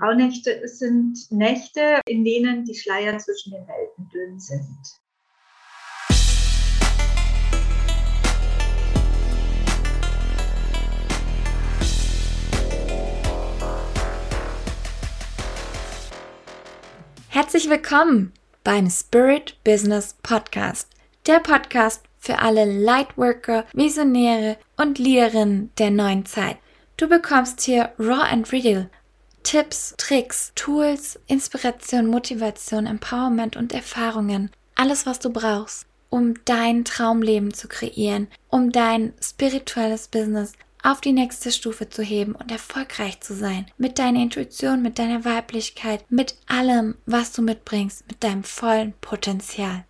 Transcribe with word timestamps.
Rauhnächte 0.00 0.60
sind 0.68 1.18
Nächte, 1.30 2.00
in 2.06 2.22
denen 2.22 2.66
die 2.66 2.74
Schleier 2.74 3.16
zwischen 3.18 3.52
den 3.52 3.66
Welten 3.66 4.08
dünn 4.10 4.38
sind. 4.38 4.66
Herzlich 17.28 17.70
willkommen 17.70 18.34
beim 18.64 18.90
Spirit 18.90 19.56
Business 19.64 20.14
Podcast, 20.22 20.90
der 21.26 21.40
Podcast 21.40 22.02
für 22.18 22.40
alle 22.40 22.66
Lightworker, 22.66 23.64
Visionäre 23.72 24.58
und 24.76 24.98
Leaderinnen 24.98 25.70
der 25.78 25.90
neuen 25.90 26.26
Zeit. 26.26 26.58
Du 26.98 27.08
bekommst 27.08 27.62
hier 27.62 27.92
Raw 27.98 28.24
and 28.30 28.52
Real 28.52 28.90
Tipps, 29.46 29.94
Tricks, 29.96 30.50
Tools, 30.56 31.20
Inspiration, 31.28 32.08
Motivation, 32.08 32.84
Empowerment 32.84 33.54
und 33.54 33.72
Erfahrungen. 33.72 34.50
Alles, 34.74 35.06
was 35.06 35.20
du 35.20 35.30
brauchst, 35.30 35.86
um 36.10 36.34
dein 36.46 36.84
Traumleben 36.84 37.54
zu 37.54 37.68
kreieren, 37.68 38.26
um 38.48 38.72
dein 38.72 39.12
spirituelles 39.22 40.08
Business 40.08 40.54
auf 40.82 41.00
die 41.00 41.12
nächste 41.12 41.52
Stufe 41.52 41.88
zu 41.88 42.02
heben 42.02 42.34
und 42.34 42.50
erfolgreich 42.50 43.20
zu 43.20 43.36
sein. 43.36 43.66
Mit 43.78 44.00
deiner 44.00 44.20
Intuition, 44.20 44.82
mit 44.82 44.98
deiner 44.98 45.24
Weiblichkeit, 45.24 46.04
mit 46.10 46.34
allem, 46.48 46.96
was 47.06 47.32
du 47.32 47.40
mitbringst, 47.40 48.04
mit 48.08 48.24
deinem 48.24 48.42
vollen 48.42 48.94
Potenzial. 49.00 49.84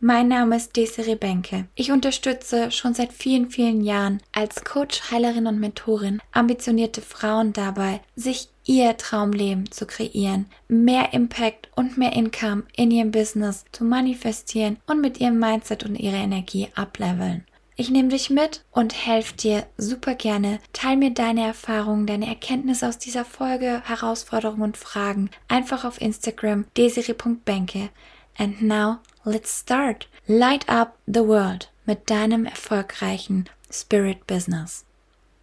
Mein 0.00 0.28
Name 0.28 0.56
ist 0.56 0.74
Desiree 0.74 1.16
Benke. 1.16 1.68
Ich 1.74 1.92
unterstütze 1.92 2.70
schon 2.70 2.94
seit 2.94 3.12
vielen, 3.12 3.50
vielen 3.50 3.82
Jahren 3.82 4.22
als 4.32 4.64
Coach, 4.64 5.10
Heilerin 5.10 5.46
und 5.46 5.60
Mentorin 5.60 6.22
ambitionierte 6.32 7.02
Frauen 7.02 7.52
dabei, 7.52 8.00
sich 8.14 8.48
ihr 8.66 8.96
Traumleben 8.96 9.70
zu 9.70 9.86
kreieren, 9.86 10.46
mehr 10.68 11.14
Impact 11.14 11.70
und 11.76 11.96
mehr 11.96 12.12
Income 12.12 12.64
in 12.76 12.90
ihrem 12.90 13.12
Business 13.12 13.64
zu 13.72 13.84
manifestieren 13.84 14.78
und 14.86 15.00
mit 15.00 15.20
ihrem 15.20 15.38
Mindset 15.38 15.84
und 15.84 15.96
ihrer 15.96 16.16
Energie 16.16 16.68
ableveln. 16.74 17.44
Ich 17.78 17.90
nehme 17.90 18.08
dich 18.08 18.30
mit 18.30 18.64
und 18.70 19.06
helfe 19.06 19.36
dir 19.36 19.66
super 19.76 20.14
gerne. 20.14 20.60
Teil 20.72 20.96
mir 20.96 21.10
deine 21.10 21.46
Erfahrungen, 21.46 22.06
deine 22.06 22.26
Erkenntnisse 22.26 22.88
aus 22.88 22.96
dieser 22.98 23.24
Folge, 23.24 23.82
Herausforderungen 23.84 24.62
und 24.62 24.78
Fragen 24.78 25.30
einfach 25.46 25.84
auf 25.84 26.00
Instagram 26.00 26.64
desiri.benke. 26.76 27.90
And 28.38 28.62
now 28.62 28.98
let's 29.24 29.60
start. 29.60 30.08
Light 30.26 30.68
up 30.70 30.96
the 31.06 31.26
world 31.26 31.70
mit 31.84 32.08
deinem 32.08 32.46
erfolgreichen 32.46 33.44
Spirit 33.70 34.26
Business. 34.26 34.84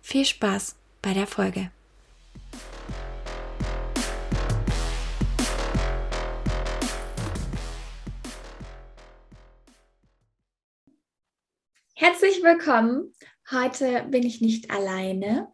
Viel 0.01 0.25
Spaß 0.25 0.75
bei 1.03 1.13
der 1.13 1.27
Folge. 1.27 1.69
Herzlich 12.05 12.43
willkommen. 12.43 13.13
Heute 13.49 14.03
bin 14.09 14.23
ich 14.23 14.41
nicht 14.41 14.69
alleine, 14.69 15.47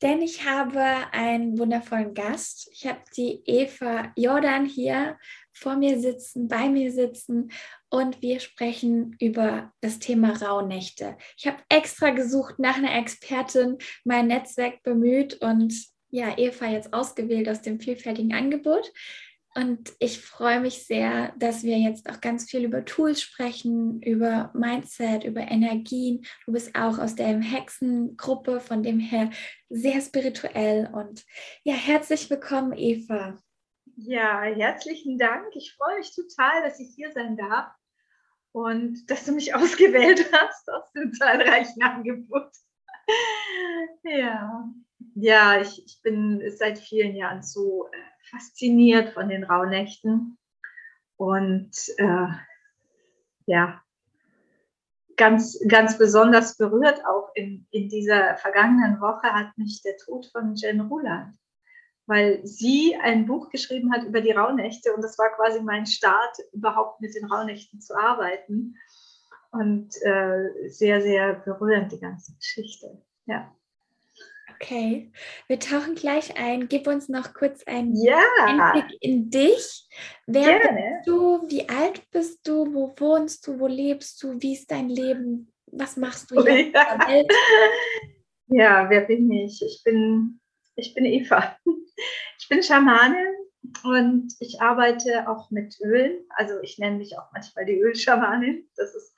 denn 0.00 0.22
ich 0.22 0.48
habe 0.48 0.80
einen 1.10 1.58
wundervollen 1.58 2.14
Gast. 2.14 2.70
Ich 2.72 2.86
habe 2.86 3.00
die 3.16 3.42
Eva 3.44 4.12
Jordan 4.14 4.66
hier 4.66 5.18
vor 5.52 5.74
mir 5.74 5.98
sitzen, 5.98 6.46
bei 6.46 6.68
mir 6.68 6.92
sitzen 6.92 7.50
und 7.88 8.22
wir 8.22 8.38
sprechen 8.38 9.16
über 9.18 9.72
das 9.80 9.98
Thema 9.98 10.34
Rauhnächte. 10.40 11.16
Ich 11.36 11.48
habe 11.48 11.58
extra 11.68 12.10
gesucht 12.10 12.60
nach 12.60 12.76
einer 12.76 12.96
Expertin, 12.96 13.78
mein 14.04 14.28
Netzwerk 14.28 14.84
bemüht 14.84 15.42
und 15.42 15.74
ja, 16.10 16.38
Eva 16.38 16.68
jetzt 16.68 16.94
ausgewählt 16.94 17.48
aus 17.48 17.62
dem 17.62 17.80
vielfältigen 17.80 18.32
Angebot. 18.32 18.92
Und 19.56 19.92
ich 19.98 20.20
freue 20.20 20.60
mich 20.60 20.86
sehr, 20.86 21.32
dass 21.36 21.64
wir 21.64 21.76
jetzt 21.76 22.08
auch 22.08 22.20
ganz 22.20 22.48
viel 22.48 22.64
über 22.64 22.84
Tools 22.84 23.20
sprechen, 23.20 24.00
über 24.00 24.52
Mindset, 24.54 25.24
über 25.24 25.40
Energien. 25.40 26.24
Du 26.46 26.52
bist 26.52 26.76
auch 26.76 26.98
aus 26.98 27.16
der 27.16 27.40
Hexengruppe, 27.40 28.60
von 28.60 28.84
dem 28.84 29.00
her 29.00 29.30
sehr 29.68 30.00
spirituell. 30.00 30.88
Und 30.92 31.24
ja, 31.64 31.74
herzlich 31.74 32.30
willkommen, 32.30 32.74
Eva. 32.76 33.38
Ja, 33.96 34.42
herzlichen 34.42 35.18
Dank. 35.18 35.48
Ich 35.56 35.74
freue 35.74 35.98
mich 35.98 36.14
total, 36.14 36.62
dass 36.62 36.78
ich 36.78 36.94
hier 36.94 37.10
sein 37.10 37.36
darf 37.36 37.72
und 38.52 39.10
dass 39.10 39.24
du 39.24 39.32
mich 39.32 39.52
ausgewählt 39.56 40.30
hast 40.32 40.70
aus 40.70 40.92
dem 40.92 41.12
zahlreichen 41.12 41.82
Angebot. 41.82 42.52
ja, 44.04 44.64
ja 45.16 45.60
ich, 45.60 45.84
ich 45.84 46.00
bin 46.02 46.40
seit 46.56 46.78
vielen 46.78 47.16
Jahren 47.16 47.42
so. 47.42 47.88
Äh, 47.90 48.09
fasziniert 48.30 49.12
von 49.12 49.28
den 49.28 49.44
Rauhnächten. 49.44 50.38
Und 51.16 51.72
äh, 51.98 52.28
ja, 53.46 53.82
ganz, 55.16 55.60
ganz 55.68 55.98
besonders 55.98 56.56
berührt 56.56 57.04
auch 57.04 57.30
in, 57.34 57.66
in 57.70 57.90
dieser 57.90 58.36
vergangenen 58.36 59.00
Woche 59.00 59.30
hat 59.32 59.56
mich 59.58 59.82
der 59.82 59.98
Tod 59.98 60.26
von 60.32 60.54
Jen 60.54 60.80
Ruland, 60.80 61.36
weil 62.06 62.40
sie 62.46 62.96
ein 63.02 63.26
Buch 63.26 63.50
geschrieben 63.50 63.92
hat 63.92 64.04
über 64.04 64.22
die 64.22 64.32
Rauhnächte 64.32 64.94
und 64.94 65.02
das 65.02 65.18
war 65.18 65.28
quasi 65.36 65.60
mein 65.60 65.84
Start, 65.84 66.38
überhaupt 66.52 67.02
mit 67.02 67.14
den 67.14 67.26
Rauhnächten 67.26 67.80
zu 67.80 67.94
arbeiten. 67.94 68.76
Und 69.52 70.00
äh, 70.02 70.68
sehr, 70.68 71.02
sehr 71.02 71.34
berührend, 71.34 71.90
die 71.90 71.98
ganze 71.98 72.34
Geschichte. 72.36 73.02
Ja. 73.26 73.52
Okay, 74.62 75.10
wir 75.46 75.58
tauchen 75.58 75.94
gleich 75.94 76.36
ein. 76.36 76.68
Gib 76.68 76.86
uns 76.86 77.08
noch 77.08 77.32
kurz 77.32 77.62
einen 77.64 77.96
ja. 77.96 78.20
Einblick 78.44 78.98
in 79.00 79.30
dich. 79.30 79.88
Wer 80.26 80.58
Gerne. 80.58 80.96
bist 80.96 81.08
du? 81.08 81.48
Wie 81.48 81.66
alt 81.66 82.10
bist 82.10 82.46
du? 82.46 82.74
Wo 82.74 82.92
wohnst 82.98 83.46
du? 83.46 83.58
Wo 83.58 83.66
lebst 83.66 84.22
du? 84.22 84.38
Wie 84.38 84.52
ist 84.52 84.70
dein 84.70 84.90
Leben? 84.90 85.50
Was 85.72 85.96
machst 85.96 86.30
du 86.30 86.44
hier 86.44 86.70
ja. 86.72 86.98
Ja, 88.48 88.90
wer 88.90 89.02
bin 89.02 89.30
ich? 89.30 89.62
Ich 89.62 89.82
bin, 89.82 90.40
ich 90.76 90.94
bin 90.94 91.04
Eva. 91.04 91.56
Ich 92.38 92.48
bin 92.48 92.62
Schamanin 92.62 93.28
und 93.84 94.32
ich 94.40 94.62
arbeite 94.62 95.28
auch 95.28 95.50
mit 95.50 95.78
Ölen. 95.84 96.24
Also 96.30 96.54
ich 96.62 96.78
nenne 96.78 96.96
mich 96.96 97.16
auch 97.18 97.30
manchmal 97.32 97.66
die 97.66 97.78
Ölschamanin. 97.78 98.66
Das 98.74 98.94
ist 98.94 99.14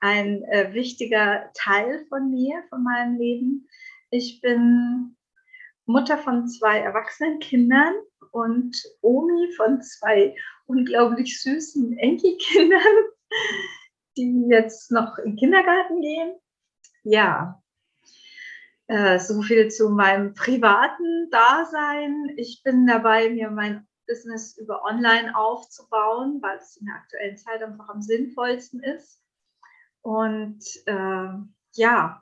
ein 0.00 0.42
äh, 0.44 0.72
wichtiger 0.72 1.50
Teil 1.52 2.06
von 2.08 2.30
mir, 2.30 2.64
von 2.70 2.82
meinem 2.82 3.18
Leben. 3.18 3.68
Ich 4.14 4.42
bin 4.42 5.16
Mutter 5.86 6.18
von 6.18 6.46
zwei 6.46 6.80
erwachsenen 6.80 7.38
Kindern 7.38 7.94
und 8.30 8.76
Omi 9.00 9.50
von 9.56 9.80
zwei 9.80 10.36
unglaublich 10.66 11.40
süßen 11.40 11.96
Enkelkindern, 11.96 13.04
die 14.18 14.48
jetzt 14.50 14.92
noch 14.92 15.16
in 15.16 15.30
den 15.30 15.36
Kindergarten 15.36 16.02
gehen. 16.02 16.34
Ja, 17.04 17.62
äh, 18.86 19.18
so 19.18 19.40
viel 19.40 19.70
zu 19.70 19.88
meinem 19.88 20.34
privaten 20.34 21.30
Dasein. 21.30 22.34
Ich 22.36 22.62
bin 22.62 22.86
dabei, 22.86 23.30
mir 23.30 23.50
mein 23.50 23.88
Business 24.06 24.58
über 24.58 24.84
Online 24.84 25.34
aufzubauen, 25.34 26.42
weil 26.42 26.58
es 26.58 26.76
in 26.76 26.84
der 26.84 26.96
aktuellen 26.96 27.38
Zeit 27.38 27.62
einfach 27.62 27.88
am 27.88 28.02
sinnvollsten 28.02 28.82
ist. 28.82 29.22
Und 30.02 30.62
äh, 30.84 31.28
ja, 31.76 32.21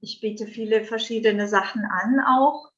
ich 0.00 0.20
biete 0.20 0.46
viele 0.46 0.84
verschiedene 0.84 1.48
Sachen 1.48 1.84
an, 1.84 2.20
auch 2.20 2.70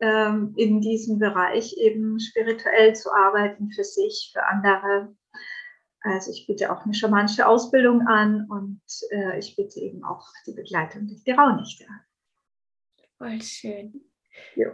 ähm, 0.00 0.54
in 0.56 0.80
diesem 0.80 1.18
Bereich 1.18 1.76
eben 1.76 2.18
spirituell 2.20 2.94
zu 2.94 3.12
arbeiten 3.12 3.70
für 3.72 3.84
sich, 3.84 4.30
für 4.32 4.44
andere. 4.46 5.14
Also 6.00 6.30
ich 6.32 6.46
biete 6.46 6.70
auch 6.70 6.84
eine 6.84 6.94
schamanische 6.94 7.46
Ausbildung 7.46 8.06
an 8.06 8.46
und 8.50 8.82
äh, 9.10 9.38
ich 9.38 9.56
biete 9.56 9.80
eben 9.80 10.04
auch 10.04 10.26
die 10.46 10.52
Begleitung 10.52 11.06
durch 11.06 11.24
die 11.24 11.32
Rauhnächte 11.32 11.86
an. 11.88 12.00
Voll 13.18 13.42
schön. 13.42 14.04
Jo. 14.54 14.72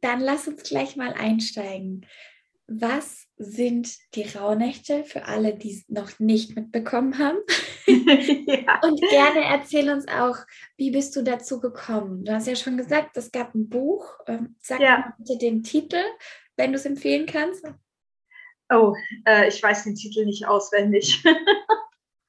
Dann 0.00 0.20
lass 0.20 0.48
uns 0.48 0.62
gleich 0.62 0.96
mal 0.96 1.12
einsteigen. 1.14 2.06
Was 2.80 3.26
sind 3.36 3.96
die 4.14 4.22
Rauhnächte 4.22 5.04
für 5.04 5.26
alle, 5.26 5.54
die 5.54 5.72
es 5.72 5.88
noch 5.88 6.18
nicht 6.18 6.56
mitbekommen 6.56 7.18
haben? 7.18 7.38
ja. 7.86 8.80
Und 8.82 9.00
gerne 9.10 9.44
erzähl 9.44 9.90
uns 9.90 10.06
auch, 10.08 10.36
wie 10.76 10.90
bist 10.90 11.14
du 11.16 11.22
dazu 11.22 11.60
gekommen? 11.60 12.24
Du 12.24 12.32
hast 12.32 12.46
ja 12.46 12.56
schon 12.56 12.78
gesagt, 12.78 13.16
es 13.16 13.30
gab 13.30 13.54
ein 13.54 13.68
Buch. 13.68 14.18
Ähm, 14.26 14.56
sag 14.60 14.80
ja. 14.80 14.98
mal 14.98 15.14
bitte 15.18 15.38
den 15.38 15.62
Titel, 15.62 16.02
wenn 16.56 16.72
du 16.72 16.78
es 16.78 16.86
empfehlen 16.86 17.26
kannst. 17.26 17.64
Oh, 18.72 18.94
äh, 19.26 19.48
ich 19.48 19.62
weiß 19.62 19.84
den 19.84 19.96
Titel 19.96 20.24
nicht 20.24 20.46
auswendig. 20.46 21.22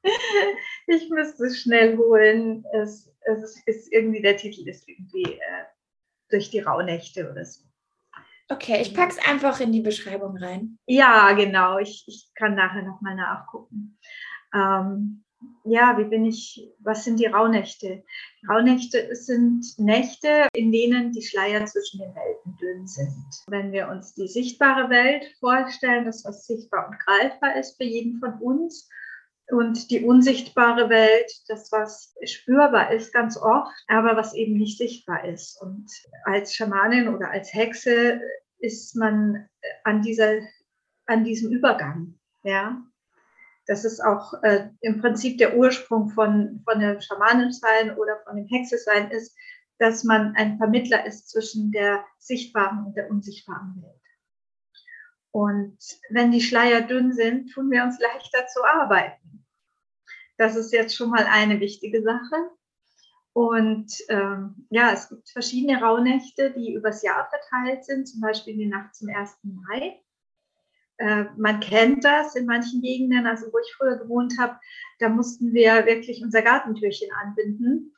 ich 0.88 1.10
müsste 1.10 1.46
es 1.46 1.62
schnell 1.62 1.98
holen. 1.98 2.66
Es, 2.74 3.10
es, 3.22 3.62
ist 3.66 3.94
irgendwie, 3.94 4.22
der 4.22 4.36
Titel 4.36 4.68
ist 4.68 4.90
irgendwie 4.90 5.36
äh, 5.36 5.64
durch 6.30 6.50
die 6.50 6.60
Rauhnächte 6.60 7.32
oder 7.32 7.46
so. 7.46 7.62
Okay, 8.54 8.82
ich 8.82 8.94
packe 8.94 9.14
es 9.14 9.28
einfach 9.28 9.60
in 9.60 9.72
die 9.72 9.82
Beschreibung 9.82 10.38
rein. 10.38 10.78
Ja, 10.86 11.32
genau. 11.34 11.80
Ich, 11.80 12.04
ich 12.08 12.30
kann 12.36 12.56
nachher 12.56 12.84
nochmal 12.84 13.16
nachgucken. 13.16 13.98
Ähm, 14.54 15.24
ja, 15.66 15.98
wie 15.98 16.06
bin 16.06 16.26
ich, 16.26 16.72
was 16.80 17.04
sind 17.04 17.20
die 17.20 17.26
Rauhnächte? 17.26 18.04
Rauhnächte 18.48 19.16
sind 19.16 19.66
Nächte, 19.78 20.48
in 20.54 20.72
denen 20.72 21.12
die 21.12 21.24
Schleier 21.24 21.66
zwischen 21.66 22.00
den 22.00 22.14
Welten 22.14 22.58
dünn 22.62 22.88
sind. 22.88 23.26
Wenn 23.48 23.72
wir 23.72 23.90
uns 23.90 24.14
die 24.14 24.28
sichtbare 24.28 24.90
Welt 24.90 25.26
vorstellen, 25.40 26.06
das 26.06 26.24
was 26.24 26.46
sichtbar 26.46 26.88
und 26.88 27.00
greifbar 27.00 27.56
ist 27.56 27.76
für 27.78 27.86
jeden 27.86 28.20
von 28.20 28.34
uns, 28.40 28.88
und 29.50 29.92
die 29.92 30.04
unsichtbare 30.04 30.90
Welt, 30.90 31.32
das, 31.48 31.72
was 31.72 32.16
spürbar 32.24 32.92
ist 32.92 33.14
ganz 33.14 33.38
oft, 33.38 33.74
aber 33.88 34.16
was 34.16 34.34
eben 34.34 34.58
nicht 34.58 34.78
sichtbar 34.78 35.26
ist. 35.26 35.62
Und 35.62 35.90
als 36.26 36.56
Schamanin 36.56 37.14
oder 37.14 37.30
als 37.30 37.54
Hexe 37.54 38.22
ist 38.64 38.96
man 38.96 39.48
an, 39.84 40.02
dieser, 40.02 40.40
an 41.06 41.24
diesem 41.24 41.52
Übergang. 41.52 42.18
Ja? 42.44 42.82
Das 43.68 43.84
ist 43.84 44.00
auch 44.00 44.42
äh, 44.42 44.70
im 44.82 45.02
Prinzip 45.02 45.38
der 45.38 45.58
Ursprung 45.58 46.10
von, 46.10 46.62
von 46.66 46.80
dem 46.80 47.02
Schamanensein 47.02 47.96
oder 47.98 48.22
von 48.26 48.38
dem 48.38 48.48
Hexesein 48.48 49.12
ist, 49.12 49.36
dass 49.80 50.04
man 50.04 50.34
ein 50.36 50.58
Vermittler 50.58 51.06
ist 51.06 51.30
zwischen 51.30 51.72
der 51.72 52.06
sichtbaren 52.20 52.86
und 52.86 52.96
der 52.96 53.10
unsichtbaren 53.10 53.82
Welt. 53.82 54.02
Und 55.32 55.78
wenn 56.10 56.32
die 56.32 56.42
Schleier 56.42 56.82
dünn 56.82 57.12
sind, 57.12 57.52
tun 57.52 57.70
wir 57.70 57.84
uns 57.84 58.00
leichter 58.00 58.48
zu 58.48 58.64
arbeiten. 58.64 59.46
Das 60.38 60.56
ist 60.56 60.72
jetzt 60.72 60.96
schon 60.96 61.10
mal 61.10 61.26
eine 61.26 61.60
wichtige 61.60 62.02
Sache. 62.02 62.52
Und 63.34 63.92
ähm, 64.10 64.68
ja, 64.70 64.92
es 64.94 65.10
gibt 65.10 65.30
verschiedene 65.30 65.82
Rauhnächte, 65.82 66.52
die 66.52 66.74
übers 66.74 67.02
Jahr 67.02 67.28
verteilt 67.30 67.84
sind, 67.84 68.08
zum 68.08 68.22
Beispiel 68.22 68.56
die 68.56 68.68
Nacht 68.68 68.96
zum 68.96 69.10
1. 69.10 69.40
Mai. 69.44 70.00
Äh, 70.98 71.26
man 71.36 71.60
kennt 71.60 72.04
das 72.04 72.36
in 72.36 72.46
manchen 72.46 72.82
Gegenden, 72.82 73.26
also 73.26 73.48
wo 73.52 73.58
ich 73.58 73.74
früher 73.76 73.98
gewohnt 73.98 74.36
habe, 74.40 74.60
da 75.00 75.10
mussten 75.10 75.52
wir 75.54 75.88
wirklich 75.88 76.24
unser 76.24 76.44
Gartentürchen 76.44 77.10
anbinden 77.24 77.96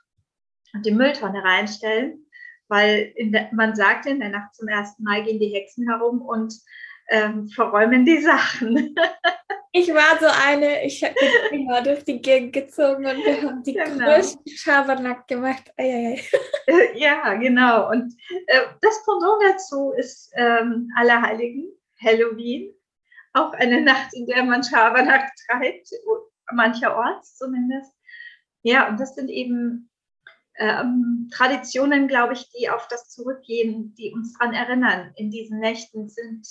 und 0.73 0.85
die 0.85 0.91
Mülltonne 0.91 1.43
reinstellen, 1.43 2.25
weil 2.69 3.13
der, 3.19 3.49
man 3.51 3.75
sagte, 3.75 4.11
in 4.11 4.21
der 4.21 4.29
Nacht 4.29 4.55
zum 4.55 4.69
1. 4.69 4.99
Mai 4.99 5.21
gehen 5.21 5.39
die 5.39 5.53
Hexen 5.53 5.89
herum 5.89 6.21
und 6.21 6.53
ähm, 7.09 7.49
verräumen 7.49 8.05
die 8.05 8.21
Sachen. 8.21 8.95
ich 9.77 9.93
war 9.93 10.17
so 10.19 10.27
eine, 10.27 10.85
ich 10.85 11.03
habe 11.03 11.15
immer 11.51 11.81
durch 11.81 12.05
die 12.05 12.21
Gegend 12.21 12.53
gezogen 12.53 13.05
und 13.05 13.17
wir 13.25 13.41
haben 13.41 13.61
die 13.61 13.73
genau. 13.73 14.05
größten 14.05 14.47
Schabernack 14.47 15.27
gemacht. 15.27 15.71
Eieiei. 15.77 16.23
Ja, 16.95 17.33
genau. 17.33 17.91
Und 17.91 18.13
äh, 18.47 18.61
das 18.81 19.03
Pendant 19.03 19.43
dazu 19.43 19.91
ist 19.91 20.31
ähm, 20.35 20.89
Allerheiligen, 20.95 21.67
Halloween. 22.01 22.73
Auch 23.33 23.51
eine 23.53 23.81
Nacht, 23.81 24.13
in 24.13 24.25
der 24.25 24.43
man 24.45 24.63
Schabernack 24.63 25.29
treibt, 25.45 25.89
mancherorts 26.53 27.35
zumindest. 27.35 27.91
Ja, 28.63 28.87
und 28.87 28.97
das 28.99 29.13
sind 29.13 29.29
eben 29.29 29.89
ähm, 30.57 31.29
Traditionen, 31.33 32.07
glaube 32.07 32.33
ich, 32.33 32.49
die 32.51 32.69
auf 32.69 32.87
das 32.87 33.09
zurückgehen, 33.09 33.93
die 33.95 34.13
uns 34.13 34.37
daran 34.37 34.53
erinnern. 34.53 35.11
In 35.17 35.31
diesen 35.31 35.59
Nächten 35.59 36.07
sind 36.07 36.47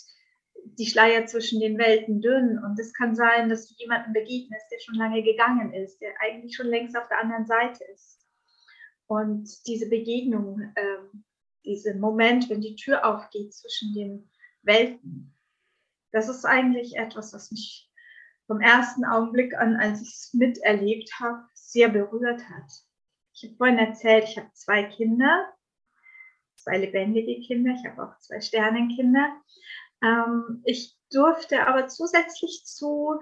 die 0.64 0.86
Schleier 0.86 1.26
zwischen 1.26 1.60
den 1.60 1.78
Welten 1.78 2.20
dünn 2.20 2.58
und 2.58 2.78
es 2.78 2.92
kann 2.92 3.14
sein, 3.14 3.48
dass 3.48 3.68
du 3.68 3.74
jemanden 3.78 4.12
begegnest, 4.12 4.66
der 4.70 4.80
schon 4.80 4.94
lange 4.94 5.22
gegangen 5.22 5.72
ist, 5.72 6.00
der 6.00 6.12
eigentlich 6.20 6.56
schon 6.56 6.66
längst 6.66 6.96
auf 6.96 7.08
der 7.08 7.20
anderen 7.20 7.46
Seite 7.46 7.84
ist. 7.92 8.26
Und 9.06 9.48
diese 9.66 9.88
Begegnung, 9.88 10.60
ähm, 10.76 11.24
dieser 11.64 11.94
Moment, 11.94 12.48
wenn 12.48 12.60
die 12.60 12.76
Tür 12.76 13.04
aufgeht 13.04 13.52
zwischen 13.52 13.94
den 13.94 14.30
Welten, 14.62 15.34
das 16.12 16.28
ist 16.28 16.44
eigentlich 16.44 16.96
etwas, 16.96 17.32
was 17.32 17.50
mich 17.50 17.90
vom 18.46 18.60
ersten 18.60 19.04
Augenblick 19.04 19.54
an, 19.54 19.76
als 19.76 20.02
ich 20.02 20.08
es 20.08 20.34
miterlebt 20.34 21.10
habe, 21.18 21.42
sehr 21.54 21.88
berührt 21.88 22.42
hat. 22.48 22.70
Ich 23.34 23.44
habe 23.44 23.56
vorhin 23.56 23.78
erzählt, 23.78 24.24
ich 24.24 24.38
habe 24.38 24.50
zwei 24.52 24.84
Kinder, 24.84 25.52
zwei 26.56 26.78
lebendige 26.78 27.40
Kinder, 27.46 27.74
ich 27.74 27.84
habe 27.84 28.04
auch 28.04 28.18
zwei 28.20 28.40
Sternenkinder. 28.40 29.40
Ähm, 30.04 30.62
ich 30.64 30.96
durfte 31.10 31.66
aber 31.66 31.88
zusätzlich 31.88 32.64
zu 32.64 33.20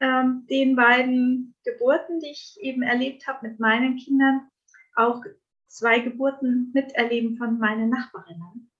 ähm, 0.00 0.46
den 0.48 0.74
beiden 0.74 1.54
Geburten, 1.64 2.20
die 2.20 2.30
ich 2.30 2.56
eben 2.60 2.82
erlebt 2.82 3.26
habe 3.26 3.48
mit 3.48 3.60
meinen 3.60 3.96
Kindern, 3.96 4.48
auch 4.96 5.22
zwei 5.68 5.98
Geburten 5.98 6.70
miterleben 6.72 7.36
von 7.36 7.58
meinen 7.58 7.90
Nachbarinnen, 7.90 8.70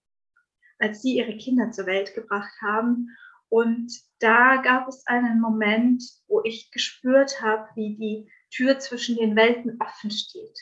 als 0.79 1.03
sie 1.03 1.17
ihre 1.17 1.37
Kinder 1.37 1.71
zur 1.71 1.87
Welt 1.87 2.15
gebracht 2.15 2.53
haben. 2.63 3.09
Und 3.49 3.93
da 4.21 4.57
gab 4.57 4.89
es 4.89 5.07
einen 5.07 5.41
Moment, 5.41 6.03
wo 6.29 6.41
ich 6.45 6.71
gespürt 6.71 7.43
habe, 7.43 7.69
wie 7.75 7.97
die 7.97 8.31
Tür 8.51 8.79
zwischen 8.79 9.17
den 9.17 9.37
Welten 9.37 9.77
offen 9.81 10.11
steht. 10.11 10.59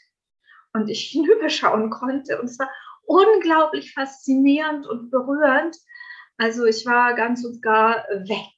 Und 0.72 0.88
ich 0.88 1.02
hinüberschauen 1.12 1.90
konnte. 1.90 2.40
Und 2.40 2.46
es 2.46 2.58
war 2.58 2.70
unglaublich 3.04 3.92
faszinierend 3.92 4.86
und 4.86 5.10
berührend, 5.10 5.76
also 6.42 6.64
ich 6.64 6.84
war 6.86 7.14
ganz 7.14 7.44
und 7.44 7.62
gar 7.62 8.04
weg. 8.08 8.52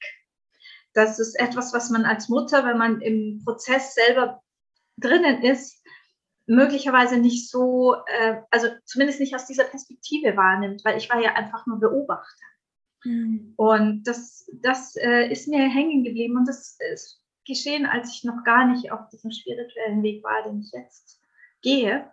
Das 0.93 1.19
ist 1.19 1.39
etwas, 1.39 1.71
was 1.71 1.91
man 1.91 2.03
als 2.03 2.29
Mutter, 2.29 2.65
wenn 2.65 2.79
man 2.79 2.99
im 3.01 3.43
Prozess 3.43 3.93
selber 3.93 4.41
drinnen 4.97 5.43
ist, 5.43 5.83
möglicherweise 6.47 7.17
nicht 7.17 7.49
so, 7.49 7.95
äh, 8.07 8.41
also 8.49 8.69
zumindest 8.85 9.19
nicht 9.19 9.35
aus 9.35 9.45
dieser 9.45 9.65
Perspektive 9.65 10.35
wahrnimmt, 10.35 10.83
weil 10.83 10.97
ich 10.97 11.09
war 11.09 11.21
ja 11.21 11.33
einfach 11.33 11.67
nur 11.67 11.79
Beobachter. 11.79 12.45
Mhm. 13.03 13.53
Und 13.55 14.03
das, 14.03 14.49
das 14.61 14.95
äh, 14.95 15.31
ist 15.31 15.47
mir 15.47 15.69
hängen 15.69 16.03
geblieben 16.03 16.37
und 16.37 16.47
das 16.47 16.79
ist 16.91 17.21
geschehen, 17.45 17.85
als 17.85 18.11
ich 18.15 18.23
noch 18.23 18.43
gar 18.43 18.65
nicht 18.65 18.91
auf 18.91 19.09
diesem 19.09 19.31
spirituellen 19.31 20.01
Weg 20.01 20.23
war, 20.23 20.41
den 20.43 20.61
ich 20.61 20.71
jetzt 20.71 21.21
gehe. 21.61 22.11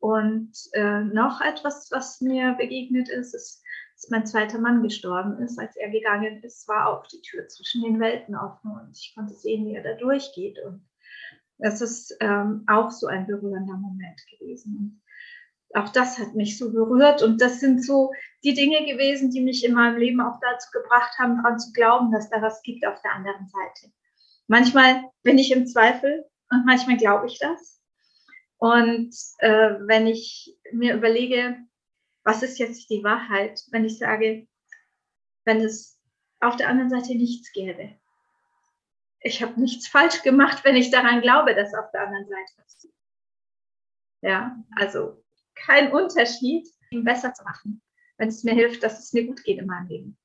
Und 0.00 0.52
äh, 0.72 1.00
noch 1.00 1.40
etwas, 1.40 1.88
was 1.90 2.20
mir 2.20 2.52
begegnet 2.52 3.08
ist, 3.08 3.34
ist, 3.34 3.62
dass 3.96 4.10
mein 4.10 4.26
zweiter 4.26 4.58
Mann 4.58 4.82
gestorben 4.82 5.38
ist. 5.38 5.58
Als 5.58 5.74
er 5.76 5.90
gegangen 5.90 6.42
ist, 6.42 6.68
war 6.68 6.88
auch 6.88 7.06
die 7.06 7.22
Tür 7.22 7.48
zwischen 7.48 7.82
den 7.82 7.98
Welten 7.98 8.36
offen 8.36 8.70
und 8.72 8.96
ich 8.96 9.14
konnte 9.14 9.34
sehen, 9.34 9.66
wie 9.66 9.74
er 9.74 9.82
da 9.82 9.94
durchgeht. 9.94 10.58
Und 10.64 10.86
das 11.58 11.80
ist 11.80 12.14
ähm, 12.20 12.64
auch 12.66 12.90
so 12.90 13.06
ein 13.06 13.26
berührender 13.26 13.78
Moment 13.78 14.20
gewesen. 14.30 14.76
Und 15.72 15.80
auch 15.80 15.88
das 15.88 16.18
hat 16.18 16.34
mich 16.34 16.58
so 16.58 16.72
berührt 16.72 17.22
und 17.22 17.40
das 17.40 17.58
sind 17.60 17.82
so 17.84 18.12
die 18.44 18.54
Dinge 18.54 18.84
gewesen, 18.84 19.30
die 19.30 19.40
mich 19.40 19.64
in 19.64 19.74
meinem 19.74 19.98
Leben 19.98 20.20
auch 20.20 20.38
dazu 20.40 20.68
gebracht 20.72 21.18
haben, 21.18 21.42
daran 21.42 21.58
zu 21.58 21.72
glauben, 21.72 22.12
dass 22.12 22.28
da 22.28 22.40
was 22.42 22.62
gibt 22.62 22.86
auf 22.86 23.00
der 23.02 23.14
anderen 23.14 23.46
Seite. 23.46 23.92
Manchmal 24.46 25.10
bin 25.22 25.38
ich 25.38 25.50
im 25.50 25.66
Zweifel 25.66 26.24
und 26.50 26.66
manchmal 26.66 26.98
glaube 26.98 27.26
ich 27.26 27.38
das. 27.38 27.80
Und 28.58 29.14
äh, 29.38 29.74
wenn 29.86 30.06
ich 30.06 30.56
mir 30.72 30.94
überlege, 30.94 31.56
was 32.26 32.42
ist 32.42 32.58
jetzt 32.58 32.90
die 32.90 33.04
Wahrheit, 33.04 33.62
wenn 33.70 33.84
ich 33.84 33.98
sage, 33.98 34.48
wenn 35.44 35.60
es 35.60 35.96
auf 36.40 36.56
der 36.56 36.68
anderen 36.68 36.90
Seite 36.90 37.14
nichts 37.14 37.52
gäbe. 37.52 37.94
Ich 39.20 39.42
habe 39.42 39.60
nichts 39.60 39.86
falsch 39.86 40.22
gemacht, 40.22 40.64
wenn 40.64 40.74
ich 40.74 40.90
daran 40.90 41.20
glaube, 41.20 41.54
dass 41.54 41.72
auf 41.72 41.88
der 41.92 42.02
anderen 42.02 42.28
Seite 42.28 42.52
was 42.56 42.84
ist. 42.84 42.92
Ja, 44.22 44.56
also 44.74 45.22
kein 45.54 45.92
Unterschied, 45.92 46.68
ihn 46.90 47.04
besser 47.04 47.32
zu 47.32 47.44
machen, 47.44 47.80
wenn 48.18 48.28
es 48.28 48.42
mir 48.42 48.54
hilft, 48.54 48.82
dass 48.82 48.98
es 48.98 49.12
mir 49.12 49.24
gut 49.24 49.44
geht 49.44 49.58
in 49.58 49.66
meinem 49.66 49.86
Leben. 49.86 50.18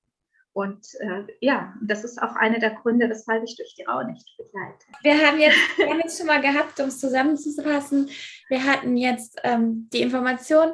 Und 0.53 0.85
äh, 0.99 1.27
ja, 1.39 1.75
das 1.81 2.03
ist 2.03 2.21
auch 2.21 2.35
einer 2.35 2.59
der 2.59 2.71
Gründe, 2.71 3.09
weshalb 3.09 3.43
ich 3.43 3.55
durch 3.55 3.75
die 3.75 3.83
Rauhnicht 3.83 4.27
begleite. 4.37 4.85
Wir 5.03 5.25
haben 5.25 5.39
jetzt, 5.39 5.77
wir 5.77 5.87
haben 5.87 5.99
jetzt 5.99 6.17
schon 6.17 6.27
mal 6.27 6.41
gehabt, 6.41 6.79
um 6.79 6.87
es 6.87 6.99
zusammenzufassen, 6.99 8.09
wir 8.49 8.63
hatten 8.65 8.97
jetzt 8.97 9.39
ähm, 9.43 9.87
die 9.93 10.01
Information, 10.01 10.73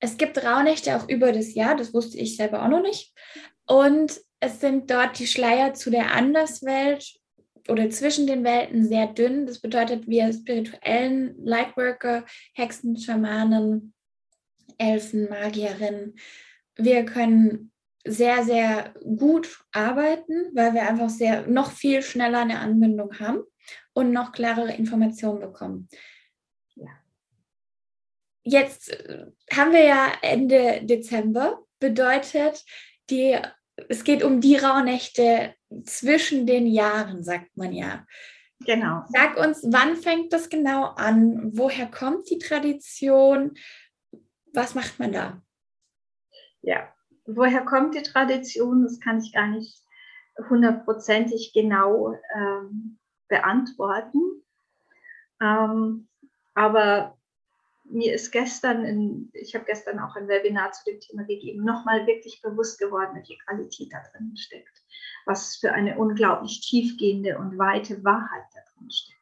es 0.00 0.16
gibt 0.16 0.42
Rauhnächte 0.42 0.96
auch 0.96 1.08
über 1.08 1.32
das 1.32 1.54
Jahr, 1.54 1.76
das 1.76 1.94
wusste 1.94 2.18
ich 2.18 2.36
selber 2.36 2.64
auch 2.64 2.68
noch 2.68 2.82
nicht. 2.82 3.12
Und 3.66 4.20
es 4.40 4.60
sind 4.60 4.90
dort 4.90 5.18
die 5.18 5.26
Schleier 5.26 5.74
zu 5.74 5.90
der 5.90 6.12
Anderswelt 6.12 7.20
oder 7.68 7.90
zwischen 7.90 8.26
den 8.26 8.42
Welten 8.42 8.88
sehr 8.88 9.06
dünn. 9.08 9.46
Das 9.46 9.60
bedeutet, 9.60 10.08
wir 10.08 10.32
spirituellen 10.32 11.34
Lightworker, 11.44 12.24
Hexen, 12.54 12.96
Schamanen, 12.96 13.92
Elfen, 14.78 15.28
Magierinnen, 15.28 16.16
wir 16.76 17.04
können 17.04 17.70
sehr, 18.06 18.44
sehr 18.44 18.94
gut 19.16 19.62
arbeiten, 19.72 20.50
weil 20.54 20.72
wir 20.72 20.88
einfach 20.88 21.10
sehr 21.10 21.46
noch 21.46 21.70
viel 21.70 22.00
schneller 22.00 22.40
eine 22.40 22.60
Anbindung 22.60 23.20
haben 23.20 23.42
und 23.92 24.10
noch 24.10 24.32
klarere 24.32 24.72
Informationen 24.72 25.40
bekommen 25.40 25.88
jetzt 28.50 28.90
äh, 28.90 29.26
haben 29.52 29.72
wir 29.72 29.84
ja 29.84 30.12
Ende 30.22 30.80
Dezember, 30.82 31.62
bedeutet, 31.78 32.64
die, 33.08 33.38
es 33.88 34.04
geht 34.04 34.22
um 34.22 34.40
die 34.40 34.56
Rauhnächte 34.56 35.54
zwischen 35.84 36.46
den 36.46 36.66
Jahren, 36.66 37.24
sagt 37.24 37.56
man 37.56 37.72
ja. 37.72 38.06
Genau. 38.66 39.04
Sag 39.08 39.38
uns, 39.38 39.62
wann 39.64 39.96
fängt 39.96 40.32
das 40.32 40.50
genau 40.50 40.84
an? 40.84 41.50
Woher 41.54 41.86
kommt 41.86 42.28
die 42.28 42.38
Tradition? 42.38 43.54
Was 44.52 44.74
macht 44.74 44.98
man 44.98 45.12
da? 45.12 45.42
Ja, 46.60 46.92
woher 47.24 47.64
kommt 47.64 47.94
die 47.94 48.02
Tradition? 48.02 48.82
Das 48.82 49.00
kann 49.00 49.18
ich 49.18 49.32
gar 49.32 49.46
nicht 49.46 49.78
hundertprozentig 50.50 51.52
genau 51.54 52.14
ähm, 52.34 52.98
beantworten. 53.28 54.20
Ähm, 55.40 56.08
aber 56.54 57.16
mir 57.90 58.14
ist 58.14 58.30
gestern, 58.30 58.84
in, 58.84 59.30
ich 59.32 59.54
habe 59.54 59.64
gestern 59.64 59.98
auch 59.98 60.16
ein 60.16 60.28
Webinar 60.28 60.72
zu 60.72 60.84
dem 60.84 61.00
Thema 61.00 61.24
gegeben, 61.24 61.64
nochmal 61.64 62.06
wirklich 62.06 62.40
bewusst 62.42 62.78
geworden, 62.78 63.14
welche 63.14 63.36
Qualität 63.38 63.92
da 63.92 63.98
drin 64.10 64.36
steckt. 64.36 64.82
Was 65.26 65.56
für 65.56 65.72
eine 65.72 65.98
unglaublich 65.98 66.60
tiefgehende 66.60 67.38
und 67.38 67.58
weite 67.58 68.02
Wahrheit 68.04 68.44
da 68.54 68.60
drin 68.72 68.90
steckt. 68.90 69.20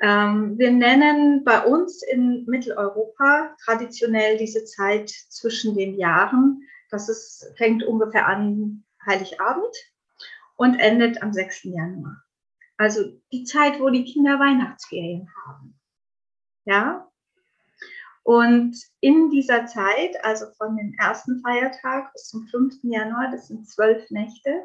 Ähm, 0.00 0.58
wir 0.58 0.70
nennen 0.70 1.44
bei 1.44 1.64
uns 1.64 2.02
in 2.02 2.44
Mitteleuropa 2.46 3.56
traditionell 3.64 4.36
diese 4.36 4.64
Zeit 4.64 5.08
zwischen 5.08 5.74
den 5.74 5.98
Jahren. 5.98 6.62
Das 6.90 7.08
ist, 7.08 7.52
fängt 7.56 7.82
ungefähr 7.82 8.26
an 8.26 8.84
Heiligabend 9.06 9.74
und 10.56 10.78
endet 10.78 11.22
am 11.22 11.32
6. 11.32 11.64
Januar. 11.64 12.22
Also 12.76 13.20
die 13.32 13.44
Zeit, 13.44 13.80
wo 13.80 13.88
die 13.88 14.04
Kinder 14.04 14.38
Weihnachtsferien 14.38 15.28
haben. 15.46 15.80
Ja, 16.66 17.05
und 18.26 18.76
in 18.98 19.30
dieser 19.30 19.66
Zeit, 19.66 20.16
also 20.24 20.46
von 20.58 20.76
dem 20.76 20.92
ersten 20.98 21.40
Feiertag 21.42 22.12
bis 22.12 22.24
zum 22.24 22.44
5. 22.48 22.74
Januar, 22.82 23.30
das 23.30 23.46
sind 23.46 23.68
zwölf 23.70 24.10
Nächte. 24.10 24.64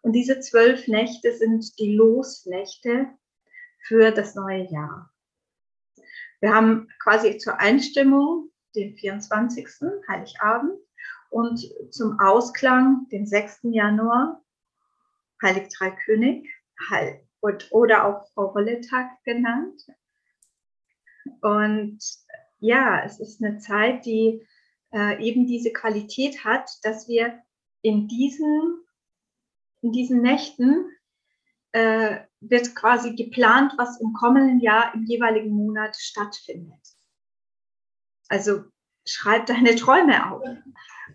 Und 0.00 0.12
diese 0.12 0.40
zwölf 0.40 0.88
Nächte 0.88 1.36
sind 1.36 1.78
die 1.78 1.94
Losnächte 1.94 3.10
für 3.86 4.10
das 4.10 4.34
neue 4.34 4.62
Jahr. 4.70 5.12
Wir 6.40 6.54
haben 6.54 6.88
quasi 6.98 7.36
zur 7.36 7.60
Einstimmung 7.60 8.50
den 8.74 8.96
24. 8.96 9.68
Heiligabend 10.08 10.80
und 11.28 11.60
zum 11.90 12.18
Ausklang 12.20 13.06
den 13.12 13.26
6. 13.26 13.64
Januar 13.64 14.42
Heilig 15.42 15.68
Drei 15.76 15.90
König 15.90 16.48
oder 17.70 18.06
auch 18.06 18.26
Fraurolle-Tag 18.32 19.22
genannt. 19.24 19.86
Und 21.42 21.98
ja, 22.58 23.02
es 23.04 23.20
ist 23.20 23.42
eine 23.42 23.58
Zeit, 23.58 24.06
die 24.06 24.46
äh, 24.92 25.22
eben 25.22 25.46
diese 25.46 25.72
Qualität 25.72 26.44
hat, 26.44 26.70
dass 26.82 27.08
wir 27.08 27.42
in 27.82 28.08
diesen, 28.08 28.84
in 29.82 29.92
diesen 29.92 30.22
Nächten 30.22 30.90
äh, 31.72 32.20
wird 32.40 32.74
quasi 32.74 33.14
geplant, 33.14 33.74
was 33.76 34.00
im 34.00 34.12
kommenden 34.12 34.60
Jahr 34.60 34.94
im 34.94 35.04
jeweiligen 35.04 35.50
Monat 35.50 35.96
stattfindet. 35.96 36.80
Also 38.28 38.64
schreib 39.06 39.46
deine 39.46 39.74
Träume 39.76 40.32
auf. 40.32 40.42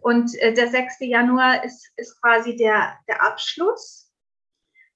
Und 0.02 0.36
äh, 0.40 0.54
der 0.54 0.70
6. 0.70 0.98
Januar 1.02 1.64
ist, 1.64 1.92
ist 1.98 2.20
quasi 2.22 2.56
der, 2.56 2.98
der 3.08 3.22
Abschluss. 3.24 4.12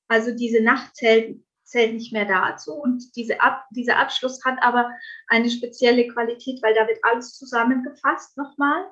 Also 0.07 0.31
diese 0.35 0.61
Nacht 0.61 0.95
zählt 0.95 1.43
zählt 1.65 1.93
nicht 1.93 2.13
mehr 2.13 2.25
dazu. 2.25 2.73
Und 2.73 3.15
diese 3.15 3.41
Ab 3.41 3.65
dieser 3.71 3.97
Abschluss 3.97 4.43
hat 4.45 4.57
aber 4.61 4.91
eine 5.27 5.49
spezielle 5.49 6.07
Qualität, 6.07 6.61
weil 6.63 6.73
da 6.73 6.87
wird 6.87 6.99
alles 7.03 7.33
zusammengefasst 7.33 8.37
nochmal. 8.37 8.85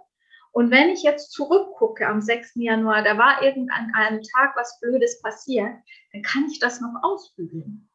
Und 0.51 0.70
wenn 0.70 0.89
ich 0.89 1.01
jetzt 1.01 1.32
zurückgucke 1.32 2.08
am 2.08 2.22
6. 2.22 2.51
Januar, 2.56 3.03
da 3.03 3.18
war 3.18 3.42
irgendein 3.42 3.92
einem 3.96 4.22
Tag 4.22 4.56
was 4.56 4.80
Blödes 4.80 5.22
passiert, 5.22 5.74
dann 6.12 6.22
kann 6.22 6.48
ich 6.51 6.60
das 6.60 6.80
noch 6.80 6.94
ausbügeln. 7.01 7.89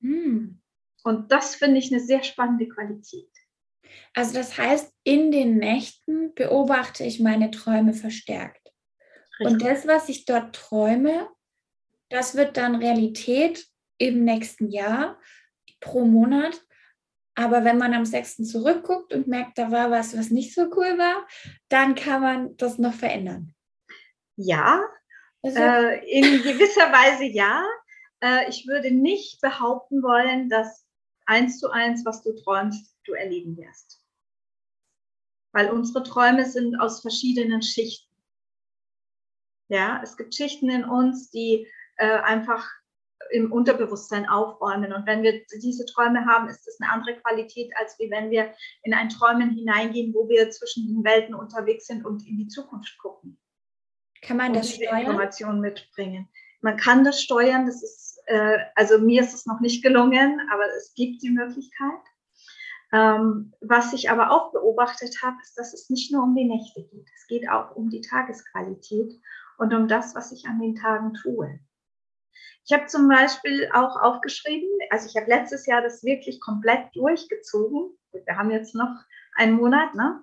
Hm. 0.00 0.60
Und 1.04 1.32
das 1.32 1.54
finde 1.54 1.78
ich 1.78 1.90
eine 1.90 2.02
sehr 2.02 2.22
spannende 2.22 2.68
Qualität. 2.68 3.30
Also 4.14 4.34
das 4.34 4.58
heißt, 4.58 4.92
in 5.04 5.30
den 5.30 5.56
Nächten 5.56 6.34
beobachte 6.34 7.04
ich 7.04 7.20
meine 7.20 7.50
Träume 7.50 7.94
verstärkt. 7.94 8.72
Richtig. 9.40 9.46
Und 9.46 9.62
das, 9.62 9.86
was 9.86 10.08
ich 10.08 10.26
dort 10.26 10.54
träume, 10.54 11.28
das 12.10 12.36
wird 12.36 12.56
dann 12.56 12.76
Realität 12.76 13.66
im 13.98 14.24
nächsten 14.24 14.68
Jahr 14.70 15.18
pro 15.80 16.04
Monat. 16.04 16.64
Aber 17.34 17.64
wenn 17.64 17.78
man 17.78 17.94
am 17.94 18.04
6. 18.04 18.38
zurückguckt 18.50 19.12
und 19.12 19.28
merkt, 19.28 19.58
da 19.58 19.70
war 19.70 19.90
was, 19.90 20.16
was 20.16 20.30
nicht 20.30 20.54
so 20.54 20.62
cool 20.76 20.98
war, 20.98 21.26
dann 21.68 21.94
kann 21.94 22.20
man 22.20 22.56
das 22.56 22.78
noch 22.78 22.94
verändern. 22.94 23.54
Ja, 24.36 24.82
also, 25.42 25.60
äh, 25.60 26.04
in 26.10 26.42
gewisser 26.42 26.92
Weise 26.92 27.24
ja. 27.24 27.64
Äh, 28.20 28.48
ich 28.48 28.66
würde 28.66 28.90
nicht 28.90 29.40
behaupten 29.40 30.02
wollen, 30.02 30.48
dass 30.48 30.84
eins 31.26 31.58
zu 31.58 31.70
eins, 31.70 32.04
was 32.04 32.22
du 32.22 32.32
träumst, 32.34 32.96
du 33.04 33.12
erleben 33.12 33.56
wirst. 33.56 34.02
Weil 35.52 35.70
unsere 35.70 36.02
Träume 36.02 36.44
sind 36.44 36.76
aus 36.76 37.00
verschiedenen 37.00 37.62
Schichten. 37.62 38.08
Ja, 39.68 40.00
es 40.02 40.16
gibt 40.16 40.34
Schichten 40.34 40.70
in 40.70 40.84
uns, 40.84 41.30
die 41.30 41.68
äh, 41.98 42.18
einfach 42.20 42.68
im 43.30 43.52
Unterbewusstsein 43.52 44.28
aufräumen. 44.28 44.92
Und 44.92 45.06
wenn 45.06 45.22
wir 45.22 45.42
diese 45.60 45.84
Träume 45.86 46.24
haben, 46.26 46.48
ist 46.48 46.66
das 46.66 46.78
eine 46.80 46.90
andere 46.92 47.16
Qualität, 47.20 47.70
als 47.76 47.98
wie 47.98 48.10
wenn 48.10 48.30
wir 48.30 48.54
in 48.82 48.94
ein 48.94 49.08
Träumen 49.08 49.50
hineingehen, 49.50 50.14
wo 50.14 50.28
wir 50.28 50.50
zwischen 50.50 50.86
den 50.86 51.04
Welten 51.04 51.34
unterwegs 51.34 51.86
sind 51.86 52.04
und 52.04 52.26
in 52.26 52.38
die 52.38 52.48
Zukunft 52.48 52.96
gucken. 52.98 53.38
Kann 54.22 54.36
man 54.36 54.52
das 54.52 54.74
steuern? 54.74 55.00
Informationen 55.00 55.60
mitbringen. 55.60 56.28
Man 56.60 56.76
kann 56.76 57.04
das 57.04 57.20
steuern. 57.20 57.66
Das 57.66 57.82
ist, 57.82 58.20
äh, 58.26 58.58
also 58.74 58.98
mir 58.98 59.22
ist 59.22 59.34
es 59.34 59.46
noch 59.46 59.60
nicht 59.60 59.82
gelungen, 59.82 60.40
aber 60.52 60.64
es 60.76 60.94
gibt 60.94 61.22
die 61.22 61.30
Möglichkeit. 61.30 62.00
Ähm, 62.90 63.52
was 63.60 63.92
ich 63.92 64.10
aber 64.10 64.30
auch 64.30 64.50
beobachtet 64.52 65.16
habe, 65.22 65.36
ist, 65.42 65.58
dass 65.58 65.74
es 65.74 65.90
nicht 65.90 66.10
nur 66.10 66.22
um 66.22 66.34
die 66.34 66.46
Nächte 66.46 66.82
geht. 66.82 67.06
Es 67.16 67.26
geht 67.26 67.48
auch 67.48 67.76
um 67.76 67.90
die 67.90 68.00
Tagesqualität 68.00 69.12
und 69.58 69.74
um 69.74 69.88
das, 69.88 70.14
was 70.14 70.32
ich 70.32 70.46
an 70.46 70.58
den 70.58 70.74
Tagen 70.74 71.12
tue. 71.12 71.60
Ich 72.68 72.76
habe 72.76 72.86
zum 72.86 73.08
Beispiel 73.08 73.66
auch 73.72 73.96
aufgeschrieben, 73.96 74.68
also 74.90 75.08
ich 75.08 75.16
habe 75.16 75.30
letztes 75.30 75.64
Jahr 75.64 75.80
das 75.80 76.04
wirklich 76.04 76.38
komplett 76.38 76.94
durchgezogen. 76.94 77.96
Wir 78.12 78.36
haben 78.36 78.50
jetzt 78.50 78.74
noch 78.74 78.94
einen 79.36 79.54
Monat, 79.54 79.94
ne? 79.94 80.22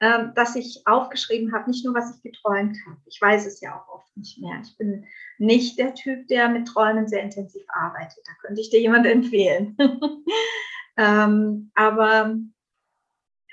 Ähm, 0.00 0.32
dass 0.34 0.56
ich 0.56 0.86
aufgeschrieben 0.86 1.52
habe, 1.52 1.68
nicht 1.68 1.84
nur, 1.84 1.94
was 1.94 2.16
ich 2.16 2.22
geträumt 2.22 2.78
habe. 2.86 2.96
Ich 3.04 3.20
weiß 3.20 3.46
es 3.46 3.60
ja 3.60 3.78
auch 3.78 3.88
oft 3.88 4.16
nicht 4.16 4.40
mehr. 4.40 4.58
Ich 4.64 4.74
bin 4.78 5.04
nicht 5.36 5.78
der 5.78 5.94
Typ, 5.94 6.26
der 6.28 6.48
mit 6.48 6.66
Träumen 6.66 7.08
sehr 7.08 7.22
intensiv 7.22 7.62
arbeitet. 7.68 8.24
Da 8.24 8.32
könnte 8.40 8.62
ich 8.62 8.70
dir 8.70 8.80
jemand 8.80 9.06
empfehlen. 9.06 9.76
ähm, 10.96 11.70
aber 11.74 12.38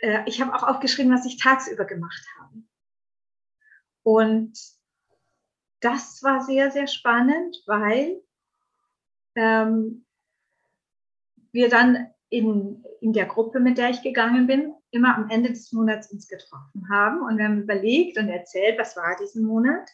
äh, 0.02 0.22
ich 0.28 0.42
habe 0.42 0.56
auch 0.56 0.64
aufgeschrieben, 0.64 1.14
was 1.14 1.26
ich 1.26 1.38
tagsüber 1.38 1.84
gemacht 1.84 2.26
habe. 2.40 2.64
Und 4.04 4.58
das 5.82 6.24
war 6.24 6.42
sehr, 6.42 6.72
sehr 6.72 6.88
spannend, 6.88 7.62
weil 7.66 8.22
ähm, 9.40 10.06
wir 11.52 11.70
dann 11.70 12.10
in, 12.30 12.84
in 13.02 13.14
der 13.14 13.26
Gruppe, 13.26 13.60
mit 13.60 13.78
der 13.78 13.90
ich 13.90 14.02
gegangen 14.02 14.48
bin, 14.48 14.74
immer 14.92 15.16
am 15.16 15.30
Ende 15.30 15.50
des 15.50 15.72
Monats 15.72 16.12
uns 16.12 16.28
getroffen 16.28 16.88
haben 16.92 17.22
und 17.22 17.38
wir 17.38 17.46
haben 17.46 17.64
überlegt 17.64 18.18
und 18.18 18.28
erzählt, 18.28 18.78
was 18.78 18.96
war 18.98 19.16
diesen 19.20 19.46
Monat. 19.46 19.90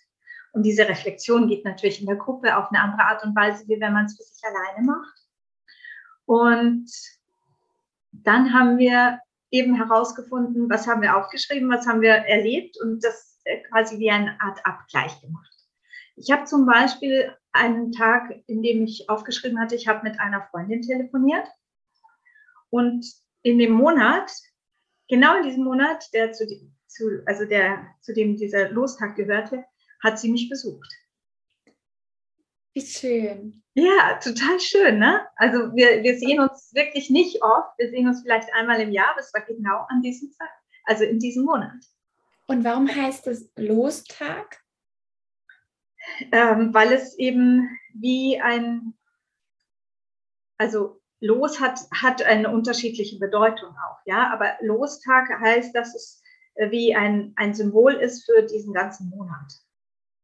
Und 0.52 0.64
diese 0.64 0.88
Reflexion 0.88 1.48
geht 1.48 1.66
natürlich 1.66 2.00
in 2.00 2.08
der 2.08 2.16
Gruppe 2.16 2.58
auf 2.58 2.70
eine 2.70 2.82
andere 2.82 3.04
Art 3.04 3.24
und 3.24 3.36
Weise, 3.36 3.68
wie 3.68 3.80
wenn 3.80 3.94
man 3.94 4.06
es 4.06 4.18
für 4.18 4.24
sich 4.24 4.42
alleine 4.44 4.86
macht. 4.86 5.20
Und 6.26 6.90
dann 8.12 8.54
haben 8.54 8.78
wir 8.78 9.20
eben 9.52 9.76
herausgefunden, 9.76 10.70
was 10.70 10.88
haben 10.88 11.02
wir 11.02 11.18
aufgeschrieben, 11.18 11.70
was 11.70 11.86
haben 11.86 12.02
wir 12.02 12.14
erlebt 12.14 12.78
und 12.82 13.04
das 13.04 13.44
quasi 13.70 14.00
wie 14.00 14.10
eine 14.10 14.40
Art 14.42 14.66
Abgleich 14.66 15.22
gemacht. 15.22 15.52
Ich 16.16 16.32
habe 16.32 16.46
zum 16.46 16.66
Beispiel 16.66 17.36
einen 17.56 17.92
Tag, 17.92 18.44
in 18.48 18.62
dem 18.62 18.84
ich 18.84 19.10
aufgeschrieben 19.10 19.60
hatte, 19.60 19.76
ich 19.76 19.88
habe 19.88 20.08
mit 20.08 20.20
einer 20.20 20.48
Freundin 20.52 20.82
telefoniert. 20.82 21.48
Und 22.70 23.06
in 23.42 23.58
dem 23.58 23.72
Monat, 23.72 24.32
genau 25.08 25.38
in 25.38 25.44
diesem 25.44 25.64
Monat, 25.64 26.14
der 26.14 26.32
zu, 26.34 26.46
zu, 26.88 27.24
also 27.26 27.46
der, 27.46 27.88
zu 28.02 28.14
dem 28.14 28.36
dieser 28.36 28.70
Lostag 28.70 29.16
gehörte, 29.16 29.64
hat 30.04 30.20
sie 30.20 30.32
mich 30.32 30.50
besucht. 30.50 30.92
Wie 32.74 32.82
schön. 32.82 33.64
Ja, 33.74 34.20
total 34.22 34.60
schön, 34.60 35.00
ne? 35.00 35.26
Also 35.38 35.74
wir, 35.76 36.04
wir 36.04 36.18
sehen 36.18 36.42
uns 36.42 36.72
wirklich 36.74 37.10
nicht 37.10 37.42
oft. 37.42 37.78
Wir 37.78 37.90
sehen 37.90 38.08
uns 38.08 38.22
vielleicht 38.22 38.54
einmal 38.54 38.82
im 38.82 38.92
Jahr, 38.92 39.14
das 39.16 39.34
war 39.34 39.42
genau 39.42 39.86
an 39.90 40.02
diesem 40.02 40.32
Tag, 40.38 40.50
also 40.84 41.04
in 41.04 41.20
diesem 41.20 41.46
Monat. 41.46 41.86
Und 42.48 42.64
warum 42.64 42.88
heißt 42.88 43.28
es 43.28 43.50
Lostag? 43.56 44.65
Ähm, 46.32 46.74
weil 46.74 46.92
es 46.92 47.18
eben 47.18 47.70
wie 47.94 48.40
ein, 48.40 48.94
also 50.58 51.02
Los 51.22 51.60
hat, 51.60 51.80
hat 51.92 52.22
eine 52.24 52.52
unterschiedliche 52.52 53.18
Bedeutung 53.20 53.70
auch, 53.70 54.00
ja, 54.06 54.32
aber 54.32 54.58
Lostag 54.62 55.30
heißt, 55.40 55.76
dass 55.76 55.96
es 55.96 56.22
äh, 56.56 56.72
wie 56.72 56.96
ein, 56.96 57.34
ein 57.36 57.54
Symbol 57.54 57.94
ist 57.94 58.26
für 58.26 58.44
diesen 58.44 58.74
ganzen 58.74 59.10
Monat. 59.10 59.54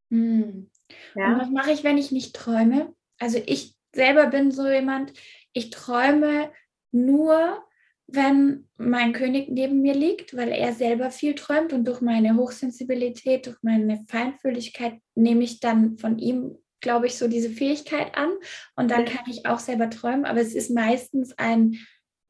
Hm. 0.09 0.69
Ja? 1.15 1.33
Und 1.33 1.39
was 1.39 1.49
mache 1.49 1.71
ich, 1.71 1.83
wenn 1.83 1.97
ich 1.97 2.11
nicht 2.11 2.35
träume? 2.35 2.93
Also 3.19 3.39
ich 3.45 3.75
selber 3.93 4.27
bin 4.27 4.51
so 4.51 4.67
jemand, 4.67 5.13
ich 5.53 5.69
träume 5.69 6.51
nur, 6.91 7.63
wenn 8.13 8.67
mein 8.77 9.13
König 9.13 9.49
neben 9.49 9.81
mir 9.81 9.93
liegt, 9.93 10.35
weil 10.35 10.49
er 10.49 10.73
selber 10.73 11.11
viel 11.11 11.35
träumt 11.35 11.73
und 11.73 11.85
durch 11.85 12.01
meine 12.01 12.35
Hochsensibilität, 12.35 13.45
durch 13.45 13.57
meine 13.61 14.03
Feinfühligkeit 14.07 14.99
nehme 15.15 15.43
ich 15.43 15.59
dann 15.59 15.97
von 15.97 16.19
ihm, 16.19 16.57
glaube 16.81 17.07
ich, 17.07 17.17
so 17.17 17.27
diese 17.27 17.49
Fähigkeit 17.49 18.15
an 18.15 18.31
und 18.75 18.89
dann 18.89 19.05
kann 19.05 19.25
ich 19.29 19.45
auch 19.45 19.59
selber 19.59 19.89
träumen, 19.89 20.25
aber 20.25 20.41
es 20.41 20.55
ist 20.55 20.71
meistens 20.71 21.37
ein 21.37 21.77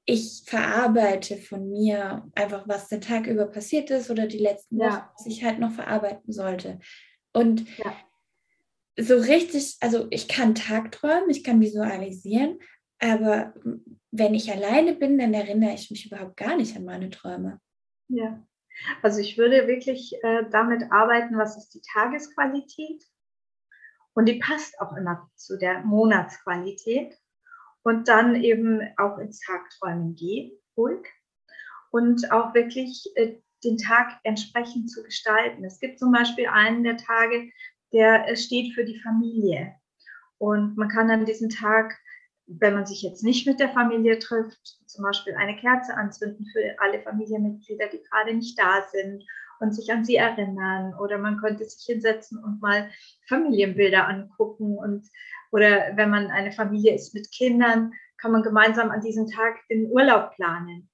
ich 0.06 0.44
verarbeite 0.46 1.38
von 1.38 1.70
mir 1.70 2.28
einfach, 2.36 2.68
was 2.68 2.90
der 2.90 3.02
Tag 3.02 3.28
über 3.28 3.46
passiert 3.46 3.92
ist 3.92 4.10
oder 4.10 4.28
die 4.28 4.40
letzten 4.40 4.80
ja. 4.80 4.88
Wochen, 4.88 5.04
was 5.18 5.26
ich 5.28 5.44
halt 5.44 5.60
noch 5.60 5.72
verarbeiten 5.72 6.34
sollte. 6.34 6.80
Und 7.34 7.66
ja. 7.78 7.96
so 8.98 9.16
richtig, 9.16 9.78
also 9.80 10.08
ich 10.10 10.28
kann 10.28 10.56
Tagträumen, 10.56 11.30
ich 11.30 11.44
kann 11.44 11.62
visualisieren, 11.62 12.60
aber 13.00 13.54
wenn 14.12 14.36
ich 14.36 14.52
alleine 14.52 14.94
bin, 14.94 15.18
dann 15.18 15.34
erinnere 15.34 15.74
ich 15.74 15.90
mich 15.90 16.06
überhaupt 16.06 16.38
gar 16.38 16.58
nicht 16.58 16.76
an 16.76 16.86
meine 16.86 17.10
Träume. 17.10 17.60
Ja, 18.10 18.46
also 19.02 19.20
ich 19.20 19.38
würde 19.38 19.68
wirklich 19.68 20.14
äh, 20.24 20.44
damit 20.50 20.92
arbeiten, 20.92 21.38
was 21.38 21.58
ist 21.58 21.74
die 21.74 21.82
Tagesqualität? 21.94 23.04
Und 24.14 24.28
die 24.28 24.40
passt 24.40 24.80
auch 24.82 24.96
immer 24.98 25.30
zu 25.36 25.58
der 25.58 25.82
Monatsqualität. 25.82 27.18
Und 27.84 28.08
dann 28.08 28.36
eben 28.36 28.82
auch 28.98 29.18
ins 29.18 29.40
Tagträumen 29.40 30.16
gehen, 30.16 30.52
ruhig. 30.78 31.08
Und 31.90 32.32
auch 32.32 32.54
wirklich 32.54 33.12
äh, 33.16 33.38
den 33.64 33.78
Tag 33.78 34.20
entsprechend 34.24 34.92
zu 34.92 35.04
gestalten. 35.04 35.64
Es 35.64 35.80
gibt 35.80 36.00
zum 36.00 36.12
Beispiel 36.12 36.48
einen 36.48 36.84
der 36.84 36.98
Tage, 36.98 37.50
der 37.94 38.28
äh, 38.28 38.36
steht 38.36 38.74
für 38.74 38.86
die 38.86 39.00
Familie. 39.00 39.76
Und 40.38 40.78
man 40.78 40.90
kann 40.90 41.10
an 41.10 41.26
diesem 41.26 41.50
Tag 41.50 41.98
wenn 42.60 42.74
man 42.74 42.86
sich 42.86 43.02
jetzt 43.02 43.24
nicht 43.24 43.48
mit 43.48 43.60
der 43.60 43.70
Familie 43.70 44.20
trifft, 44.20 44.80
zum 44.86 45.04
Beispiel 45.04 45.36
eine 45.36 45.56
Kerze 45.58 45.96
anzünden 45.96 46.46
für 46.52 46.76
alle 46.80 47.02
Familienmitglieder, 47.02 47.88
die 47.88 48.02
gerade 48.04 48.34
nicht 48.34 48.60
da 48.60 48.84
sind 48.92 49.24
und 49.60 49.74
sich 49.74 49.92
an 49.92 50.04
sie 50.04 50.16
erinnern. 50.16 50.94
Oder 50.96 51.18
man 51.18 51.38
könnte 51.38 51.64
sich 51.66 51.86
hinsetzen 51.86 52.44
und 52.44 52.62
mal 52.62 52.90
Familienbilder 53.28 54.08
angucken. 54.08 54.78
Und, 54.78 55.08
oder 55.52 55.96
wenn 55.96 56.10
man 56.10 56.32
eine 56.32 56.52
Familie 56.52 56.96
ist 56.96 57.14
mit 57.14 57.32
Kindern, 57.32 57.94
kann 58.18 58.32
man 58.32 58.44
gemeinsam 58.44 58.92
an 58.92 59.02
diesem 59.02 59.28
Tag 59.28 59.58
den 59.70 59.90
Urlaub 59.92 60.36
planen, 60.36 60.90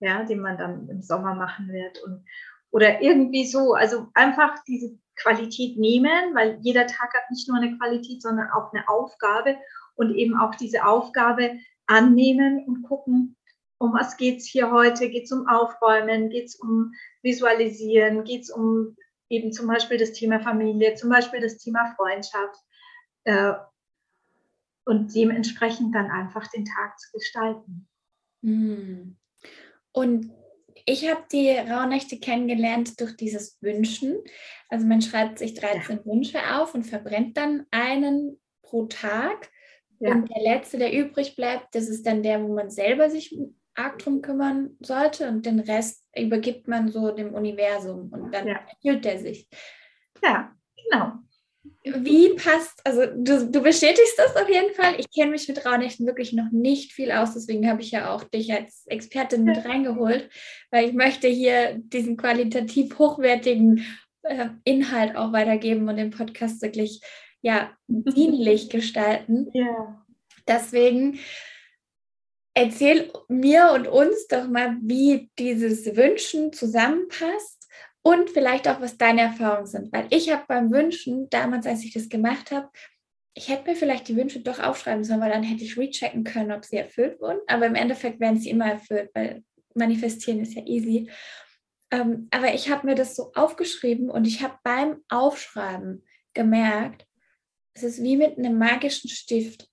ja, 0.00 0.24
den 0.24 0.40
man 0.40 0.56
dann 0.56 0.88
im 0.88 1.02
Sommer 1.02 1.34
machen 1.34 1.68
wird. 1.68 2.02
Und, 2.02 2.24
oder 2.70 3.02
irgendwie 3.02 3.46
so, 3.46 3.74
also 3.74 4.08
einfach 4.14 4.54
diese 4.66 4.96
Qualität 5.16 5.76
nehmen, 5.76 6.34
weil 6.34 6.58
jeder 6.62 6.86
Tag 6.86 7.12
hat 7.14 7.30
nicht 7.30 7.48
nur 7.48 7.58
eine 7.58 7.76
Qualität, 7.76 8.22
sondern 8.22 8.50
auch 8.50 8.72
eine 8.72 8.88
Aufgabe 8.88 9.56
und 10.00 10.14
eben 10.14 10.34
auch 10.36 10.54
diese 10.54 10.86
Aufgabe 10.86 11.58
annehmen 11.86 12.64
und 12.66 12.82
gucken, 12.82 13.36
um 13.78 13.92
was 13.92 14.16
geht 14.16 14.38
es 14.38 14.46
hier 14.46 14.70
heute? 14.70 15.08
Geht 15.10 15.24
es 15.24 15.32
um 15.32 15.46
Aufräumen? 15.46 16.30
Geht 16.30 16.46
es 16.46 16.56
um 16.56 16.92
Visualisieren? 17.22 18.24
Geht 18.24 18.42
es 18.42 18.50
um 18.50 18.96
eben 19.28 19.52
zum 19.52 19.66
Beispiel 19.66 19.98
das 19.98 20.12
Thema 20.12 20.40
Familie, 20.40 20.94
zum 20.94 21.10
Beispiel 21.10 21.40
das 21.40 21.58
Thema 21.58 21.94
Freundschaft? 21.96 22.56
Äh, 23.24 23.52
und 24.84 25.14
dementsprechend 25.14 25.94
dann 25.94 26.10
einfach 26.10 26.46
den 26.48 26.64
Tag 26.64 26.98
zu 26.98 27.12
gestalten. 27.12 27.88
Hm. 28.42 29.16
Und 29.92 30.30
ich 30.86 31.08
habe 31.08 31.24
die 31.30 31.50
Rauhnächte 31.50 32.18
kennengelernt 32.18 33.00
durch 33.00 33.16
dieses 33.16 33.58
Wünschen. 33.60 34.18
Also 34.68 34.86
man 34.86 35.02
schreibt 35.02 35.38
sich 35.38 35.54
13 35.54 35.98
ja. 35.98 36.06
Wünsche 36.06 36.38
auf 36.56 36.74
und 36.74 36.84
verbrennt 36.84 37.36
dann 37.36 37.66
einen 37.70 38.40
pro 38.62 38.86
Tag. 38.86 39.50
Ja. 40.00 40.12
Und 40.12 40.30
der 40.30 40.42
letzte, 40.42 40.78
der 40.78 40.92
übrig 40.92 41.36
bleibt, 41.36 41.74
das 41.74 41.88
ist 41.88 42.06
dann 42.06 42.22
der, 42.22 42.42
wo 42.42 42.54
man 42.54 42.70
selber 42.70 43.10
sich 43.10 43.38
arg 43.74 43.98
drum 43.98 44.22
kümmern 44.22 44.76
sollte 44.80 45.28
und 45.28 45.46
den 45.46 45.60
Rest 45.60 46.04
übergibt 46.16 46.68
man 46.68 46.88
so 46.88 47.12
dem 47.12 47.34
Universum 47.34 48.10
und 48.12 48.32
dann 48.34 48.48
ja. 48.48 48.60
erfüllt 48.68 49.04
der 49.04 49.18
sich. 49.18 49.48
Ja, 50.22 50.52
genau. 50.76 51.12
Wie 51.84 52.34
passt, 52.34 52.80
also 52.84 53.02
du, 53.06 53.50
du 53.50 53.62
bestätigst 53.62 54.18
das 54.18 54.34
auf 54.36 54.48
jeden 54.48 54.74
Fall. 54.74 54.94
Ich 54.98 55.10
kenne 55.10 55.32
mich 55.32 55.46
mit 55.46 55.64
Raunächten 55.64 56.06
wirklich 56.06 56.32
noch 56.32 56.50
nicht 56.50 56.92
viel 56.92 57.12
aus, 57.12 57.34
deswegen 57.34 57.68
habe 57.68 57.82
ich 57.82 57.90
ja 57.90 58.14
auch 58.14 58.24
dich 58.24 58.52
als 58.52 58.86
Expertin 58.86 59.44
mit 59.44 59.64
reingeholt, 59.64 60.30
weil 60.70 60.88
ich 60.88 60.94
möchte 60.94 61.28
hier 61.28 61.74
diesen 61.78 62.16
qualitativ 62.16 62.98
hochwertigen 62.98 63.84
äh, 64.22 64.48
Inhalt 64.64 65.16
auch 65.16 65.32
weitergeben 65.32 65.88
und 65.88 65.96
den 65.96 66.10
Podcast 66.10 66.62
wirklich 66.62 67.02
ja, 67.42 67.76
dienlich 67.88 68.70
gestalten. 68.70 69.50
Ja. 69.54 70.04
Deswegen 70.48 71.20
erzähl 72.54 73.12
mir 73.28 73.70
und 73.72 73.86
uns 73.86 74.26
doch 74.26 74.48
mal, 74.48 74.76
wie 74.82 75.30
dieses 75.38 75.96
Wünschen 75.96 76.52
zusammenpasst 76.52 77.68
und 78.02 78.30
vielleicht 78.30 78.66
auch, 78.66 78.80
was 78.80 78.96
deine 78.98 79.20
Erfahrungen 79.22 79.66
sind. 79.66 79.92
Weil 79.92 80.06
ich 80.10 80.32
habe 80.32 80.44
beim 80.48 80.72
Wünschen, 80.72 81.28
damals, 81.30 81.66
als 81.66 81.84
ich 81.84 81.92
das 81.92 82.08
gemacht 82.08 82.50
habe, 82.50 82.68
ich 83.34 83.48
hätte 83.48 83.70
mir 83.70 83.76
vielleicht 83.76 84.08
die 84.08 84.16
Wünsche 84.16 84.40
doch 84.40 84.58
aufschreiben 84.58 85.04
sollen, 85.04 85.20
weil 85.20 85.30
dann 85.30 85.42
hätte 85.42 85.62
ich 85.62 85.78
rechecken 85.78 86.24
können, 86.24 86.52
ob 86.52 86.64
sie 86.64 86.76
erfüllt 86.76 87.20
wurden. 87.20 87.40
Aber 87.46 87.66
im 87.66 87.74
Endeffekt 87.74 88.18
werden 88.18 88.38
sie 88.38 88.50
immer 88.50 88.70
erfüllt, 88.70 89.10
weil 89.14 89.44
manifestieren 89.74 90.40
ist 90.40 90.54
ja 90.54 90.66
easy. 90.66 91.10
Ähm, 91.92 92.28
aber 92.30 92.54
ich 92.54 92.70
habe 92.70 92.86
mir 92.86 92.94
das 92.94 93.14
so 93.14 93.32
aufgeschrieben 93.34 94.10
und 94.10 94.26
ich 94.26 94.42
habe 94.42 94.58
beim 94.62 95.02
Aufschreiben 95.08 96.04
gemerkt, 96.34 97.06
es 97.74 97.82
ist 97.82 98.02
wie 98.02 98.16
mit 98.16 98.38
einem 98.38 98.58
magischen 98.58 99.10
Stift, 99.10 99.68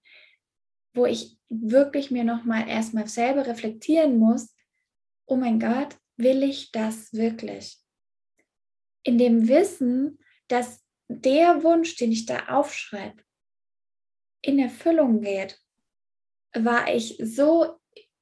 wo 0.93 1.05
ich 1.05 1.37
wirklich 1.49 2.11
mir 2.11 2.23
nochmal 2.23 2.67
erstmal 2.67 3.07
selber 3.07 3.45
reflektieren 3.45 4.17
muss, 4.17 4.53
oh 5.25 5.35
mein 5.35 5.59
Gott, 5.59 5.97
will 6.17 6.43
ich 6.43 6.71
das 6.71 7.13
wirklich? 7.13 7.77
In 9.03 9.17
dem 9.17 9.47
Wissen, 9.47 10.19
dass 10.47 10.83
der 11.07 11.63
Wunsch, 11.63 11.95
den 11.95 12.11
ich 12.11 12.25
da 12.25 12.47
aufschreibe, 12.47 13.23
in 14.41 14.59
Erfüllung 14.59 15.21
geht, 15.21 15.59
war 16.53 16.93
ich 16.93 17.17
so 17.21 17.79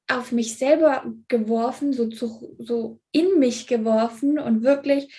auf 0.08 0.32
mich 0.32 0.56
selber 0.56 1.12
geworfen, 1.28 1.92
so, 1.92 2.08
zu, 2.08 2.56
so 2.58 3.00
in 3.12 3.38
mich 3.38 3.66
geworfen 3.66 4.38
und 4.38 4.62
wirklich 4.62 5.12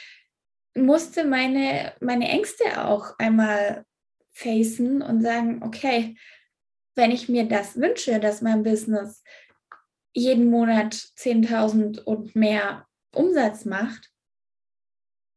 musste 0.76 1.26
meine, 1.26 1.94
meine 2.00 2.30
Ängste 2.30 2.86
auch 2.86 3.18
einmal 3.18 3.86
facen 4.38 5.02
und 5.02 5.22
sagen, 5.22 5.64
okay, 5.64 6.16
wenn 6.96 7.12
ich 7.12 7.28
mir 7.28 7.48
das 7.48 7.76
wünsche, 7.76 8.20
dass 8.20 8.42
mein 8.42 8.64
Business 8.64 9.24
jeden 10.14 10.50
Monat 10.50 10.94
10.000 10.94 12.02
und 12.02 12.36
mehr 12.36 12.88
Umsatz 13.14 13.66
macht, 13.66 14.12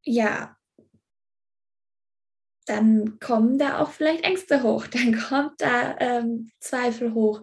ja, 0.05 0.57
dann 2.67 3.19
kommen 3.21 3.59
da 3.59 3.81
auch 3.81 3.91
vielleicht 3.91 4.25
Ängste 4.25 4.63
hoch, 4.63 4.87
dann 4.89 5.19
kommt 5.19 5.61
da 5.61 5.97
ähm, 5.99 6.51
Zweifel 6.61 7.15
hoch. 7.15 7.43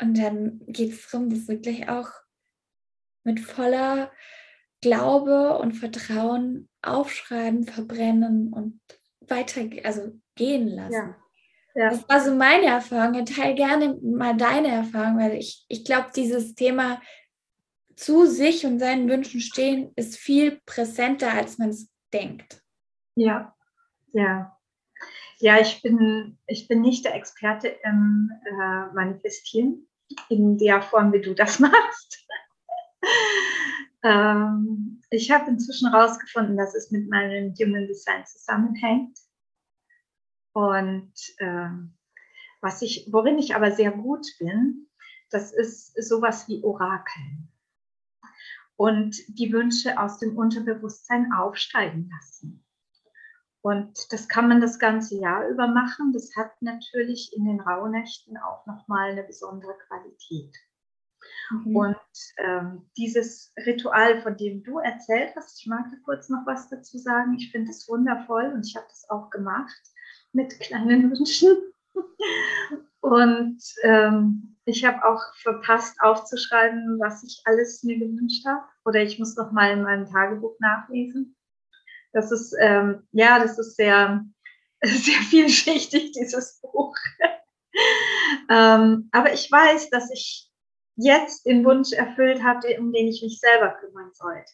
Und 0.00 0.18
dann 0.18 0.60
geht 0.66 0.92
es 0.92 1.08
darum, 1.08 1.30
das 1.30 1.48
wirklich 1.48 1.88
auch 1.88 2.10
mit 3.24 3.40
voller 3.40 4.12
Glaube 4.82 5.58
und 5.58 5.72
Vertrauen 5.72 6.68
aufschreiben, 6.82 7.64
verbrennen 7.64 8.52
und 8.52 8.80
weiter, 9.20 9.62
also 9.84 10.20
gehen 10.36 10.68
lassen. 10.68 10.92
Ja. 10.92 11.16
Ja. 11.76 11.90
Das 11.90 12.08
war 12.08 12.20
so 12.20 12.34
meine 12.34 12.66
Erfahrung. 12.66 13.26
Teil 13.26 13.54
gerne 13.54 13.98
mal 14.02 14.34
deine 14.34 14.68
Erfahrung, 14.68 15.18
weil 15.18 15.34
ich, 15.34 15.66
ich 15.68 15.84
glaube, 15.84 16.08
dieses 16.16 16.54
Thema 16.54 17.02
zu 17.96 18.24
sich 18.26 18.64
und 18.64 18.78
seinen 18.78 19.08
Wünschen 19.10 19.40
stehen 19.40 19.92
ist 19.94 20.16
viel 20.16 20.60
präsenter, 20.64 21.32
als 21.32 21.58
man 21.58 21.68
es 21.68 21.90
denkt. 22.14 22.62
Ja, 23.14 23.54
ja. 24.12 24.56
Ja, 25.38 25.60
ich 25.60 25.82
bin, 25.82 26.38
ich 26.46 26.66
bin 26.66 26.80
nicht 26.80 27.04
der 27.04 27.14
Experte 27.14 27.68
im 27.84 28.30
äh, 28.44 28.94
Manifestieren 28.94 29.86
in 30.30 30.56
der 30.56 30.80
Form, 30.80 31.12
wie 31.12 31.20
du 31.20 31.34
das 31.34 31.58
machst. 31.60 32.26
ähm, 34.02 35.02
ich 35.10 35.30
habe 35.30 35.50
inzwischen 35.50 35.90
herausgefunden, 35.90 36.56
dass 36.56 36.74
es 36.74 36.90
mit 36.90 37.10
meinem 37.10 37.54
Human 37.60 37.86
Design 37.86 38.24
zusammenhängt. 38.24 39.18
Und 40.56 41.12
äh, 41.36 41.68
was 42.62 42.80
ich, 42.80 43.10
worin 43.12 43.38
ich 43.38 43.54
aber 43.54 43.72
sehr 43.72 43.90
gut 43.90 44.26
bin, 44.38 44.88
das 45.28 45.52
ist 45.52 46.02
sowas 46.02 46.48
wie 46.48 46.64
Orakeln. 46.64 47.52
Und 48.76 49.18
die 49.28 49.52
Wünsche 49.52 50.00
aus 50.00 50.18
dem 50.18 50.38
Unterbewusstsein 50.38 51.30
aufsteigen 51.30 52.08
lassen. 52.10 52.64
Und 53.60 54.10
das 54.14 54.30
kann 54.30 54.48
man 54.48 54.62
das 54.62 54.78
ganze 54.78 55.16
Jahr 55.20 55.46
über 55.46 55.68
machen. 55.68 56.14
Das 56.14 56.34
hat 56.36 56.62
natürlich 56.62 57.36
in 57.36 57.44
den 57.44 57.60
Rauhnächten 57.60 58.38
auch 58.38 58.64
nochmal 58.64 59.10
eine 59.10 59.24
besondere 59.24 59.76
Qualität. 59.88 60.56
Mhm. 61.50 61.76
Und 61.76 61.96
ähm, 62.38 62.90
dieses 62.96 63.52
Ritual, 63.66 64.22
von 64.22 64.38
dem 64.38 64.62
du 64.62 64.78
erzählt 64.78 65.36
hast, 65.36 65.60
ich 65.60 65.66
mag 65.66 65.84
da 65.90 65.98
kurz 66.02 66.30
noch 66.30 66.46
was 66.46 66.70
dazu 66.70 66.96
sagen. 66.96 67.34
Ich 67.34 67.52
finde 67.52 67.72
es 67.72 67.86
wundervoll 67.90 68.52
und 68.54 68.66
ich 68.66 68.74
habe 68.74 68.86
das 68.88 69.10
auch 69.10 69.28
gemacht 69.28 69.92
mit 70.36 70.60
kleinen 70.60 71.10
Wünschen. 71.10 71.56
Und 73.00 73.62
ähm, 73.82 74.56
ich 74.66 74.84
habe 74.84 75.04
auch 75.04 75.22
verpasst 75.42 75.96
aufzuschreiben, 76.00 76.98
was 77.00 77.24
ich 77.24 77.40
alles 77.44 77.82
mir 77.82 77.98
gewünscht 77.98 78.44
habe. 78.46 78.62
Oder 78.84 79.02
ich 79.02 79.18
muss 79.18 79.36
noch 79.36 79.52
mal 79.52 79.72
in 79.72 79.82
meinem 79.82 80.06
Tagebuch 80.06 80.56
nachlesen. 80.60 81.36
Das 82.12 82.30
ist, 82.30 82.54
ähm, 82.60 83.06
ja, 83.12 83.38
das 83.38 83.58
ist 83.58 83.76
sehr, 83.76 84.24
sehr 84.82 85.20
vielschichtig, 85.30 86.12
dieses 86.12 86.60
Buch. 86.60 86.94
ähm, 88.50 89.08
aber 89.12 89.32
ich 89.32 89.50
weiß, 89.50 89.90
dass 89.90 90.10
ich 90.10 90.50
jetzt 90.96 91.46
den 91.46 91.64
Wunsch 91.64 91.92
erfüllt 91.92 92.42
habe, 92.42 92.78
um 92.78 92.92
den 92.92 93.08
ich 93.08 93.22
mich 93.22 93.38
selber 93.38 93.76
kümmern 93.80 94.10
sollte. 94.12 94.52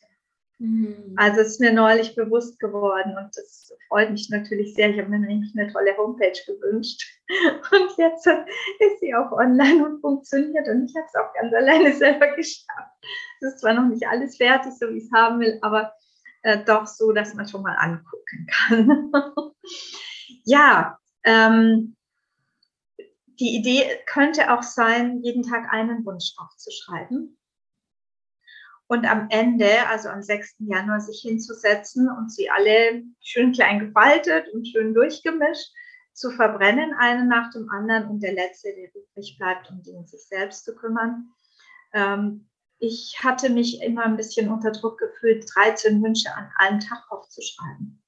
Mhm. 0.62 1.14
Also 1.16 1.40
es 1.40 1.48
ist 1.48 1.61
mir 1.61 1.72
neulich 1.72 2.14
bewusst 2.14 2.61
geworden 2.61 3.16
und 3.18 3.37
das 3.37 3.72
freut 3.88 4.12
mich 4.12 4.31
natürlich 4.31 4.75
sehr. 4.75 4.90
Ich 4.90 4.98
habe 5.01 5.09
mir 5.09 5.18
nämlich 5.18 5.53
eine 5.59 5.72
tolle 5.72 5.96
Homepage 5.96 6.38
gewünscht 6.46 7.03
und 7.72 7.98
jetzt 7.98 8.27
ist 8.29 9.01
sie 9.01 9.12
auch 9.12 9.33
online 9.33 9.85
und 9.85 10.01
funktioniert 10.01 10.68
und 10.68 10.88
ich 10.88 10.94
habe 10.94 11.07
es 11.07 11.14
auch 11.16 11.35
ganz 11.35 11.53
alleine 11.53 11.92
selber 11.96 12.29
geschafft. 12.37 12.92
Es 13.40 13.55
ist 13.55 13.59
zwar 13.59 13.75
noch 13.75 13.88
nicht 13.88 14.07
alles 14.07 14.37
fertig, 14.37 14.72
so 14.79 14.88
wie 14.88 14.98
ich 14.98 15.05
es 15.05 15.12
haben 15.12 15.40
will, 15.40 15.59
aber 15.62 15.92
äh, 16.42 16.64
doch 16.64 16.87
so, 16.87 17.11
dass 17.11 17.35
man 17.35 17.48
schon 17.48 17.62
mal 17.62 17.75
angucken 17.75 18.46
kann. 18.48 19.12
ja, 20.44 20.96
ähm, 21.25 21.96
die 23.40 23.57
Idee 23.57 23.85
könnte 24.07 24.53
auch 24.53 24.62
sein, 24.62 25.25
jeden 25.25 25.42
Tag 25.42 25.72
einen 25.72 26.07
Wunsch 26.07 26.35
aufzuschreiben 26.38 27.37
und 28.92 29.07
am 29.07 29.28
Ende, 29.31 29.88
also 29.88 30.11
am 30.11 30.22
6. 30.22 30.57
Januar, 30.59 31.00
sich 31.00 31.22
hinzusetzen 31.22 32.11
und 32.11 32.31
sie 32.31 32.50
alle 32.50 33.02
schön 33.22 33.52
klein 33.52 33.78
gefaltet 33.78 34.48
und 34.52 34.68
schön 34.68 34.92
durchgemischt 34.92 35.72
zu 36.12 36.31
verbrennen, 36.31 36.92
einen 36.98 37.26
nach 37.26 37.50
dem 37.52 37.70
anderen 37.70 38.09
und 38.09 38.22
der 38.22 38.35
letzte, 38.35 38.68
der 38.74 38.94
übrig 38.94 39.38
bleibt, 39.38 39.70
um 39.70 39.83
den 39.83 40.07
sich 40.07 40.20
selbst 40.24 40.66
zu 40.66 40.74
kümmern. 40.74 41.31
Ähm, 41.94 42.50
ich 42.81 43.16
hatte 43.22 43.48
mich 43.48 43.81
immer 43.81 44.05
ein 44.05 44.18
bisschen 44.18 44.50
unter 44.50 44.72
Druck 44.72 44.98
gefühlt, 44.98 45.46
13 45.55 46.02
Wünsche 46.02 46.28
an 46.37 46.50
einem 46.57 46.81
Tag 46.81 47.02
aufzuschreiben. 47.11 48.02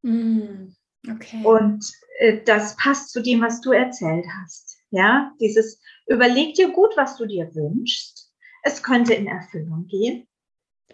Mm, 0.00 0.74
okay. 1.10 1.44
Und 1.44 1.84
äh, 2.20 2.42
das 2.44 2.76
passt 2.76 3.10
zu 3.10 3.20
dem, 3.20 3.42
was 3.42 3.60
du 3.60 3.72
erzählt 3.72 4.24
hast. 4.40 4.78
Ja, 4.88 5.32
dieses 5.38 5.82
überleg 6.06 6.54
dir 6.54 6.70
gut, 6.70 6.96
was 6.96 7.18
du 7.18 7.26
dir 7.26 7.54
wünschst. 7.54 8.13
Es 8.66 8.82
könnte 8.82 9.14
in 9.14 9.26
Erfüllung 9.26 9.86
gehen. 9.86 10.26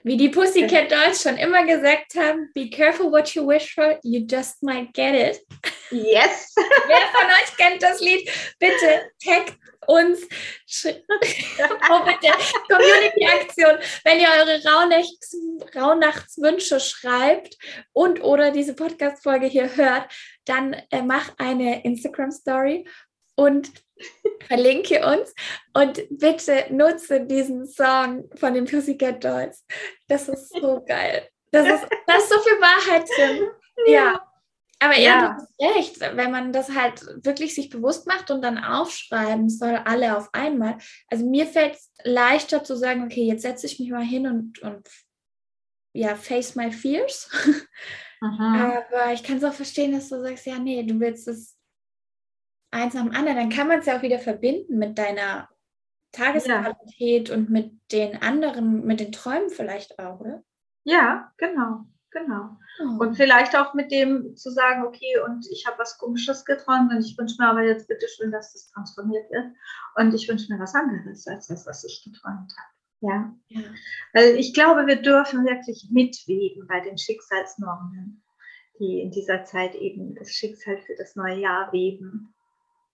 Wie 0.02 0.16
die 0.16 0.30
Pussycat 0.30 0.90
Dolls 0.90 1.22
schon 1.22 1.37
immer 1.37 1.64
gesagt 1.66 2.14
haben, 2.16 2.50
be 2.54 2.70
careful 2.70 3.12
what 3.12 3.35
you 3.35 3.46
wish 3.46 3.74
for, 3.74 3.98
you 4.02 4.26
just 4.26 4.62
might 4.62 4.92
get 4.94 5.14
it. 5.14 5.46
Yes. 5.90 6.54
Wer 6.56 7.00
von 7.12 7.26
euch 7.26 7.56
kennt 7.56 7.83
das 7.83 8.00
Lied? 8.00 8.30
Bitte 8.59 9.11
taggt 9.22 9.59
uns. 9.87 10.20
oh, 10.87 12.04
bitte. 12.04 12.33
Community-Aktion. 12.68 13.78
Wenn 14.04 14.20
ihr 14.20 14.28
eure 14.28 14.62
Rauhnachts 14.64 15.37
Rauhnachtswünsche 15.76 16.80
schreibt 16.80 17.56
und 17.92 18.22
oder 18.22 18.52
diese 18.52 18.74
Podcast-Folge 18.74 19.46
hier 19.46 19.76
hört, 19.76 20.11
dann 20.46 20.74
äh, 20.90 21.02
mach 21.02 21.33
eine 21.38 21.85
Instagram-Story 21.85 22.87
und 23.40 23.72
verlinke 24.46 25.07
uns 25.07 25.35
und 25.74 26.03
bitte 26.11 26.66
nutze 26.70 27.24
diesen 27.24 27.66
Song 27.66 28.29
von 28.35 28.55
den 28.55 28.66
Pussycat 28.66 29.22
Dolls. 29.24 29.64
Das 30.09 30.29
ist 30.29 30.50
so 30.50 30.83
geil. 30.87 31.29
Das 31.50 31.66
ist, 31.66 31.88
da 32.07 32.16
ist 32.16 32.29
so 32.29 32.38
viel 32.40 32.61
Wahrheit 32.61 33.09
drin. 33.16 33.48
Ja. 33.87 34.26
Aber 34.83 34.96
ja, 34.96 35.03
ja, 35.03 35.20
du 35.20 35.35
hast 35.35 35.76
recht, 35.76 36.00
wenn 36.00 36.31
man 36.31 36.53
das 36.53 36.70
halt 36.74 37.05
wirklich 37.24 37.55
sich 37.55 37.68
bewusst 37.68 38.07
macht 38.07 38.31
und 38.31 38.42
dann 38.42 38.57
aufschreiben 38.57 39.50
soll, 39.50 39.76
alle 39.85 40.16
auf 40.16 40.31
einmal. 40.33 40.79
Also 41.09 41.26
mir 41.26 41.46
fällt 41.46 41.74
es 41.74 41.90
leichter 42.03 42.64
zu 42.64 42.76
sagen, 42.76 43.05
okay, 43.05 43.24
jetzt 43.24 43.42
setze 43.42 43.66
ich 43.66 43.79
mich 43.79 43.90
mal 43.90 44.05
hin 44.05 44.26
und, 44.26 44.59
und 44.61 44.88
ja, 45.92 46.14
face 46.14 46.55
my 46.55 46.72
fears. 46.72 47.31
Aha. 48.22 48.83
Aber 48.88 49.12
ich 49.12 49.22
kann 49.22 49.37
es 49.37 49.44
auch 49.44 49.53
verstehen, 49.53 49.92
dass 49.92 50.09
du 50.09 50.20
sagst, 50.20 50.46
ja, 50.46 50.59
nee, 50.59 50.83
du 50.83 50.98
willst 50.98 51.29
es 51.29 51.60
eins 52.70 52.94
nach 52.94 53.02
dem 53.02 53.14
anderen. 53.14 53.37
Dann 53.37 53.50
kann 53.50 53.68
man 53.68 53.80
es 53.80 53.87
ja 53.87 53.98
auch 53.98 54.02
wieder 54.02 54.18
verbinden 54.18 54.78
mit 54.78 54.98
deiner 54.98 55.48
Tagesqualität 56.12 57.28
ja. 57.28 57.35
und 57.35 57.50
mit 57.50 57.72
den 57.92 58.20
anderen, 58.22 58.85
mit 58.85 59.00
den 59.00 59.12
Träumen 59.12 59.50
vielleicht 59.50 59.98
auch, 59.98 60.20
oder? 60.20 60.42
Ja, 60.85 61.33
genau. 61.37 61.87
Genau. 62.12 62.56
Oh. 62.80 62.98
Und 62.98 63.14
vielleicht 63.14 63.56
auch 63.56 63.74
mit 63.74 63.92
dem 63.92 64.35
zu 64.35 64.50
sagen, 64.50 64.85
okay, 64.85 65.20
und 65.24 65.46
ich 65.50 65.66
habe 65.66 65.78
was 65.78 65.96
Komisches 65.96 66.44
geträumt 66.44 66.92
und 66.92 67.04
ich 67.04 67.16
wünsche 67.16 67.37
mir 67.38 67.48
aber 67.48 67.62
jetzt 67.62 67.87
bitte 67.87 68.06
schön, 68.09 68.33
dass 68.33 68.52
das 68.52 68.68
transformiert 68.72 69.30
wird. 69.30 69.46
Und 69.94 70.12
ich 70.12 70.28
wünsche 70.28 70.52
mir 70.52 70.59
was 70.59 70.74
anderes 70.74 71.26
als 71.28 71.46
das, 71.46 71.66
was 71.66 71.85
ich 71.85 72.02
geträumt 72.04 72.52
habe. 72.59 72.80
Ja. 73.00 73.35
ja. 73.48 73.61
Weil 74.12 74.37
ich 74.37 74.52
glaube, 74.54 74.87
wir 74.87 75.00
dürfen 75.00 75.44
wirklich 75.44 75.88
mitwegen 75.90 76.66
bei 76.66 76.80
den 76.80 76.98
Schicksalsnormen, 76.98 78.22
die 78.78 79.00
in 79.00 79.11
dieser 79.12 79.44
Zeit 79.44 79.74
eben 79.76 80.14
das 80.16 80.30
Schicksal 80.30 80.78
für 80.78 80.96
das 80.96 81.14
neue 81.14 81.38
Jahr 81.38 81.72
weben. 81.72 82.35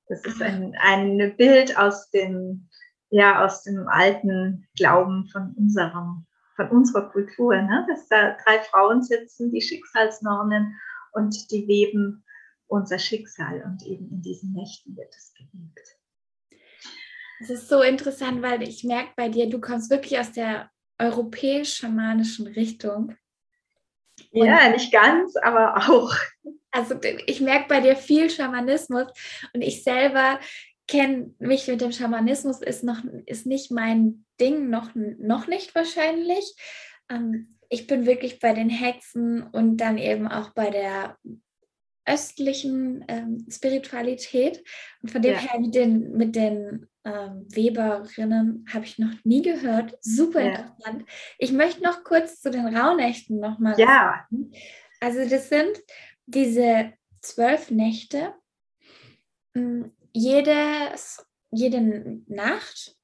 Das 0.08 0.24
ist 0.24 0.40
ein, 0.40 0.74
ein 0.80 1.36
Bild 1.36 1.76
aus 1.76 2.10
dem, 2.10 2.68
ja, 3.10 3.44
aus 3.44 3.62
dem 3.62 3.88
alten 3.88 4.68
Glauben 4.76 5.28
von 5.28 5.54
unserem 5.56 6.26
von 6.56 6.70
unserer 6.70 7.10
Kultur, 7.10 7.54
ne? 7.54 7.86
dass 7.88 8.08
da 8.08 8.36
drei 8.42 8.60
Frauen 8.60 9.02
sitzen, 9.02 9.52
die 9.52 9.60
Schicksalsnormen 9.60 10.74
und 11.12 11.50
die 11.50 11.68
weben 11.68 12.24
unser 12.66 12.98
Schicksal 12.98 13.62
und 13.62 13.86
eben 13.86 14.10
in 14.10 14.22
diesen 14.22 14.52
Nächten 14.52 14.96
wird 14.96 15.14
es 15.14 15.32
gewebt. 15.34 15.98
Es 17.40 17.50
ist 17.50 17.68
so 17.68 17.82
interessant, 17.82 18.42
weil 18.42 18.62
ich 18.62 18.82
merke 18.82 19.10
bei 19.14 19.28
dir, 19.28 19.48
du 19.48 19.60
kommst 19.60 19.90
wirklich 19.90 20.18
aus 20.18 20.32
der 20.32 20.70
europäisch-schamanischen 20.98 22.46
Richtung. 22.46 23.14
Und 24.30 24.46
ja, 24.46 24.70
nicht 24.70 24.90
ganz, 24.90 25.36
aber 25.36 25.76
auch. 25.76 26.14
Also 26.76 26.94
ich 27.26 27.40
merke 27.40 27.68
bei 27.68 27.80
dir 27.80 27.96
viel 27.96 28.28
Schamanismus 28.28 29.06
und 29.54 29.62
ich 29.62 29.82
selber 29.82 30.38
kenne 30.86 31.34
mich 31.38 31.66
mit 31.66 31.80
dem 31.80 31.90
Schamanismus, 31.90 32.60
ist 32.60 32.84
noch 32.84 33.02
ist 33.24 33.46
nicht 33.46 33.70
mein 33.70 34.26
Ding, 34.38 34.68
noch, 34.68 34.90
noch 34.94 35.46
nicht 35.46 35.74
wahrscheinlich. 35.74 36.54
Ähm, 37.08 37.56
ich 37.70 37.86
bin 37.86 38.04
wirklich 38.04 38.38
bei 38.40 38.52
den 38.52 38.68
Hexen 38.68 39.42
und 39.42 39.78
dann 39.78 39.96
eben 39.96 40.28
auch 40.28 40.50
bei 40.50 40.70
der 40.70 41.16
östlichen 42.04 43.04
ähm, 43.08 43.46
Spiritualität. 43.50 44.62
Und 45.02 45.10
von 45.10 45.22
dem 45.22 45.32
ja. 45.32 45.38
her 45.38 45.58
mit 45.58 45.74
den, 45.74 46.12
mit 46.12 46.36
den 46.36 46.86
ähm, 47.04 47.46
Weberinnen 47.48 48.66
habe 48.72 48.84
ich 48.84 48.98
noch 48.98 49.12
nie 49.24 49.42
gehört. 49.42 49.96
Super 50.02 50.42
ja. 50.42 50.48
interessant. 50.50 51.04
Ich 51.38 51.52
möchte 51.52 51.82
noch 51.82 52.04
kurz 52.04 52.40
zu 52.40 52.50
den 52.50 52.76
Rauhnächten 52.76 53.40
nochmal 53.40 53.74
ja. 53.78 53.86
sagen. 54.30 54.52
Also 55.00 55.28
das 55.28 55.48
sind 55.48 55.76
diese 56.26 56.92
zwölf 57.20 57.70
Nächte. 57.70 58.34
Hm, 59.54 59.92
jedes, 60.12 61.24
jede 61.50 62.22
Nacht 62.26 62.96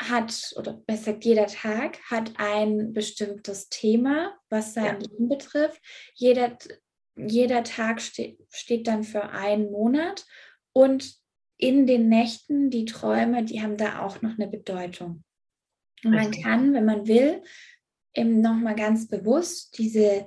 hat, 0.00 0.54
oder 0.56 0.74
besser 0.86 1.12
gesagt, 1.12 1.24
jeder 1.24 1.46
Tag 1.46 1.98
hat 2.10 2.32
ein 2.36 2.92
bestimmtes 2.92 3.68
Thema, 3.68 4.38
was 4.48 4.74
sein 4.74 5.00
ja. 5.00 5.08
Leben 5.08 5.28
betrifft. 5.28 5.80
Jeder, 6.14 6.56
jeder 7.16 7.64
Tag 7.64 8.00
ste 8.00 8.38
steht 8.50 8.86
dann 8.86 9.04
für 9.04 9.30
einen 9.30 9.70
Monat 9.70 10.24
und 10.72 11.14
in 11.56 11.86
den 11.86 12.08
Nächten, 12.08 12.70
die 12.70 12.86
Träume, 12.86 13.44
die 13.44 13.62
haben 13.62 13.76
da 13.76 14.00
auch 14.00 14.22
noch 14.22 14.38
eine 14.38 14.48
Bedeutung. 14.48 15.22
Und 16.02 16.12
man 16.12 16.30
kann, 16.30 16.72
wenn 16.72 16.86
man 16.86 17.06
will, 17.06 17.42
eben 18.14 18.40
nochmal 18.40 18.74
ganz 18.74 19.08
bewusst 19.08 19.76
diese, 19.76 20.26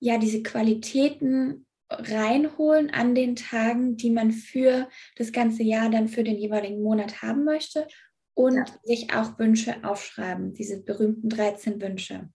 ja, 0.00 0.18
diese 0.18 0.42
Qualitäten 0.42 1.66
reinholen 1.90 2.90
an 2.90 3.14
den 3.14 3.34
Tagen, 3.36 3.96
die 3.96 4.10
man 4.10 4.32
für 4.32 4.88
das 5.16 5.32
ganze 5.32 5.62
Jahr 5.62 5.90
dann 5.90 6.08
für 6.08 6.22
den 6.22 6.36
jeweiligen 6.36 6.82
Monat 6.82 7.22
haben 7.22 7.44
möchte 7.44 7.86
und 8.34 8.56
ja. 8.56 8.64
sich 8.84 9.12
auch 9.14 9.38
Wünsche 9.38 9.76
aufschreiben, 9.82 10.52
diese 10.52 10.82
berühmten 10.82 11.28
13 11.28 11.80
Wünsche. 11.80 12.28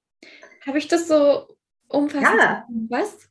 Habe 0.65 0.78
ich 0.78 0.88
das 0.88 1.08
so 1.08 1.56
umfassend 1.88 2.39
ja. 2.39 2.67
was? 2.89 3.30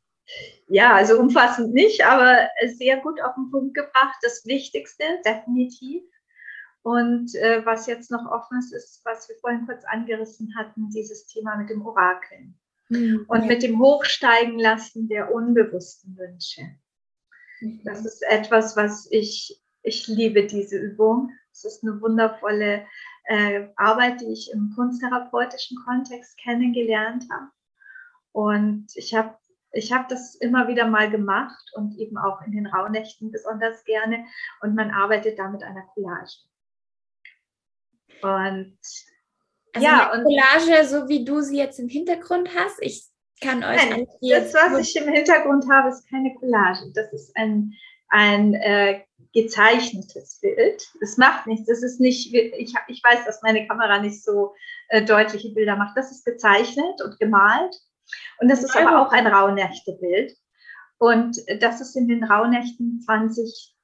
Ja, 0.69 0.95
also 0.95 1.19
umfassend 1.19 1.75
nicht, 1.75 2.07
aber 2.07 2.49
sehr 2.77 3.01
gut 3.01 3.21
auf 3.21 3.35
den 3.35 3.51
Punkt 3.51 3.75
gebracht. 3.75 4.17
Das 4.23 4.47
Wichtigste, 4.47 5.05
definitiv. 5.25 6.03
Und 6.83 7.35
äh, 7.35 7.65
was 7.65 7.87
jetzt 7.87 8.11
noch 8.11 8.25
offen 8.31 8.59
ist, 8.59 8.73
ist, 8.73 9.03
was 9.05 9.29
wir 9.29 9.37
vorhin 9.37 9.67
kurz 9.67 9.85
angerissen 9.85 10.55
hatten, 10.57 10.89
dieses 10.91 11.27
Thema 11.27 11.57
mit 11.57 11.71
dem 11.71 11.85
Orakeln. 11.85 12.59
Mhm. 12.93 13.25
Und 13.29 13.47
mit 13.47 13.63
dem 13.63 13.79
Hochsteigen 13.79 14.59
lassen 14.59 15.09
der 15.09 15.33
unbewussten 15.35 16.17
Wünsche. 16.17 16.63
Mhm. 17.61 17.81
Das 17.85 18.05
ist 18.05 18.23
etwas, 18.29 18.77
was 18.77 19.09
ich, 19.11 19.61
ich 19.83 20.07
liebe 20.07 20.47
diese 20.47 20.79
Übung. 20.79 21.31
Es 21.53 21.65
ist 21.65 21.83
eine 21.83 22.01
wundervolle 22.01 22.87
äh, 23.25 23.69
Arbeit, 23.77 24.21
die 24.21 24.33
ich 24.33 24.51
im 24.53 24.73
kunsttherapeutischen 24.75 25.79
Kontext 25.85 26.39
kennengelernt 26.39 27.25
habe. 27.31 27.51
Und 28.33 28.87
ich 28.95 29.15
habe 29.15 29.37
ich 29.75 29.91
habe 29.91 30.05
das 30.11 30.35
immer 30.35 30.69
wieder 30.69 30.87
mal 30.87 31.11
gemacht 31.11 31.73
und 31.75 31.97
eben 31.97 32.19
auch 32.19 32.43
in 32.43 32.53
den 32.53 32.67
Rauhnächten 32.67 33.31
besonders 33.33 33.85
gerne. 33.85 34.27
Und 34.61 34.75
man 34.75 34.91
arbeitet 34.91 35.39
da 35.39 35.49
mit 35.49 35.63
einer 35.63 35.87
Collage. 35.95 36.37
Und 38.21 38.79
also 39.75 39.87
ja, 39.87 40.11
eine 40.11 40.25
Collage, 40.25 40.87
so 40.87 41.09
wie 41.09 41.25
du 41.25 41.41
sie 41.41 41.59
jetzt 41.59 41.79
im 41.79 41.89
Hintergrund 41.89 42.51
hast. 42.55 42.79
Ich 42.81 43.05
kann 43.41 43.65
euch 43.65 43.91
Nein, 43.91 44.07
das, 44.21 44.55
was 44.55 44.79
ich 44.89 44.97
im 44.97 45.13
Hintergrund 45.13 45.65
habe, 45.71 45.89
ist 45.89 46.09
keine 46.09 46.35
Collage. 46.35 46.93
Das 46.95 47.13
ist 47.13 47.35
ein, 47.37 47.73
ein 48.09 48.55
äh, 48.55 49.03
gezeichnetes 49.33 50.41
Bild. 50.41 50.87
Das 51.01 51.17
macht 51.17 51.47
nichts. 51.47 51.67
Das 51.67 51.83
ist 51.83 52.01
nicht, 52.01 52.35
ich, 52.35 52.75
ich 52.89 53.03
weiß, 53.03 53.25
dass 53.25 53.43
meine 53.43 53.67
Kamera 53.67 53.99
nicht 53.99 54.23
so 54.23 54.55
äh, 54.89 55.03
deutliche 55.03 55.51
Bilder 55.51 55.77
macht. 55.77 55.97
Das 55.97 56.11
ist 56.11 56.25
gezeichnet 56.25 57.01
und 57.03 57.19
gemalt. 57.19 57.75
Und 58.41 58.51
das 58.51 58.63
ist 58.63 58.77
aber 58.77 59.01
auch 59.01 59.13
ein 59.13 59.27
Rauhnächte-Bild. 59.27 60.37
Und 60.99 61.39
das 61.61 61.81
ist 61.81 61.97
in 61.97 62.09
den 62.09 62.23
Rauhnächten 62.23 63.01
20, 63.01 63.75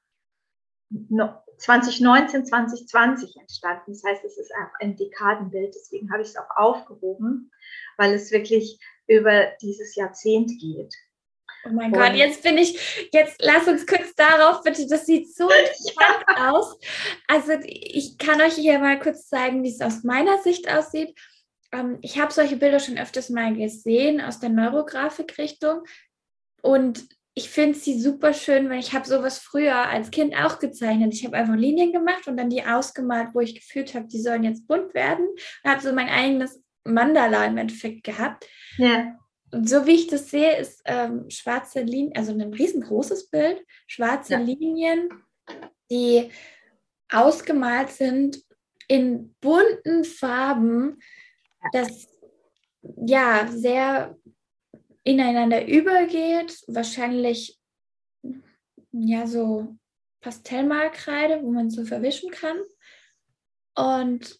2019, 1.59 2.45
2020 2.45 3.35
entstanden. 3.37 3.91
Das 3.91 4.03
heißt, 4.03 4.23
es 4.23 4.37
ist 4.37 4.51
auch 4.51 4.79
ein 4.79 4.95
Dekadenbild. 4.95 5.73
Deswegen 5.75 6.11
habe 6.11 6.21
ich 6.21 6.29
es 6.29 6.37
auch 6.37 6.49
aufgehoben, 6.55 7.51
weil 7.97 8.13
es 8.13 8.31
wirklich 8.31 8.79
über 9.07 9.47
dieses 9.61 9.95
Jahrzehnt 9.95 10.51
geht. 10.59 10.93
Oh 11.65 11.69
mein 11.69 11.91
und 11.91 11.99
Gott, 11.99 12.13
jetzt 12.13 12.43
bin 12.43 12.57
ich, 12.57 13.09
jetzt 13.11 13.35
lass 13.41 13.67
uns 13.67 13.85
kurz 13.85 14.15
darauf 14.15 14.63
bitte, 14.63 14.87
das 14.87 15.05
sieht 15.05 15.35
so 15.35 15.43
interessant 15.49 16.25
ja. 16.37 16.51
aus. 16.51 16.79
Also 17.27 17.53
ich 17.65 18.17
kann 18.17 18.41
euch 18.41 18.53
hier 18.53 18.79
mal 18.79 18.99
kurz 18.99 19.27
zeigen, 19.27 19.63
wie 19.63 19.69
es 19.69 19.81
aus 19.81 20.03
meiner 20.03 20.37
Sicht 20.41 20.71
aussieht. 20.71 21.19
Ähm, 21.71 21.97
ich 22.01 22.19
habe 22.19 22.31
solche 22.31 22.55
Bilder 22.55 22.79
schon 22.79 22.97
öfters 22.97 23.29
mal 23.29 23.53
gesehen 23.53 24.21
aus 24.21 24.39
der 24.39 24.49
Neurografik-Richtung 24.49 25.83
und 26.61 27.07
ich 27.39 27.49
finde 27.49 27.79
sie 27.79 27.97
super 27.97 28.33
schön, 28.33 28.69
weil 28.69 28.79
ich 28.79 28.91
habe 28.91 29.07
sowas 29.07 29.39
früher 29.39 29.87
als 29.87 30.11
Kind 30.11 30.35
auch 30.35 30.59
gezeichnet. 30.59 31.13
Ich 31.13 31.25
habe 31.25 31.37
einfach 31.37 31.55
Linien 31.55 31.93
gemacht 31.93 32.27
und 32.27 32.35
dann 32.35 32.49
die 32.49 32.65
ausgemalt, 32.65 33.29
wo 33.33 33.39
ich 33.39 33.55
gefühlt 33.55 33.95
habe, 33.95 34.07
die 34.07 34.19
sollen 34.19 34.43
jetzt 34.43 34.67
bunt 34.67 34.93
werden. 34.93 35.25
Und 35.63 35.71
habe 35.71 35.81
so 35.81 35.93
mein 35.93 36.09
eigenes 36.09 36.61
Mandala 36.83 37.45
im 37.45 37.55
Endeffekt 37.55 38.03
gehabt. 38.03 38.45
Ja. 38.75 39.17
Und 39.51 39.69
so 39.69 39.87
wie 39.87 39.95
ich 39.95 40.07
das 40.07 40.29
sehe, 40.29 40.57
ist 40.57 40.81
ähm, 40.83 41.29
schwarze 41.29 41.81
Linien, 41.81 42.11
also 42.17 42.33
ein 42.33 42.53
riesengroßes 42.53 43.29
Bild, 43.29 43.63
schwarze 43.87 44.33
ja. 44.33 44.39
Linien, 44.39 45.07
die 45.89 46.29
ausgemalt 47.09 47.89
sind 47.89 48.43
in 48.89 49.33
bunten 49.39 50.03
Farben, 50.03 50.99
das 51.71 52.09
ja 52.81 53.47
sehr 53.49 54.17
ineinander 55.09 55.67
übergeht, 55.67 56.61
wahrscheinlich 56.67 57.59
ja 58.91 59.25
so 59.25 59.75
Pastellmalkreide, 60.21 61.41
wo 61.41 61.51
man 61.51 61.71
so 61.71 61.83
verwischen 61.83 62.29
kann. 62.29 62.57
Und 63.75 64.39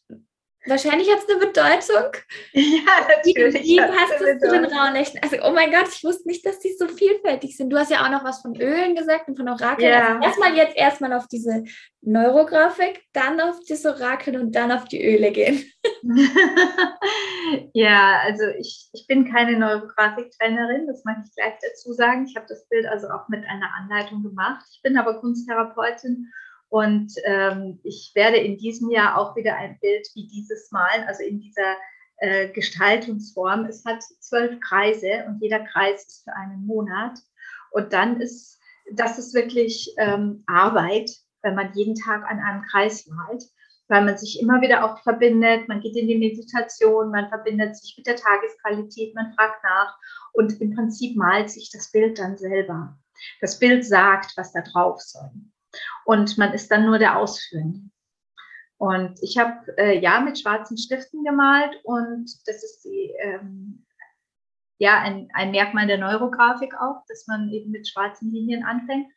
Wahrscheinlich 0.65 1.10
hat 1.10 1.19
es 1.19 1.30
eine 1.30 1.39
Bedeutung. 1.39 2.12
Ja, 2.54 3.08
natürlich. 3.08 3.63
Wie, 3.63 3.78
wie 3.78 3.78
passt 3.78 4.22
es 4.22 4.39
zu 4.39 4.52
den 4.52 4.65
Rauhnächten? 4.65 5.19
Also, 5.24 5.38
oh 5.43 5.52
mein 5.52 5.72
Gott, 5.72 5.88
ich 5.93 6.04
wusste 6.04 6.28
nicht, 6.28 6.45
dass 6.45 6.60
die 6.60 6.74
so 6.78 6.88
vielfältig 6.88 7.56
sind. 7.56 7.69
Du 7.69 7.78
hast 7.78 7.91
ja 7.91 8.06
auch 8.06 8.12
noch 8.12 8.24
was 8.24 8.41
von 8.41 8.56
Ölen 8.60 8.95
gesagt 8.95 9.28
und 9.28 9.38
von 9.38 9.48
Orakeln. 9.48 9.89
Ja. 9.89 10.15
Also 10.15 10.28
erstmal 10.28 10.56
jetzt 10.56 10.76
erstmal 10.76 11.13
auf 11.13 11.28
diese 11.28 11.63
Neurografik, 12.02 13.04
dann 13.13 13.39
auf 13.39 13.58
das 13.67 13.86
Orakel 13.86 14.39
und 14.39 14.56
dann 14.56 14.72
auf 14.72 14.86
die 14.86 15.04
Öle 15.04 15.32
gehen. 15.32 15.63
ja, 17.74 18.19
also 18.24 18.43
ich, 18.58 18.89
ich 18.93 19.06
bin 19.08 19.32
keine 19.32 19.58
Neurografik-Trainerin, 19.58 20.88
das 20.88 21.04
mag 21.06 21.17
ich 21.24 21.34
gleich 21.36 21.54
dazu 21.62 21.93
sagen. 21.93 22.26
Ich 22.28 22.36
habe 22.36 22.48
das 22.50 22.67
Bild 22.67 22.86
also 22.86 23.08
auch 23.08 23.28
mit 23.30 23.45
einer 23.45 23.69
Anleitung 23.76 24.24
gemacht. 24.24 24.65
Ich 24.72 24.82
bin 24.82 24.98
aber 24.98 25.19
Kunsttherapeutin 25.19 26.32
und 26.69 27.13
ähm, 27.25 27.79
ich 27.84 28.12
werde 28.13 28.38
in 28.38 28.58
diesem 28.58 28.91
Jahr 28.91 29.17
auch 29.17 29.36
wieder 29.36 29.55
ein 29.55 29.79
Bild 29.79 30.08
wie 30.13 30.27
dieses 30.27 30.71
malen, 30.71 31.03
also 31.08 31.23
in 31.23 31.39
dieser 31.39 31.75
äh, 32.17 32.49
Gestaltungsform. 32.49 33.65
Es 33.65 33.84
hat 33.86 34.03
zwölf 34.19 34.60
Kreise 34.62 35.25
und 35.27 35.41
jeder 35.41 35.60
Kreis 35.60 36.05
ist 36.05 36.23
für 36.23 36.34
einen 36.34 36.67
Monat. 36.67 37.19
Und 37.71 37.91
dann 37.91 38.21
ist, 38.21 38.60
das 38.93 39.17
ist 39.17 39.34
wirklich 39.34 39.93
ähm, 39.97 40.43
Arbeit, 40.45 41.10
wenn 41.41 41.55
man 41.55 41.73
jeden 41.73 41.95
Tag 41.95 42.23
an 42.29 42.39
einem 42.39 42.62
Kreis 42.63 43.08
malt, 43.08 43.43
weil 43.88 44.05
man 44.05 44.19
sich 44.19 44.39
immer 44.39 44.62
wieder 44.62 44.86
auch 44.86 45.01
verbindet. 45.01 45.67
Man 45.67 45.82
geht 45.82 45.95
in 45.95 46.08
die 46.08 46.19
Meditation, 46.19 47.10
man 47.10 47.29
verbindet 47.29 47.77
sich 47.77 47.95
mit 47.97 48.05
der 48.05 48.15
Tagesqualität, 48.15 49.15
man 49.15 49.34
fragt 49.34 49.63
nach 49.63 49.97
und 50.34 50.62
im 50.62 50.75
Prinzip 50.75 51.17
malt 51.17 51.49
sich 51.49 51.71
das 51.71 51.91
Bild 51.91 52.19
dann 52.19 52.38
selber. 52.38 52.95
Das 53.41 53.58
Bild 53.58 53.84
sagt, 53.84 54.38
was 54.38 54.53
da 54.53 54.62
drauf 54.62 55.01
soll 55.01 55.32
und 56.10 56.39
man 56.39 56.54
ist 56.54 56.72
dann 56.72 56.88
nur 56.88 56.98
der 56.98 57.19
Ausführende. 57.19 57.82
Und 58.78 59.22
ich 59.22 59.38
habe 59.38 59.78
äh, 59.78 60.00
ja 60.00 60.19
mit 60.22 60.39
schwarzen 60.39 60.76
Stiften 60.76 61.24
gemalt 61.24 61.80
und 61.84 62.26
das 62.48 62.63
ist 62.63 62.82
die, 62.84 63.13
ähm, 63.22 63.86
ja 64.80 65.00
ein, 65.02 65.30
ein 65.36 65.52
Merkmal 65.52 65.86
der 65.86 66.00
Neurografik 66.00 66.74
auch, 66.82 67.04
dass 67.08 67.28
man 67.28 67.50
eben 67.50 67.69
mit 67.69 67.88
schwarzen 67.88 68.32
Linien 68.32 68.63
anfängt. 68.63 69.12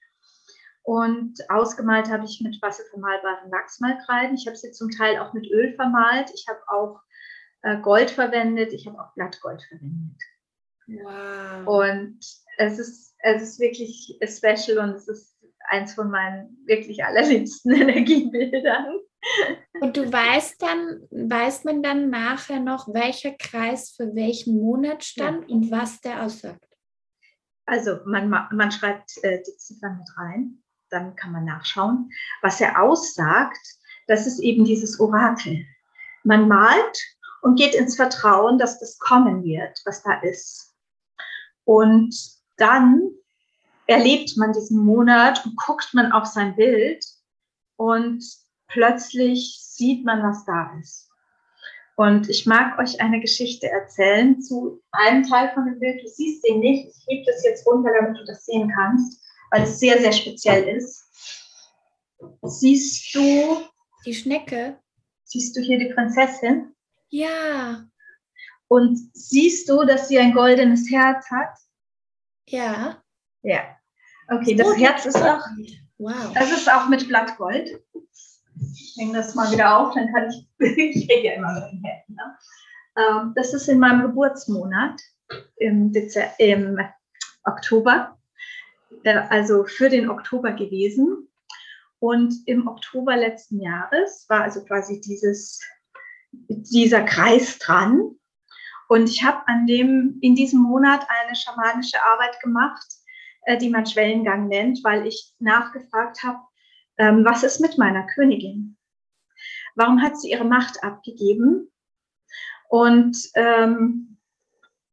Und 0.83 1.39
ausgemalt 1.49 2.11
habe 2.11 2.27
ich 2.27 2.43
mit 2.43 2.61
wasservermalbaren 2.61 3.51
Wachsmalkreiden. 3.51 4.37
Ich 4.37 4.47
habe 4.47 4.59
sie 4.59 4.73
zum 4.73 4.91
Teil 4.91 5.19
auch 5.19 5.33
mit 5.33 5.51
Öl 5.51 5.75
vermalt. 5.75 6.31
Ich 6.35 6.45
habe 6.47 6.61
auch 6.67 7.01
äh, 7.63 7.81
Gold 7.81 8.11
verwendet. 8.11 8.75
Ich 8.75 8.87
habe 8.87 9.01
auch 9.01 9.15
Blattgold 9.15 9.63
verwendet. 9.63 10.21
Wow. 10.89 11.67
Und 11.67 12.19
es 12.59 12.79
ist, 12.79 13.15
es 13.21 13.43
ist 13.43 13.61
wirklich 13.61 14.19
special 14.29 14.77
und 14.77 14.97
es 14.97 15.09
ist 15.09 15.32
eins 15.73 15.95
von 15.95 16.11
meinen 16.11 16.59
wirklich 16.67 17.05
allerliebsten 17.05 17.73
Energiebildern. 17.81 19.01
Und 19.81 19.97
du 19.97 20.13
weißt 20.13 20.61
dann, 20.61 21.07
weiß 21.11 21.65
man 21.65 21.83
dann 21.83 22.11
nachher 22.11 22.61
noch, 22.61 22.93
welcher 22.93 23.33
Kreis 23.33 23.91
für 23.91 24.15
welchen 24.15 24.61
Monat 24.61 25.03
stand 25.03 25.49
ja. 25.49 25.55
und 25.55 25.71
was 25.71 26.01
der 26.01 26.23
aussagt? 26.23 26.65
Also 27.65 27.99
man, 28.05 28.29
man 28.29 28.73
schreibt 28.73 29.13
äh, 29.23 29.41
die 29.47 29.57
Ziffern 29.57 29.99
mit 29.99 30.09
rein, 30.19 30.63
dann 30.91 31.15
kann 31.17 31.33
man 31.33 31.45
nachschauen. 31.45 32.11
Was 32.43 32.61
er 32.61 32.83
aussagt, 32.83 33.61
das 34.09 34.27
ist 34.27 34.41
eben 34.41 34.65
dieses 34.65 35.01
Orakel. 35.01 35.65
Man 36.25 36.49
malt 36.49 36.99
und 37.41 37.59
geht 37.59 37.75
ins 37.75 37.97
Vertrauen, 37.97 38.59
dass 38.59 38.79
das 38.79 38.99
kommen 38.99 39.45
wird, 39.45 39.81
was 39.85 40.03
da 40.03 40.21
ist. 40.21 40.75
Und 41.65 42.15
dann 42.57 43.13
erlebt 43.93 44.37
man 44.37 44.53
diesen 44.53 44.85
Monat 44.85 45.45
und 45.45 45.57
guckt 45.57 45.95
man 45.95 46.13
auf 46.13 46.27
sein 46.27 46.57
Bild 46.57 47.05
und 47.77 48.25
plötzlich 48.69 49.59
sieht 49.61 50.05
man, 50.05 50.23
was 50.23 50.45
da 50.45 50.73
ist. 50.81 51.09
Und 51.97 52.29
ich 52.29 52.47
mag 52.47 52.79
euch 52.79 53.01
eine 53.01 53.21
Geschichte 53.21 53.69
erzählen 53.69 54.41
zu 54.41 54.83
einem 54.93 55.25
Teil 55.25 55.53
von 55.53 55.67
dem 55.67 55.79
Bild. 55.79 56.03
Du 56.03 56.09
siehst 56.09 56.47
den 56.47 56.61
nicht. 56.61 56.89
Ich 56.89 57.05
hebe 57.07 57.25
das 57.27 57.45
jetzt 57.45 57.67
runter, 57.67 57.91
damit 57.99 58.19
du 58.19 58.25
das 58.25 58.47
sehen 58.47 58.73
kannst, 58.75 59.23
weil 59.51 59.63
es 59.63 59.79
sehr, 59.79 59.99
sehr 60.01 60.13
speziell 60.13 60.77
ist. 60.77 61.05
Siehst 62.43 63.15
du 63.15 63.63
die 64.07 64.15
Schnecke? 64.15 64.79
Siehst 65.25 65.57
du 65.57 65.61
hier 65.61 65.79
die 65.79 65.93
Prinzessin? 65.93 66.75
Ja. 67.11 67.85
Und 68.69 68.99
siehst 69.13 69.69
du, 69.69 69.85
dass 69.85 70.09
sie 70.09 70.19
ein 70.19 70.33
goldenes 70.33 70.91
Herz 70.91 71.31
hat? 71.31 71.59
Ja. 72.47 73.03
Ja. 73.43 73.77
Okay, 74.33 74.55
das 74.55 74.77
Herz 74.77 75.05
ist 75.07 75.17
auch, 75.17 75.45
wow. 75.99 76.33
das 76.35 76.51
ist 76.53 76.73
auch 76.73 76.89
mit 76.89 77.07
Blattgold. 77.07 77.83
Ich 78.75 78.97
hänge 78.99 79.15
das 79.15 79.35
mal 79.35 79.51
wieder 79.53 79.79
auf, 79.79 79.95
dann 79.95 80.13
kann 80.13 80.31
ich, 80.31 80.49
ich 80.59 81.11
rede 81.11 81.27
ja 81.29 81.33
immer 81.35 81.53
mit 81.53 81.65
den 81.65 81.85
Händen. 81.85 82.15
Ne? 82.15 82.39
Ähm, 82.97 83.33
das 83.35 83.53
ist 83.53 83.69
in 83.69 83.79
meinem 83.79 84.03
Geburtsmonat 84.03 85.01
im, 85.57 85.93
Dezember, 85.93 86.35
im 86.39 86.79
Oktober, 87.45 88.19
äh, 89.05 89.23
also 89.29 89.65
für 89.65 89.89
den 89.89 90.09
Oktober 90.09 90.53
gewesen. 90.53 91.29
Und 91.99 92.35
im 92.47 92.67
Oktober 92.67 93.17
letzten 93.17 93.61
Jahres 93.61 94.27
war 94.29 94.43
also 94.43 94.65
quasi 94.65 95.01
dieses, 95.01 95.61
dieser 96.33 97.03
Kreis 97.03 97.59
dran. 97.59 98.17
Und 98.89 99.09
ich 99.09 99.23
habe 99.23 99.47
an 99.47 99.67
dem, 99.67 100.19
in 100.21 100.35
diesem 100.35 100.61
Monat 100.61 101.07
eine 101.09 101.37
schamanische 101.37 102.03
Arbeit 102.05 102.41
gemacht, 102.41 102.87
äh, 103.45 103.59
die 103.59 103.71
man 103.71 103.87
Schwellengang 103.87 104.49
nennt, 104.49 104.83
weil 104.85 105.07
ich 105.07 105.33
nachgefragt 105.39 106.23
habe, 106.23 106.39
ähm, 106.99 107.25
was 107.25 107.43
ist 107.43 107.61
mit 107.61 107.79
meiner 107.79 108.07
Königin? 108.07 108.77
Warum 109.75 110.03
hat 110.03 110.19
sie 110.21 110.31
ihre 110.31 110.45
Macht 110.45 110.83
abgegeben? 110.85 111.71
Und 112.69 113.17
ähm, 113.35 114.19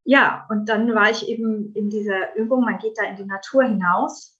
ja, 0.04 0.48
und 0.50 0.68
dann 0.68 0.94
war 0.96 1.12
ich 1.12 1.28
eben 1.28 1.74
in 1.76 1.90
dieser 1.90 2.36
Übung, 2.36 2.62
man 2.62 2.80
geht 2.80 2.98
da 2.98 3.04
in 3.04 3.16
die 3.16 3.26
Natur 3.26 3.64
hinaus. 3.64 4.40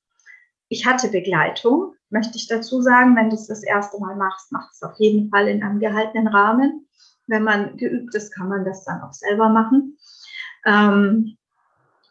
Ich 0.68 0.86
hatte 0.86 1.10
Begleitung, 1.10 1.94
möchte 2.10 2.38
ich 2.38 2.48
dazu 2.48 2.82
sagen, 2.82 3.16
wenn 3.16 3.30
du 3.30 3.36
es 3.36 3.48
das 3.48 3.64
erste 3.64 4.00
Mal 4.00 4.16
machst, 4.16 4.52
mach 4.52 4.72
es 4.72 4.82
auf 4.82 4.98
jeden 4.98 5.30
Fall 5.30 5.48
in 5.48 5.64
einem 5.64 5.80
gehaltenen 5.80 6.28
Rahmen. 6.28 6.88
Wenn 7.28 7.44
man 7.44 7.78
geübt 7.78 8.16
ist, 8.16 8.34
kann 8.34 8.50
man 8.50 8.66
das 8.66 8.84
dann 8.86 9.02
auch 9.02 9.14
selber 9.14 9.50
machen. 9.50 9.98
Ähm, 10.66 11.38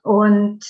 und 0.03 0.65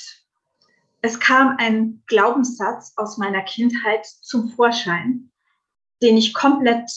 es 1.01 1.21
kam 1.21 1.57
ein 1.59 2.03
Glaubenssatz 2.07 2.93
aus 2.97 3.19
meiner 3.19 3.43
Kindheit 3.43 4.05
zum 4.07 4.49
Vorschein, 4.51 5.31
den 6.03 6.17
ich 6.17 6.35
komplett 6.35 6.91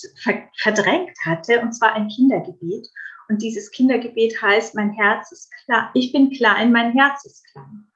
verdrängt 0.58 1.18
hatte, 1.24 1.62
und 1.62 1.74
zwar 1.74 1.94
ein 1.94 2.08
Kindergebet. 2.08 2.88
Und 3.30 3.42
dieses 3.42 3.72
Kindergebet 3.72 4.42
heißt, 4.42 4.76
mein 4.76 4.92
Herz 4.92 5.32
ist 5.32 5.52
klein, 5.66 5.90
ich 5.94 6.12
bin 6.12 6.32
klein, 6.32 6.72
mein 6.72 6.94
Herz 6.94 7.26
ist 7.26 7.46
klein. 7.52 7.88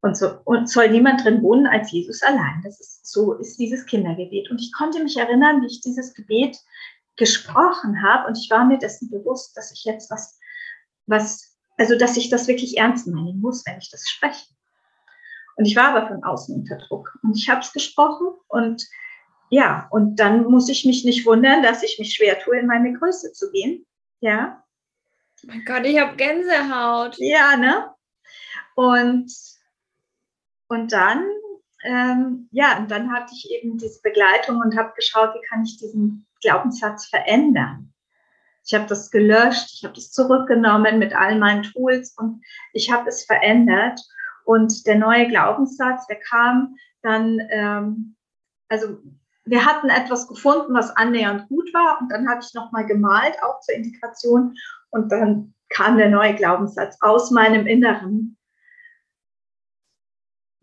Und, 0.00 0.16
so, 0.16 0.38
und 0.44 0.68
soll 0.68 0.90
niemand 0.90 1.24
drin 1.24 1.42
wohnen 1.42 1.66
als 1.66 1.90
Jesus 1.90 2.22
allein. 2.22 2.60
Das 2.62 2.78
ist, 2.78 3.06
so 3.06 3.34
ist 3.34 3.58
dieses 3.58 3.86
Kindergebet. 3.86 4.50
Und 4.50 4.60
ich 4.60 4.70
konnte 4.72 5.02
mich 5.02 5.16
erinnern, 5.16 5.62
wie 5.62 5.66
ich 5.66 5.80
dieses 5.80 6.12
Gebet 6.12 6.58
gesprochen 7.16 8.02
habe. 8.02 8.26
Und 8.26 8.36
ich 8.36 8.50
war 8.50 8.66
mir 8.66 8.78
dessen 8.78 9.10
bewusst, 9.10 9.56
dass 9.56 9.72
ich 9.72 9.84
jetzt 9.84 10.10
was, 10.10 10.38
was, 11.06 11.56
also 11.78 11.96
dass 11.96 12.18
ich 12.18 12.28
das 12.28 12.48
wirklich 12.48 12.76
ernst 12.76 13.06
meinen 13.06 13.40
muss, 13.40 13.64
wenn 13.64 13.78
ich 13.78 13.90
das 13.90 14.06
spreche. 14.06 14.53
Und 15.56 15.66
ich 15.66 15.76
war 15.76 15.94
aber 15.94 16.08
von 16.08 16.24
außen 16.24 16.54
unter 16.54 16.78
Druck. 16.78 17.18
Und 17.22 17.36
ich 17.36 17.48
habe 17.48 17.60
es 17.60 17.72
gesprochen 17.72 18.28
und 18.48 18.84
ja, 19.50 19.86
und 19.90 20.16
dann 20.16 20.44
muss 20.44 20.68
ich 20.68 20.84
mich 20.84 21.04
nicht 21.04 21.26
wundern, 21.26 21.62
dass 21.62 21.82
ich 21.82 21.98
mich 21.98 22.14
schwer 22.14 22.40
tue, 22.40 22.58
in 22.58 22.66
meine 22.66 22.92
Größe 22.92 23.32
zu 23.32 23.52
gehen. 23.52 23.86
Ja. 24.20 24.64
Mein 25.44 25.64
Gott, 25.64 25.84
ich 25.84 26.00
habe 26.00 26.16
Gänsehaut. 26.16 27.16
Ja, 27.18 27.56
ne? 27.56 27.90
Und 28.74 29.30
und 30.68 30.92
dann, 30.92 31.24
ähm, 31.84 32.48
ja, 32.50 32.78
und 32.78 32.90
dann 32.90 33.12
hatte 33.12 33.32
ich 33.34 33.50
eben 33.50 33.76
diese 33.78 34.00
Begleitung 34.02 34.60
und 34.60 34.76
habe 34.76 34.92
geschaut, 34.96 35.34
wie 35.34 35.46
kann 35.48 35.62
ich 35.64 35.76
diesen 35.76 36.26
Glaubenssatz 36.40 37.06
verändern. 37.06 37.92
Ich 38.66 38.74
habe 38.74 38.86
das 38.86 39.10
gelöscht, 39.10 39.70
ich 39.74 39.84
habe 39.84 39.94
das 39.94 40.10
zurückgenommen 40.10 40.98
mit 40.98 41.14
all 41.14 41.38
meinen 41.38 41.62
Tools 41.62 42.14
und 42.16 42.42
ich 42.72 42.90
habe 42.90 43.08
es 43.08 43.24
verändert. 43.24 44.00
Und 44.44 44.86
der 44.86 44.96
neue 44.96 45.28
Glaubenssatz, 45.28 46.06
der 46.06 46.20
kam 46.20 46.76
dann, 47.02 47.40
ähm, 47.50 48.16
also 48.68 48.98
wir 49.44 49.64
hatten 49.64 49.88
etwas 49.88 50.28
gefunden, 50.28 50.74
was 50.74 50.90
annähernd 50.96 51.48
gut 51.48 51.72
war. 51.74 52.00
Und 52.00 52.10
dann 52.10 52.28
habe 52.28 52.40
ich 52.42 52.54
nochmal 52.54 52.86
gemalt, 52.86 53.36
auch 53.42 53.60
zur 53.60 53.74
Integration. 53.74 54.56
Und 54.90 55.10
dann 55.10 55.54
kam 55.70 55.98
der 55.98 56.10
neue 56.10 56.34
Glaubenssatz 56.34 56.96
aus 57.00 57.30
meinem 57.30 57.66
Inneren 57.66 58.36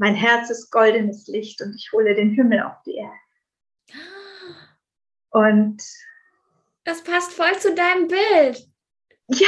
mein 0.02 0.16
Herz 0.16 0.50
ist 0.50 0.72
goldenes 0.72 1.28
Licht 1.28 1.62
und 1.62 1.76
ich 1.76 1.92
hole 1.92 2.16
den 2.16 2.32
Himmel 2.32 2.64
auf 2.64 2.82
die 2.88 2.96
Erde. 2.96 3.20
Und 5.30 5.84
das 6.86 7.04
passt 7.04 7.34
voll 7.34 7.56
zu 7.60 7.76
deinem 7.76 8.08
Bild. 8.08 8.68
Ja. 9.28 9.48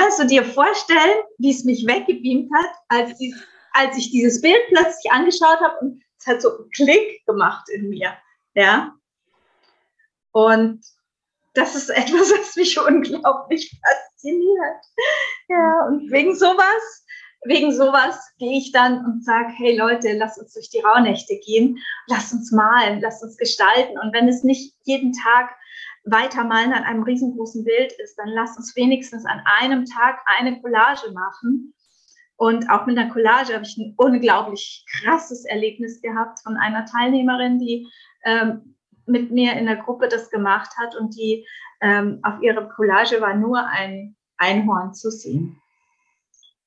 Kannst 0.00 0.18
du 0.18 0.24
dir 0.24 0.44
vorstellen, 0.44 1.18
wie 1.36 1.50
es 1.50 1.64
mich 1.64 1.86
weggebeamt 1.86 2.50
hat, 2.54 2.70
als, 2.88 3.18
die, 3.18 3.34
als 3.72 3.98
ich 3.98 4.10
dieses 4.10 4.40
Bild 4.40 4.60
plötzlich 4.68 5.12
angeschaut 5.12 5.60
habe 5.60 5.76
und 5.82 6.02
es 6.18 6.26
hat 6.26 6.40
so 6.40 6.56
einen 6.56 6.70
Klick 6.70 7.26
gemacht 7.26 7.68
in 7.68 7.90
mir. 7.90 8.14
Ja. 8.54 8.94
Und 10.32 10.80
das 11.52 11.74
ist 11.74 11.90
etwas, 11.90 12.32
was 12.32 12.56
mich 12.56 12.80
unglaublich 12.80 13.78
fasziniert. 13.84 14.84
Ja, 15.48 15.86
und 15.88 16.10
wegen 16.10 16.34
sowas 16.34 17.04
wegen 17.44 17.72
sowas 17.72 18.18
gehe 18.38 18.58
ich 18.58 18.72
dann 18.72 19.04
und 19.04 19.24
sage, 19.24 19.48
hey 19.56 19.76
Leute, 19.76 20.12
lasst 20.12 20.38
uns 20.38 20.52
durch 20.52 20.68
die 20.68 20.80
Rauhnächte 20.80 21.38
gehen, 21.38 21.78
lasst 22.06 22.32
uns 22.32 22.52
malen, 22.52 23.00
lasst 23.00 23.22
uns 23.22 23.36
gestalten. 23.36 23.98
Und 23.98 24.12
wenn 24.12 24.28
es 24.28 24.44
nicht 24.44 24.74
jeden 24.84 25.12
Tag 25.12 25.50
weitermalen 26.04 26.72
an 26.72 26.84
einem 26.84 27.02
riesengroßen 27.02 27.64
Bild 27.64 27.92
ist, 27.92 28.16
dann 28.16 28.28
lasst 28.28 28.56
uns 28.56 28.74
wenigstens 28.76 29.24
an 29.26 29.42
einem 29.44 29.84
Tag 29.84 30.20
eine 30.26 30.60
Collage 30.60 31.12
machen. 31.12 31.74
Und 32.36 32.70
auch 32.70 32.86
mit 32.86 32.96
einer 32.96 33.10
Collage 33.10 33.52
habe 33.52 33.64
ich 33.64 33.76
ein 33.76 33.94
unglaublich 33.98 34.86
krasses 34.90 35.44
Erlebnis 35.44 36.00
gehabt 36.00 36.40
von 36.42 36.56
einer 36.56 36.86
Teilnehmerin, 36.86 37.58
die 37.58 37.86
ähm, 38.24 38.76
mit 39.06 39.30
mir 39.30 39.54
in 39.54 39.66
der 39.66 39.76
Gruppe 39.76 40.08
das 40.08 40.30
gemacht 40.30 40.70
hat 40.78 40.96
und 40.96 41.16
die 41.16 41.46
ähm, 41.82 42.20
auf 42.22 42.40
ihrer 42.40 42.68
Collage 42.68 43.20
war 43.20 43.34
nur 43.34 43.66
ein 43.66 44.16
Einhorn 44.38 44.94
zu 44.94 45.10
sehen. 45.10 45.60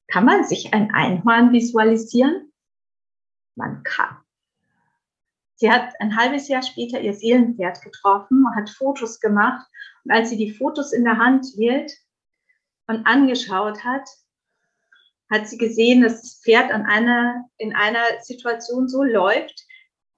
Kann 0.08 0.26
man 0.26 0.44
sich 0.44 0.74
ein 0.74 0.94
Einhorn 0.94 1.52
visualisieren? 1.52 2.52
Man 3.56 3.82
kann. 3.84 4.23
Sie 5.56 5.72
hat 5.72 5.94
ein 6.00 6.16
halbes 6.18 6.48
Jahr 6.48 6.64
später 6.64 7.00
ihr 7.00 7.14
Seelenpferd 7.14 7.82
getroffen, 7.82 8.46
hat 8.56 8.70
Fotos 8.70 9.20
gemacht 9.20 9.66
und 10.04 10.12
als 10.12 10.30
sie 10.30 10.38
die 10.38 10.52
Fotos 10.52 10.94
in 10.94 11.04
der 11.04 11.18
Hand 11.18 11.46
hielt 11.56 11.92
und 12.88 13.06
angeschaut 13.06 13.84
hat, 13.84 14.08
hat 15.32 15.48
sie 15.48 15.58
gesehen, 15.58 16.02
dass 16.02 16.22
das 16.22 16.42
Pferd 16.44 16.72
an 16.72 16.86
einer, 16.86 17.46
in 17.58 17.76
einer 17.76 18.04
Situation 18.22 18.88
so 18.88 19.04
läuft, 19.04 19.64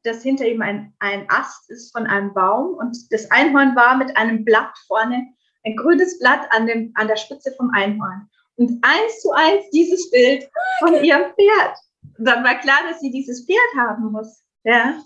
dass 0.03 0.23
hinter 0.23 0.47
ihm 0.47 0.61
ein, 0.61 0.93
ein 0.99 1.25
Ast 1.29 1.69
ist 1.69 1.91
von 1.91 2.05
einem 2.05 2.33
Baum 2.33 2.75
und 2.75 2.97
das 3.11 3.29
Einhorn 3.31 3.75
war 3.75 3.97
mit 3.97 4.15
einem 4.17 4.45
Blatt 4.45 4.73
vorne, 4.87 5.27
ein 5.63 5.75
grünes 5.75 6.19
Blatt 6.19 6.47
an, 6.51 6.67
dem, 6.67 6.91
an 6.95 7.07
der 7.07 7.15
Spitze 7.15 7.53
vom 7.57 7.71
Einhorn 7.71 8.29
und 8.55 8.83
eins 8.83 9.21
zu 9.21 9.31
eins 9.31 9.69
dieses 9.71 10.09
Bild 10.11 10.47
von 10.79 11.03
ihrem 11.03 11.33
Pferd. 11.33 11.77
Und 12.17 12.25
dann 12.25 12.43
war 12.43 12.55
klar, 12.55 12.79
dass 12.87 12.99
sie 12.99 13.11
dieses 13.11 13.45
Pferd 13.45 13.87
haben 13.87 14.11
muss. 14.11 14.43
Ja. 14.63 15.01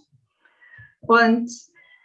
Und 1.02 1.50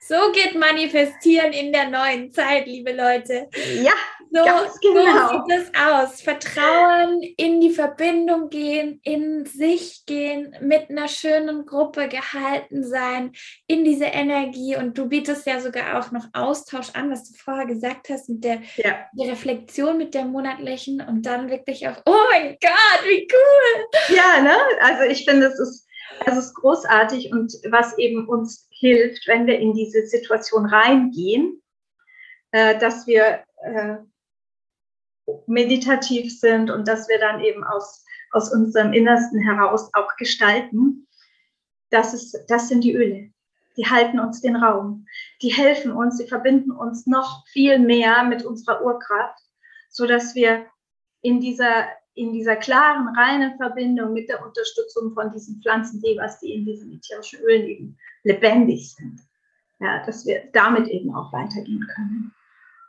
so 0.06 0.32
geht 0.32 0.54
Manifestieren 0.54 1.52
in 1.52 1.72
der 1.72 1.88
neuen 1.88 2.30
Zeit, 2.30 2.66
liebe 2.66 2.92
Leute. 2.92 3.48
Ja, 3.82 3.94
so, 4.30 4.42
genau. 4.82 5.28
so 5.28 5.44
sieht 5.46 5.58
es 5.58 5.72
aus. 5.74 6.20
Vertrauen, 6.20 7.22
in 7.38 7.60
die 7.60 7.70
Verbindung 7.70 8.50
gehen, 8.50 9.00
in 9.02 9.46
sich 9.46 10.04
gehen, 10.04 10.54
mit 10.60 10.90
einer 10.90 11.08
schönen 11.08 11.64
Gruppe 11.64 12.08
gehalten 12.08 12.84
sein, 12.84 13.32
in 13.66 13.84
diese 13.84 14.04
Energie. 14.04 14.76
Und 14.76 14.98
du 14.98 15.08
bietest 15.08 15.46
ja 15.46 15.60
sogar 15.60 15.98
auch 15.98 16.10
noch 16.10 16.26
Austausch 16.34 16.90
an, 16.92 17.10
was 17.10 17.30
du 17.30 17.38
vorher 17.38 17.66
gesagt 17.66 18.10
hast, 18.10 18.28
mit 18.28 18.44
der, 18.44 18.60
ja. 18.76 19.06
der 19.12 19.32
Reflexion, 19.32 19.96
mit 19.96 20.12
der 20.12 20.26
monatlichen 20.26 21.00
und 21.00 21.24
dann 21.24 21.48
wirklich 21.48 21.88
auch, 21.88 21.96
oh 22.04 22.24
mein 22.30 22.58
Gott, 22.60 23.04
wie 23.04 23.26
cool. 23.32 24.16
Ja, 24.16 24.42
ne? 24.42 24.56
Also 24.82 25.04
ich 25.04 25.24
finde, 25.24 25.46
es 25.46 25.58
ist, 25.58 25.83
es 26.26 26.36
ist 26.36 26.54
großartig 26.54 27.32
und 27.32 27.52
was 27.70 27.96
eben 27.98 28.28
uns 28.28 28.68
hilft, 28.70 29.26
wenn 29.26 29.46
wir 29.46 29.58
in 29.58 29.74
diese 29.74 30.06
Situation 30.06 30.66
reingehen, 30.66 31.62
äh, 32.52 32.78
dass 32.78 33.06
wir 33.06 33.44
äh, 33.62 33.96
meditativ 35.46 36.38
sind 36.38 36.70
und 36.70 36.86
dass 36.86 37.08
wir 37.08 37.18
dann 37.18 37.40
eben 37.40 37.64
aus, 37.64 38.04
aus 38.32 38.52
unserem 38.52 38.92
Innersten 38.92 39.40
heraus 39.40 39.90
auch 39.94 40.16
gestalten, 40.16 41.06
das, 41.90 42.14
ist, 42.14 42.36
das 42.48 42.68
sind 42.68 42.84
die 42.84 42.94
Öle. 42.94 43.30
Die 43.76 43.86
halten 43.86 44.20
uns 44.20 44.40
den 44.40 44.56
Raum. 44.56 45.06
Die 45.42 45.48
helfen 45.48 45.92
uns, 45.92 46.18
sie 46.18 46.26
verbinden 46.26 46.70
uns 46.70 47.06
noch 47.06 47.46
viel 47.48 47.78
mehr 47.78 48.24
mit 48.24 48.44
unserer 48.44 48.84
Urkraft, 48.84 49.40
sodass 49.90 50.34
wir 50.34 50.66
in 51.22 51.40
dieser, 51.40 51.86
in 52.14 52.32
dieser 52.32 52.56
klaren, 52.56 53.08
reinen 53.16 53.56
Verbindung 53.56 54.12
mit 54.12 54.28
der 54.28 54.44
Unterstützung 54.44 55.12
von 55.14 55.32
diesen 55.32 55.60
Pflanzendevas, 55.62 56.40
die 56.40 56.54
in 56.54 56.64
diesen 56.64 56.92
ätherischen 56.92 57.40
Ölen 57.40 57.66
eben 57.66 57.98
lebendig 58.22 58.94
sind, 58.94 59.20
ja, 59.80 60.04
dass 60.06 60.24
wir 60.26 60.48
damit 60.52 60.88
eben 60.88 61.14
auch 61.14 61.32
weitergehen 61.32 61.86
können. 61.94 62.32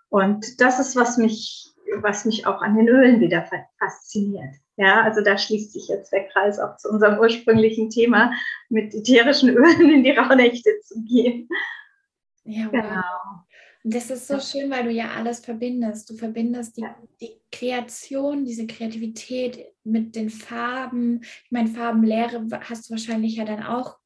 Und 0.09 0.61
das 0.61 0.79
ist, 0.79 0.95
was 0.95 1.17
mich 1.17 1.75
was 2.01 2.25
mich 2.25 2.45
auch 2.45 2.61
an 2.61 2.75
den 2.75 2.87
Ölen 2.87 3.19
wieder 3.19 3.47
fasziniert. 3.79 4.55
Ja, 4.77 5.03
also 5.03 5.21
da 5.21 5.37
schließt 5.37 5.71
sich 5.71 5.87
jetzt 5.87 6.11
der 6.11 6.27
Kreis 6.27 6.59
auch 6.59 6.75
zu 6.77 6.89
unserem 6.89 7.19
ursprünglichen 7.19 7.89
Thema, 7.89 8.31
mit 8.69 8.93
ätherischen 8.93 9.49
Ölen 9.55 9.89
in 9.89 10.03
die 10.03 10.11
Rauhnächte 10.11 10.71
zu 10.83 11.01
gehen. 11.03 11.47
Ja, 12.43 12.65
wow. 12.65 12.71
genau. 12.71 13.44
Das 13.87 14.09
ist 14.09 14.27
so 14.27 14.39
schön, 14.39 14.71
weil 14.71 14.85
du 14.85 14.89
ja 14.89 15.11
alles 15.11 15.41
verbindest. 15.41 16.09
Du 16.09 16.15
verbindest 16.15 16.75
die, 16.75 16.85
die 17.21 17.39
Kreation, 17.51 18.43
diese 18.43 18.65
Kreativität 18.65 19.63
mit 19.83 20.15
den 20.15 20.31
Farben. 20.31 21.21
Ich 21.21 21.51
meine, 21.51 21.67
Farbenlehre 21.67 22.47
hast 22.61 22.89
du 22.89 22.93
wahrscheinlich 22.93 23.35
ja 23.35 23.45
dann 23.45 23.61
auch 23.61 23.99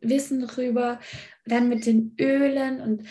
Wissen 0.00 0.40
drüber. 0.40 0.98
Dann 1.44 1.68
mit 1.68 1.86
den 1.86 2.16
Ölen 2.18 2.80
und 2.80 3.06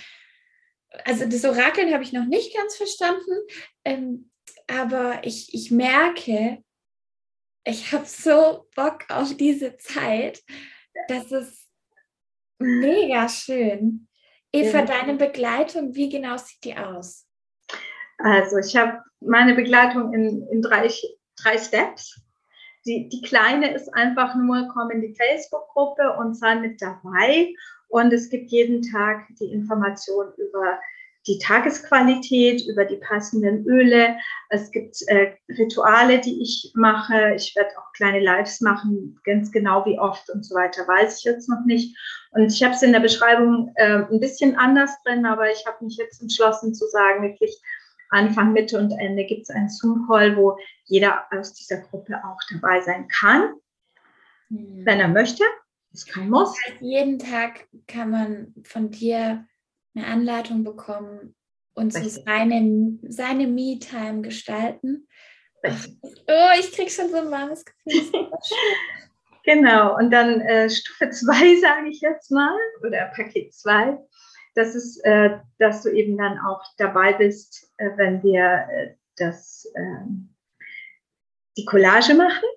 also 1.05 1.25
das 1.25 1.45
Orakeln 1.45 1.93
habe 1.93 2.03
ich 2.03 2.11
noch 2.11 2.25
nicht 2.25 2.53
ganz 2.55 2.75
verstanden, 2.75 3.31
ähm, 3.83 4.31
aber 4.67 5.25
ich, 5.25 5.53
ich 5.53 5.71
merke, 5.71 6.63
ich 7.63 7.91
habe 7.93 8.05
so 8.05 8.67
Bock 8.75 9.05
auf 9.09 9.35
diese 9.35 9.77
Zeit. 9.77 10.43
Das 11.07 11.31
ist 11.31 11.69
mega 12.59 13.27
schön. 13.29 14.07
Eva, 14.55 14.79
ja. 14.79 14.85
deine 14.85 15.15
Begleitung, 15.15 15.95
wie 15.95 16.09
genau 16.09 16.37
sieht 16.37 16.63
die 16.63 16.75
aus? 16.75 17.27
Also 18.17 18.57
ich 18.57 18.75
habe 18.75 19.01
meine 19.19 19.55
Begleitung 19.55 20.13
in, 20.13 20.47
in 20.47 20.61
drei, 20.61 20.89
drei 21.41 21.57
Steps. 21.57 22.21
Die, 22.85 23.09
die 23.09 23.21
kleine 23.21 23.73
ist 23.73 23.93
einfach 23.93 24.35
nur, 24.35 24.69
komm 24.73 24.91
in 24.91 25.01
die 25.01 25.15
Facebook-Gruppe 25.15 26.15
und 26.19 26.35
sei 26.35 26.55
mit 26.55 26.81
dabei 26.81 27.51
und 27.87 28.13
es 28.13 28.29
gibt 28.29 28.51
jeden 28.51 28.81
Tag 28.83 29.25
die 29.39 29.51
Information 29.51 30.27
über 30.37 30.79
die 31.27 31.39
Tagesqualität, 31.39 32.65
über 32.67 32.85
die 32.85 32.97
passenden 32.97 33.65
Öle. 33.65 34.17
Es 34.49 34.71
gibt 34.71 34.97
äh, 35.07 35.33
Rituale, 35.49 36.19
die 36.19 36.41
ich 36.41 36.71
mache. 36.75 37.33
Ich 37.35 37.55
werde 37.55 37.71
auch 37.77 37.91
kleine 37.93 38.19
Lives 38.19 38.61
machen, 38.61 39.19
ganz 39.23 39.51
genau 39.51 39.85
wie 39.85 39.99
oft 39.99 40.29
und 40.29 40.45
so 40.45 40.55
weiter, 40.55 40.87
weiß 40.87 41.19
ich 41.19 41.23
jetzt 41.25 41.49
noch 41.49 41.65
nicht. 41.65 41.97
Und 42.31 42.53
ich 42.53 42.61
habe 42.63 42.75
es 42.75 42.83
in 42.83 42.91
der 42.91 42.99
Beschreibung 42.99 43.71
äh, 43.75 44.03
ein 44.03 44.19
bisschen 44.19 44.55
anders 44.55 44.91
drin, 45.03 45.25
aber 45.25 45.51
ich 45.51 45.65
habe 45.65 45.83
mich 45.83 45.97
jetzt 45.97 46.21
entschlossen 46.21 46.73
zu 46.73 46.87
sagen, 46.87 47.23
wirklich 47.23 47.59
Anfang, 48.09 48.53
Mitte 48.53 48.77
und 48.77 48.91
Ende 48.91 49.25
gibt 49.25 49.43
es 49.43 49.49
einen 49.49 49.69
Zoom-Call, 49.69 50.37
wo 50.37 50.57
jeder 50.85 51.25
aus 51.31 51.53
dieser 51.53 51.77
Gruppe 51.77 52.21
auch 52.23 52.39
dabei 52.51 52.81
sein 52.81 53.07
kann, 53.07 53.55
mhm. 54.49 54.85
wenn 54.85 54.99
er 54.99 55.07
möchte. 55.07 55.43
Das 55.91 56.05
kein 56.05 56.29
Muss. 56.29 56.55
Jeden 56.81 57.19
Tag 57.19 57.67
kann 57.87 58.11
man 58.11 58.53
von 58.63 58.91
dir 58.91 59.45
eine 59.95 60.07
Anleitung 60.07 60.63
bekommen 60.63 61.35
und 61.73 61.93
so 61.93 62.07
seine, 62.07 62.99
seine 63.07 63.47
Me-Time 63.47 64.21
gestalten. 64.21 65.07
Oh, 65.63 66.49
ich 66.59 66.71
kriege 66.71 66.91
schon 66.91 67.09
so 67.09 67.17
ein 67.17 67.31
warmes 67.31 67.65
Gefühl. 67.65 68.31
genau, 69.43 69.97
und 69.97 70.11
dann 70.11 70.41
äh, 70.41 70.69
Stufe 70.69 71.09
2, 71.09 71.55
sage 71.61 71.89
ich 71.89 72.01
jetzt 72.01 72.31
mal, 72.31 72.55
oder 72.83 73.11
Paket 73.15 73.53
2 73.53 73.97
das 74.55 74.73
ist, 74.73 75.03
äh, 75.03 75.37
dass 75.59 75.83
du 75.83 75.89
eben 75.89 76.17
dann 76.17 76.39
auch 76.39 76.63
dabei 76.77 77.13
bist, 77.13 77.71
äh, 77.77 77.89
wenn 77.97 78.23
wir 78.23 78.67
äh, 78.71 78.95
das, 79.17 79.71
ähm, 79.75 80.33
die 81.57 81.65
Collage 81.65 82.15
machen. 82.15 82.47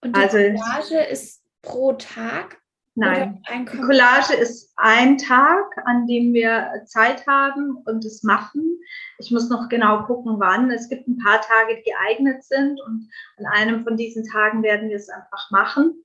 Und 0.00 0.16
die 0.16 0.20
also, 0.20 0.38
Collage 0.38 1.04
ist 1.10 1.44
pro 1.60 1.92
Tag? 1.92 2.61
Nein, 2.94 3.42
die 3.50 3.64
Collage 3.64 4.34
ist 4.34 4.72
ein 4.76 5.16
Tag, 5.16 5.64
an 5.86 6.06
dem 6.06 6.34
wir 6.34 6.82
Zeit 6.84 7.26
haben 7.26 7.78
und 7.86 8.04
es 8.04 8.22
machen. 8.22 8.78
Ich 9.18 9.30
muss 9.30 9.48
noch 9.48 9.70
genau 9.70 10.02
gucken, 10.02 10.34
wann. 10.38 10.70
Es 10.70 10.90
gibt 10.90 11.08
ein 11.08 11.18
paar 11.18 11.40
Tage, 11.40 11.76
die 11.76 11.90
geeignet 11.90 12.44
sind 12.44 12.78
und 12.82 13.08
an 13.38 13.46
einem 13.46 13.82
von 13.82 13.96
diesen 13.96 14.24
Tagen 14.28 14.62
werden 14.62 14.90
wir 14.90 14.96
es 14.96 15.08
einfach 15.08 15.50
machen. 15.50 16.04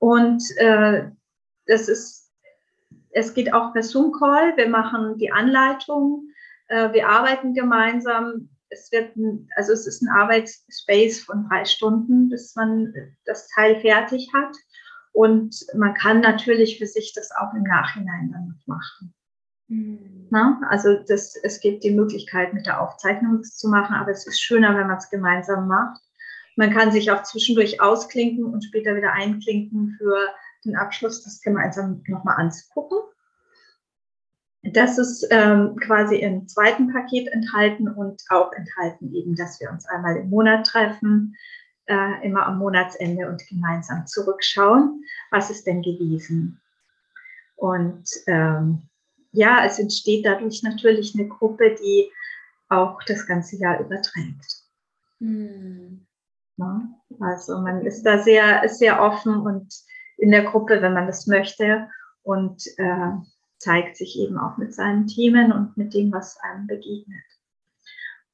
Und 0.00 0.42
äh, 0.56 1.08
das 1.66 1.88
ist 1.88 2.28
es 3.10 3.34
geht 3.34 3.52
auch 3.52 3.72
per 3.72 3.82
Zoom-Call. 3.82 4.56
Wir 4.56 4.68
machen 4.68 5.18
die 5.18 5.32
Anleitung. 5.32 6.28
Äh, 6.68 6.92
wir 6.92 7.08
arbeiten 7.08 7.54
gemeinsam. 7.54 8.48
Es 8.70 8.92
wird, 8.92 9.16
ein, 9.16 9.48
also 9.56 9.72
es 9.72 9.86
ist 9.86 10.02
ein 10.02 10.08
Arbeitsspace 10.08 11.20
von 11.20 11.48
drei 11.48 11.64
Stunden, 11.64 12.28
bis 12.28 12.54
man 12.54 12.92
das 13.24 13.48
Teil 13.48 13.80
fertig 13.80 14.30
hat. 14.34 14.54
Und 15.12 15.66
man 15.74 15.94
kann 15.94 16.20
natürlich 16.20 16.78
für 16.78 16.86
sich 16.86 17.12
das 17.14 17.30
auch 17.32 17.52
im 17.54 17.62
Nachhinein 17.62 18.30
dann 18.32 18.48
noch 18.48 18.66
machen. 18.66 19.14
Mhm. 19.68 20.28
Na, 20.30 20.60
also 20.68 20.98
das, 21.06 21.34
es 21.42 21.60
gibt 21.60 21.84
die 21.84 21.94
Möglichkeit, 21.94 22.54
mit 22.54 22.66
der 22.66 22.80
Aufzeichnung 22.80 23.42
zu 23.42 23.68
machen, 23.68 23.94
aber 23.94 24.10
es 24.10 24.26
ist 24.26 24.40
schöner, 24.40 24.76
wenn 24.76 24.86
man 24.86 24.98
es 24.98 25.10
gemeinsam 25.10 25.68
macht. 25.68 26.00
Man 26.56 26.72
kann 26.72 26.90
sich 26.90 27.10
auch 27.10 27.22
zwischendurch 27.22 27.80
ausklinken 27.80 28.44
und 28.44 28.64
später 28.64 28.96
wieder 28.96 29.12
einklinken 29.12 29.94
für 29.98 30.28
den 30.64 30.76
Abschluss 30.76 31.22
das 31.22 31.40
gemeinsam 31.40 32.02
nochmal 32.08 32.36
anzugucken. 32.36 32.98
Das 34.62 34.98
ist 34.98 35.26
ähm, 35.30 35.76
quasi 35.76 36.16
im 36.16 36.48
zweiten 36.48 36.92
Paket 36.92 37.28
enthalten 37.28 37.88
und 37.88 38.22
auch 38.28 38.52
enthalten 38.52 39.14
eben, 39.14 39.36
dass 39.36 39.60
wir 39.60 39.70
uns 39.70 39.86
einmal 39.86 40.16
im 40.16 40.30
Monat 40.30 40.66
treffen, 40.66 41.36
äh, 41.88 42.26
immer 42.26 42.46
am 42.46 42.58
Monatsende 42.58 43.28
und 43.28 43.46
gemeinsam 43.48 44.06
zurückschauen, 44.06 45.02
was 45.30 45.50
ist 45.50 45.66
denn 45.66 45.82
gewesen. 45.82 46.60
Und 47.56 48.08
ähm, 48.26 48.82
ja, 49.32 49.64
es 49.64 49.78
entsteht 49.78 50.24
dadurch 50.24 50.62
natürlich 50.62 51.14
eine 51.14 51.28
Gruppe, 51.28 51.74
die 51.74 52.10
auch 52.68 53.02
das 53.04 53.26
ganze 53.26 53.56
Jahr 53.56 53.80
überträgt. 53.80 54.62
Hm. 55.20 56.06
Ja, 56.56 56.82
also 57.20 57.58
man 57.58 57.86
ist 57.86 58.02
da 58.02 58.18
sehr, 58.18 58.68
sehr 58.68 59.00
offen 59.00 59.36
und 59.36 59.72
in 60.16 60.32
der 60.32 60.44
Gruppe, 60.44 60.82
wenn 60.82 60.92
man 60.92 61.06
das 61.06 61.26
möchte 61.26 61.88
und 62.22 62.66
äh, 62.76 63.12
zeigt 63.58 63.96
sich 63.96 64.18
eben 64.18 64.38
auch 64.38 64.56
mit 64.56 64.74
seinen 64.74 65.06
Themen 65.06 65.52
und 65.52 65.76
mit 65.76 65.94
dem, 65.94 66.12
was 66.12 66.36
einem 66.38 66.66
begegnet. 66.66 67.24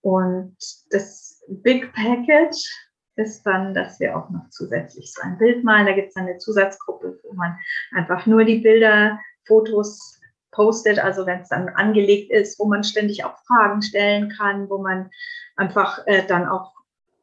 Und 0.00 0.56
das 0.90 1.42
Big 1.48 1.92
Package 1.92 2.83
ist 3.16 3.44
dann, 3.44 3.74
dass 3.74 4.00
wir 4.00 4.16
auch 4.16 4.30
noch 4.30 4.48
zusätzlich 4.50 5.12
so 5.12 5.22
ein 5.22 5.38
Bild 5.38 5.64
malen. 5.64 5.86
Da 5.86 5.92
gibt 5.92 6.08
es 6.08 6.16
eine 6.16 6.38
Zusatzgruppe, 6.38 7.20
wo 7.22 7.32
man 7.34 7.58
einfach 7.92 8.26
nur 8.26 8.44
die 8.44 8.58
Bilder, 8.58 9.18
Fotos 9.46 10.20
postet, 10.50 10.98
also 10.98 11.26
wenn 11.26 11.40
es 11.40 11.48
dann 11.48 11.68
angelegt 11.68 12.30
ist, 12.30 12.58
wo 12.58 12.66
man 12.66 12.84
ständig 12.84 13.24
auch 13.24 13.36
Fragen 13.46 13.82
stellen 13.82 14.30
kann, 14.30 14.70
wo 14.70 14.78
man 14.78 15.10
einfach 15.56 16.06
äh, 16.06 16.24
dann 16.26 16.48
auch 16.48 16.72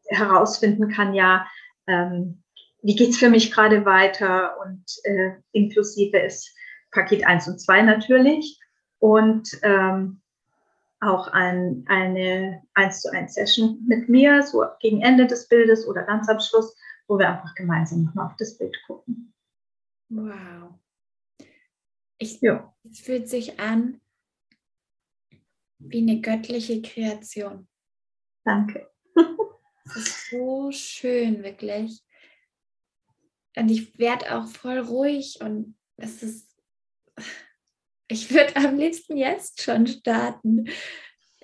herausfinden 0.08 0.90
kann, 0.90 1.14
ja, 1.14 1.48
ähm, 1.88 2.44
wie 2.82 2.96
geht 2.96 3.12
es 3.12 3.18
für 3.18 3.30
mich 3.30 3.52
gerade 3.52 3.86
weiter? 3.86 4.58
Und 4.60 4.84
äh, 5.04 5.32
inklusive 5.52 6.18
ist 6.18 6.56
Paket 6.92 7.26
1 7.26 7.48
und 7.48 7.60
2 7.60 7.84
natürlich. 7.84 8.60
Und 9.00 9.50
ähm, 9.64 10.21
auch 11.02 11.28
ein, 11.30 11.84
eine 11.88 12.64
1 12.76 13.02
zu 13.02 13.12
1 13.12 13.34
Session 13.34 13.84
mit 13.88 14.08
mir, 14.08 14.44
so 14.44 14.64
gegen 14.80 15.02
Ende 15.02 15.28
des 15.28 15.48
Bildes 15.48 15.88
oder 15.88 16.04
ganz 16.04 16.30
am 16.30 16.40
Schluss, 16.40 16.76
wo 17.08 17.18
wir 17.18 17.28
einfach 17.30 17.54
gemeinsam 17.56 18.06
nochmal 18.06 18.28
auf 18.28 18.36
das 18.38 18.58
Bild 18.58 18.78
gucken. 18.86 19.34
Wow. 20.10 20.76
Ich, 22.20 22.40
ja. 22.42 22.74
Es 22.90 23.00
fühlt 23.00 23.28
sich 23.28 23.60
an 23.60 24.00
wie 25.80 26.02
eine 26.02 26.22
göttliche 26.22 26.82
Kreation. 26.82 27.68
Danke. 28.46 28.90
Es 29.84 29.98
ist 29.98 30.30
so 30.30 30.72
schön, 30.72 31.44
wirklich. 31.44 32.02
Und 33.58 33.70
ich 33.70 33.98
werde 33.98 34.38
auch 34.38 34.48
voll 34.48 34.78
ruhig 34.78 35.40
und 35.42 35.76
es 35.98 36.24
ist, 36.24 36.56
ich 38.12 38.32
würde 38.32 38.56
am 38.58 38.78
liebsten 38.78 39.18
jetzt 39.18 39.62
schon 39.62 39.88
starten. 39.88 40.66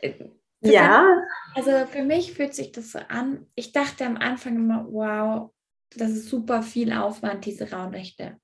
Das 0.02 0.74
ja. 0.74 1.22
Also 1.56 1.72
für 1.88 2.04
mich 2.04 2.34
fühlt 2.34 2.54
sich 2.54 2.72
das 2.72 2.92
so 2.92 3.00
an. 3.00 3.48
Ich 3.56 3.72
dachte 3.72 4.06
am 4.06 4.18
Anfang 4.18 4.56
immer, 4.56 4.86
wow, 4.90 5.52
das 5.96 6.12
ist 6.12 6.30
super 6.30 6.62
viel 6.62 6.92
Aufwand, 6.92 7.46
diese 7.46 7.72
Raunächte. 7.72 8.38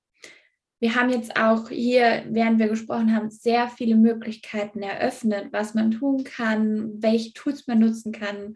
Wir 0.80 0.94
haben 0.94 1.10
jetzt 1.10 1.36
auch 1.36 1.70
hier, 1.70 2.24
während 2.28 2.58
wir 2.58 2.68
gesprochen 2.68 3.14
haben, 3.14 3.30
sehr 3.30 3.68
viele 3.68 3.96
Möglichkeiten 3.96 4.82
eröffnet, 4.82 5.48
was 5.50 5.74
man 5.74 5.92
tun 5.92 6.24
kann, 6.24 7.02
welche 7.02 7.32
Tools 7.32 7.66
man 7.66 7.78
nutzen 7.78 8.12
kann, 8.12 8.54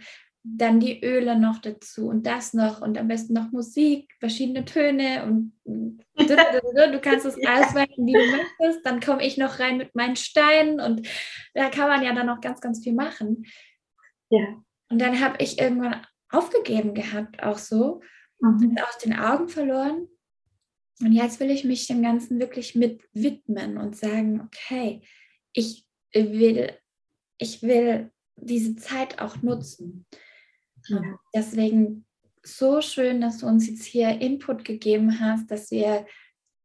dann 0.56 0.80
die 0.80 1.04
Öle 1.04 1.38
noch 1.38 1.58
dazu 1.58 2.08
und 2.08 2.26
das 2.26 2.54
noch 2.54 2.80
und 2.80 2.96
am 2.96 3.08
besten 3.08 3.34
noch 3.34 3.50
Musik, 3.52 4.10
verschiedene 4.18 4.64
Töne 4.64 5.24
und 5.24 5.52
du 6.14 7.00
kannst 7.00 7.26
es 7.26 7.34
ausweichen, 7.46 8.06
wie 8.06 8.12
du 8.12 8.30
möchtest. 8.30 8.84
Dann 8.84 9.00
komme 9.00 9.26
ich 9.26 9.36
noch 9.36 9.58
rein 9.58 9.76
mit 9.76 9.94
meinen 9.94 10.16
Steinen 10.16 10.80
und 10.80 11.06
da 11.54 11.68
kann 11.70 11.88
man 11.88 12.02
ja 12.02 12.14
dann 12.14 12.26
noch 12.26 12.40
ganz, 12.40 12.60
ganz 12.60 12.82
viel 12.82 12.94
machen. 12.94 13.46
Ja. 14.30 14.62
Und 14.90 15.00
dann 15.00 15.20
habe 15.20 15.42
ich 15.42 15.58
irgendwann 15.60 16.06
aufgegeben 16.30 16.94
gehabt, 16.94 17.42
auch 17.42 17.58
so, 17.58 18.00
mhm. 18.40 18.78
aus 18.88 18.98
den 18.98 19.18
Augen 19.18 19.48
verloren. 19.48 20.08
Und 21.00 21.12
jetzt 21.12 21.40
will 21.40 21.50
ich 21.50 21.64
mich 21.64 21.86
dem 21.86 22.02
Ganzen 22.02 22.40
wirklich 22.40 22.74
mit 22.74 23.02
widmen 23.12 23.78
und 23.78 23.96
sagen, 23.96 24.40
okay, 24.40 25.02
ich 25.52 25.86
will, 26.12 26.72
ich 27.38 27.62
will 27.62 28.10
diese 28.36 28.76
Zeit 28.76 29.20
auch 29.20 29.42
nutzen. 29.42 30.06
Deswegen 31.34 32.06
so 32.42 32.80
schön, 32.80 33.20
dass 33.20 33.38
du 33.38 33.46
uns 33.46 33.68
jetzt 33.68 33.84
hier 33.84 34.20
Input 34.20 34.64
gegeben 34.64 35.20
hast, 35.20 35.50
dass 35.50 35.70
wir 35.70 36.06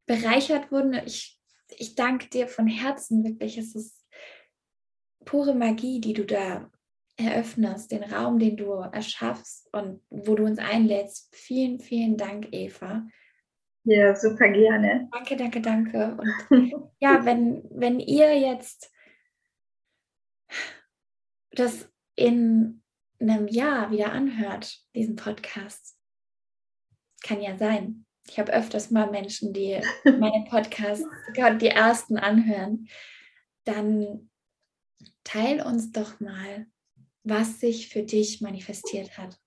bereichert 0.06 0.72
wurden. 0.72 0.94
Ich, 1.06 1.40
ich 1.70 1.96
danke 1.96 2.30
dir 2.30 2.48
von 2.48 2.68
Herzen 2.68 3.24
wirklich. 3.24 3.58
Es 3.58 3.76
ist 3.76 4.06
pure 5.26 5.56
Magie, 5.56 6.00
die 6.00 6.14
du 6.14 6.26
da 6.26 6.70
eröffnest, 7.18 7.92
den 7.92 8.04
Raum, 8.04 8.40
den 8.40 8.58
du 8.58 8.72
erschaffst 8.72 9.70
und 9.74 10.02
wo 10.10 10.36
du 10.36 10.46
uns 10.46 10.60
einlädst. 10.60 11.36
Vielen, 11.36 11.80
vielen 11.80 12.18
Dank, 12.18 12.48
Eva. 12.52 13.06
Ja, 13.86 14.16
super 14.16 14.50
gerne. 14.50 15.10
Danke, 15.12 15.36
danke, 15.36 15.62
danke. 15.62 16.18
Und 16.50 16.92
ja, 17.00 17.26
wenn, 17.26 17.64
wenn 17.70 18.00
ihr 18.00 18.40
jetzt 18.40 18.92
das 21.52 21.90
in 22.16 22.83
einem 23.30 23.48
Jahr 23.48 23.92
wieder 23.92 24.12
anhört, 24.12 24.80
diesen 24.96 25.16
Podcast. 25.16 25.98
Kann 27.24 27.42
ja 27.42 27.58
sein. 27.58 28.06
Ich 28.28 28.40
habe 28.40 28.54
öfters 28.54 28.92
mal 28.92 29.10
Menschen, 29.10 29.54
die 29.54 29.82
meinen 30.06 30.46
Podcast 30.46 31.04
die 31.36 31.68
ersten 31.68 32.18
anhören. 32.18 32.88
Dann 33.66 34.30
teil 35.24 35.62
uns 35.62 35.92
doch 35.92 36.20
mal, 36.20 36.68
was 37.24 37.60
sich 37.60 37.90
für 37.90 38.04
dich 38.04 38.42
manifestiert 38.42 39.18
hat. 39.18 39.40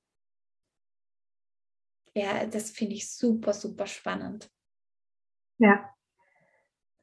Ja, 2.15 2.47
das 2.47 2.71
finde 2.71 2.95
ich 2.95 3.11
super, 3.11 3.53
super 3.53 3.87
spannend. 3.87 4.51
Ja. 5.59 5.95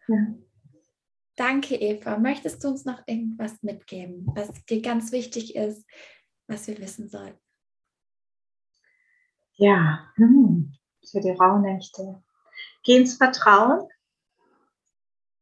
ja. 0.07 0.35
Danke, 1.35 1.75
Eva. 1.75 2.17
Möchtest 2.17 2.63
du 2.63 2.69
uns 2.69 2.85
noch 2.85 3.01
irgendwas 3.07 3.61
mitgeben, 3.61 4.25
was 4.33 4.65
dir 4.65 4.81
ganz 4.81 5.11
wichtig 5.11 5.55
ist, 5.55 5.85
was 6.47 6.67
wir 6.67 6.77
wissen 6.79 7.09
sollten? 7.09 7.39
Ja, 9.55 10.09
hm, 10.15 10.73
für 11.09 11.21
die 11.21 11.31
Rauhnächte. 11.31 12.21
Geh 12.83 12.97
ins 12.97 13.17
Vertrauen, 13.17 13.87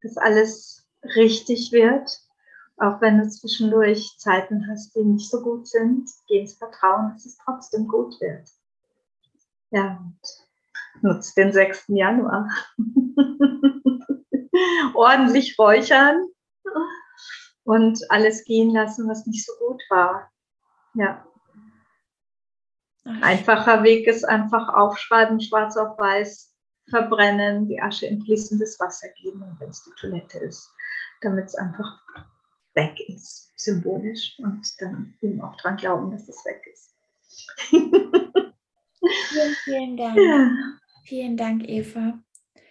dass 0.01 0.17
alles 0.17 0.87
richtig 1.15 1.71
wird, 1.71 2.19
auch 2.77 3.01
wenn 3.01 3.19
du 3.19 3.29
zwischendurch 3.29 4.15
Zeiten 4.17 4.67
hast, 4.69 4.95
die 4.95 5.03
nicht 5.03 5.29
so 5.29 5.41
gut 5.41 5.67
sind, 5.67 6.09
geh 6.27 6.39
ins 6.39 6.55
Vertrauen, 6.55 7.11
dass 7.13 7.25
es 7.25 7.37
trotzdem 7.37 7.87
gut 7.87 8.19
wird. 8.19 8.49
Ja, 9.71 10.03
und 10.03 10.19
nutzt 11.01 11.37
den 11.37 11.53
6. 11.53 11.85
Januar. 11.89 12.49
Ordentlich 14.93 15.57
räuchern 15.57 16.27
und 17.63 17.99
alles 18.09 18.43
gehen 18.43 18.71
lassen, 18.71 19.07
was 19.07 19.25
nicht 19.25 19.45
so 19.45 19.53
gut 19.65 19.81
war. 19.89 20.29
Ja. 20.93 21.25
Einfacher 23.21 23.83
Weg 23.83 24.07
ist 24.07 24.23
einfach 24.23 24.69
aufschreiben, 24.69 25.41
schwarz 25.41 25.75
auf 25.75 25.97
weiß, 25.97 26.53
verbrennen, 26.89 27.67
die 27.67 27.81
Asche 27.81 28.05
in 28.05 28.21
fließendes 28.21 28.79
Wasser 28.79 29.07
geben, 29.21 29.43
wenn 29.59 29.69
es 29.69 29.83
die 29.83 29.91
Toilette 29.99 30.39
ist, 30.39 30.69
damit 31.21 31.45
es 31.45 31.55
einfach 31.55 31.99
weg 32.73 32.99
ist, 33.07 33.51
symbolisch 33.57 34.37
und 34.39 34.67
dann 34.79 35.15
eben 35.21 35.41
auch 35.41 35.55
dran 35.57 35.77
glauben, 35.77 36.11
dass 36.11 36.27
es 36.29 36.43
weg 36.45 36.61
ist. 36.71 36.95
vielen, 37.69 39.55
vielen 39.63 39.97
Dank. 39.97 40.17
Ja. 40.17 40.51
Vielen 41.05 41.37
Dank, 41.37 41.67
Eva. 41.67 42.19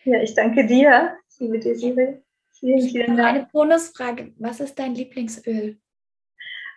Ja, 0.04 0.22
ich 0.22 0.34
danke 0.34 0.66
dir, 0.66 1.16
liebe 1.38 1.58
Desiree. 1.58 2.22
Vielen, 2.52 2.88
vielen 2.88 3.16
Dank. 3.16 3.28
Eine 3.28 3.48
Bonusfrage: 3.52 4.32
Was 4.38 4.60
ist 4.60 4.78
dein 4.78 4.94
Lieblingsöl? 4.94 5.80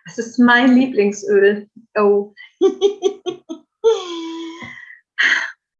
Was 0.06 0.18
ist 0.18 0.38
mein 0.38 0.74
Lieblingsöl? 0.74 1.68
Oh. 1.96 2.34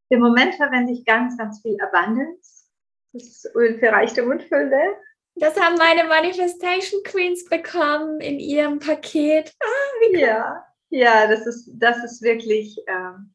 Im 0.08 0.20
Moment 0.20 0.54
verwende 0.54 0.92
ich 0.92 1.04
ganz, 1.04 1.36
ganz 1.36 1.60
viel 1.60 1.76
Abundance. 1.80 2.64
Das 3.12 3.24
ist 3.24 3.50
Öl 3.54 3.78
für 3.78 3.92
Reichtum 3.92 4.30
und 4.30 4.42
Fülle. 4.42 4.96
Das 5.36 5.58
haben 5.60 5.76
meine 5.76 6.04
Manifestation 6.08 7.02
Queens 7.02 7.44
bekommen 7.44 8.20
in 8.20 8.38
ihrem 8.38 8.78
Paket. 8.78 9.52
Ah, 9.60 10.16
ja, 10.16 10.64
ja, 10.90 11.26
das 11.26 11.46
ist, 11.46 11.70
das 11.74 12.04
ist 12.04 12.22
wirklich 12.22 12.78
ähm, 12.86 13.34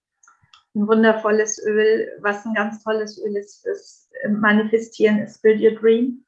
ein 0.76 0.88
wundervolles 0.88 1.62
Öl. 1.66 2.10
Was 2.22 2.46
ein 2.46 2.54
ganz 2.54 2.82
tolles 2.84 3.22
Öl 3.22 3.36
ist 3.36 3.62
fürs 3.62 4.10
Manifestieren, 4.30 5.20
ist 5.20 5.42
Build 5.42 5.62
Your 5.62 5.80
Dream. 5.80 6.26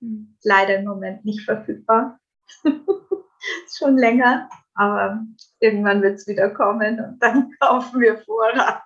Mhm. 0.00 0.36
Leider 0.42 0.76
im 0.78 0.84
Moment 0.84 1.24
nicht 1.24 1.44
verfügbar. 1.44 2.18
schon 3.76 3.96
länger, 3.98 4.48
aber 4.74 5.24
irgendwann 5.60 6.02
wird 6.02 6.16
es 6.16 6.26
wieder 6.26 6.50
kommen 6.50 7.00
und 7.00 7.18
dann 7.20 7.50
kaufen 7.60 8.00
wir 8.00 8.18
Vorrat. 8.18 8.82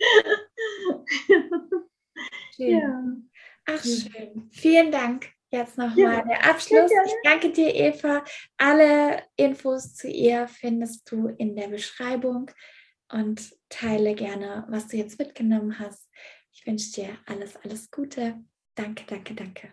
schön. 2.56 2.78
Ja. 2.78 3.02
Ach, 3.66 3.82
schön. 3.82 4.48
Vielen 4.52 4.90
Dank. 4.90 5.30
Jetzt 5.50 5.78
nochmal 5.78 5.96
ja. 5.96 6.22
der 6.22 6.44
Abschluss. 6.50 6.90
Ich 7.06 7.14
danke 7.24 7.50
dir, 7.50 7.74
Eva. 7.74 8.22
Alle 8.58 9.22
Infos 9.36 9.94
zu 9.94 10.06
ihr 10.08 10.46
findest 10.46 11.10
du 11.10 11.28
in 11.28 11.56
der 11.56 11.68
Beschreibung 11.68 12.50
und 13.10 13.56
teile 13.70 14.14
gerne, 14.14 14.66
was 14.68 14.88
du 14.88 14.98
jetzt 14.98 15.18
mitgenommen 15.18 15.78
hast. 15.78 16.10
Ich 16.52 16.66
wünsche 16.66 16.92
dir 16.92 17.18
alles, 17.24 17.56
alles 17.64 17.90
Gute. 17.90 18.44
Danke, 18.74 19.04
danke, 19.06 19.34
danke. 19.34 19.72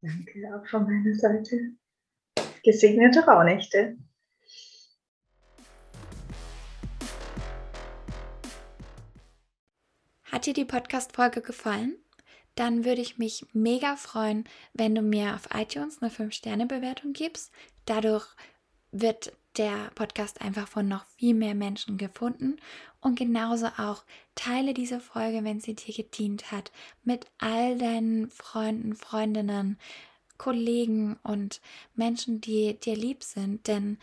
Danke 0.00 0.54
auch 0.54 0.66
von 0.68 0.84
meiner 0.84 1.14
Seite. 1.14 1.72
Gesegnete 2.62 3.20
Rauhnächte. 3.20 3.96
Hat 10.24 10.46
dir 10.46 10.52
die 10.52 10.64
Podcast-Folge 10.64 11.40
gefallen? 11.40 11.96
Dann 12.54 12.84
würde 12.84 13.00
ich 13.00 13.18
mich 13.18 13.46
mega 13.52 13.96
freuen, 13.96 14.44
wenn 14.74 14.94
du 14.94 15.00
mir 15.00 15.34
auf 15.34 15.48
iTunes 15.54 16.02
eine 16.02 16.10
5-Sterne-Bewertung 16.10 17.12
gibst. 17.12 17.52
Dadurch 17.86 18.26
wird 18.90 19.32
der 19.56 19.90
Podcast 19.94 20.40
einfach 20.40 20.68
von 20.68 20.88
noch 20.88 21.04
viel 21.16 21.34
mehr 21.34 21.54
Menschen 21.54 21.98
gefunden. 21.98 22.56
Und 23.00 23.18
genauso 23.18 23.66
auch 23.78 24.04
teile 24.34 24.74
diese 24.74 25.00
Folge, 25.00 25.44
wenn 25.44 25.60
sie 25.60 25.74
dir 25.74 25.94
gedient 25.94 26.50
hat, 26.52 26.72
mit 27.04 27.26
all 27.38 27.78
deinen 27.78 28.30
Freunden, 28.30 28.94
Freundinnen, 28.94 29.78
Kollegen 30.38 31.18
und 31.22 31.60
Menschen, 31.94 32.40
die 32.40 32.78
dir 32.80 32.96
lieb 32.96 33.22
sind. 33.22 33.66
Denn 33.66 33.98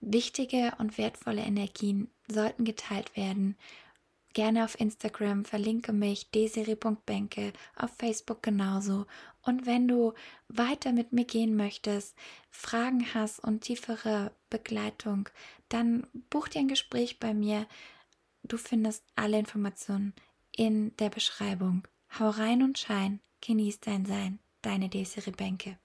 wichtige 0.00 0.72
und 0.78 0.96
wertvolle 0.96 1.42
Energien 1.42 2.08
sollten 2.28 2.64
geteilt 2.64 3.16
werden 3.16 3.56
gerne 4.38 4.64
auf 4.64 4.78
Instagram, 4.78 5.44
verlinke 5.44 5.92
mich 5.92 6.30
desiri.benke, 6.30 7.52
auf 7.74 7.90
Facebook 7.96 8.40
genauso. 8.40 9.06
Und 9.42 9.66
wenn 9.66 9.88
du 9.88 10.12
weiter 10.46 10.92
mit 10.92 11.12
mir 11.12 11.24
gehen 11.24 11.56
möchtest, 11.56 12.16
Fragen 12.48 13.14
hast 13.14 13.40
und 13.40 13.62
tiefere 13.62 14.30
Begleitung, 14.50 15.28
dann 15.68 16.06
buch 16.30 16.46
dir 16.46 16.60
ein 16.60 16.68
Gespräch 16.68 17.18
bei 17.18 17.34
mir. 17.34 17.66
Du 18.44 18.58
findest 18.58 19.04
alle 19.16 19.38
Informationen 19.38 20.14
in 20.54 20.96
der 20.98 21.10
Beschreibung. 21.10 21.86
Hau 22.18 22.30
rein 22.30 22.62
und 22.62 22.78
schein, 22.78 23.20
genieß 23.40 23.80
dein 23.80 24.06
Sein, 24.06 24.38
deine 24.62 24.88
Desiri 24.88 25.32
Benke. 25.32 25.78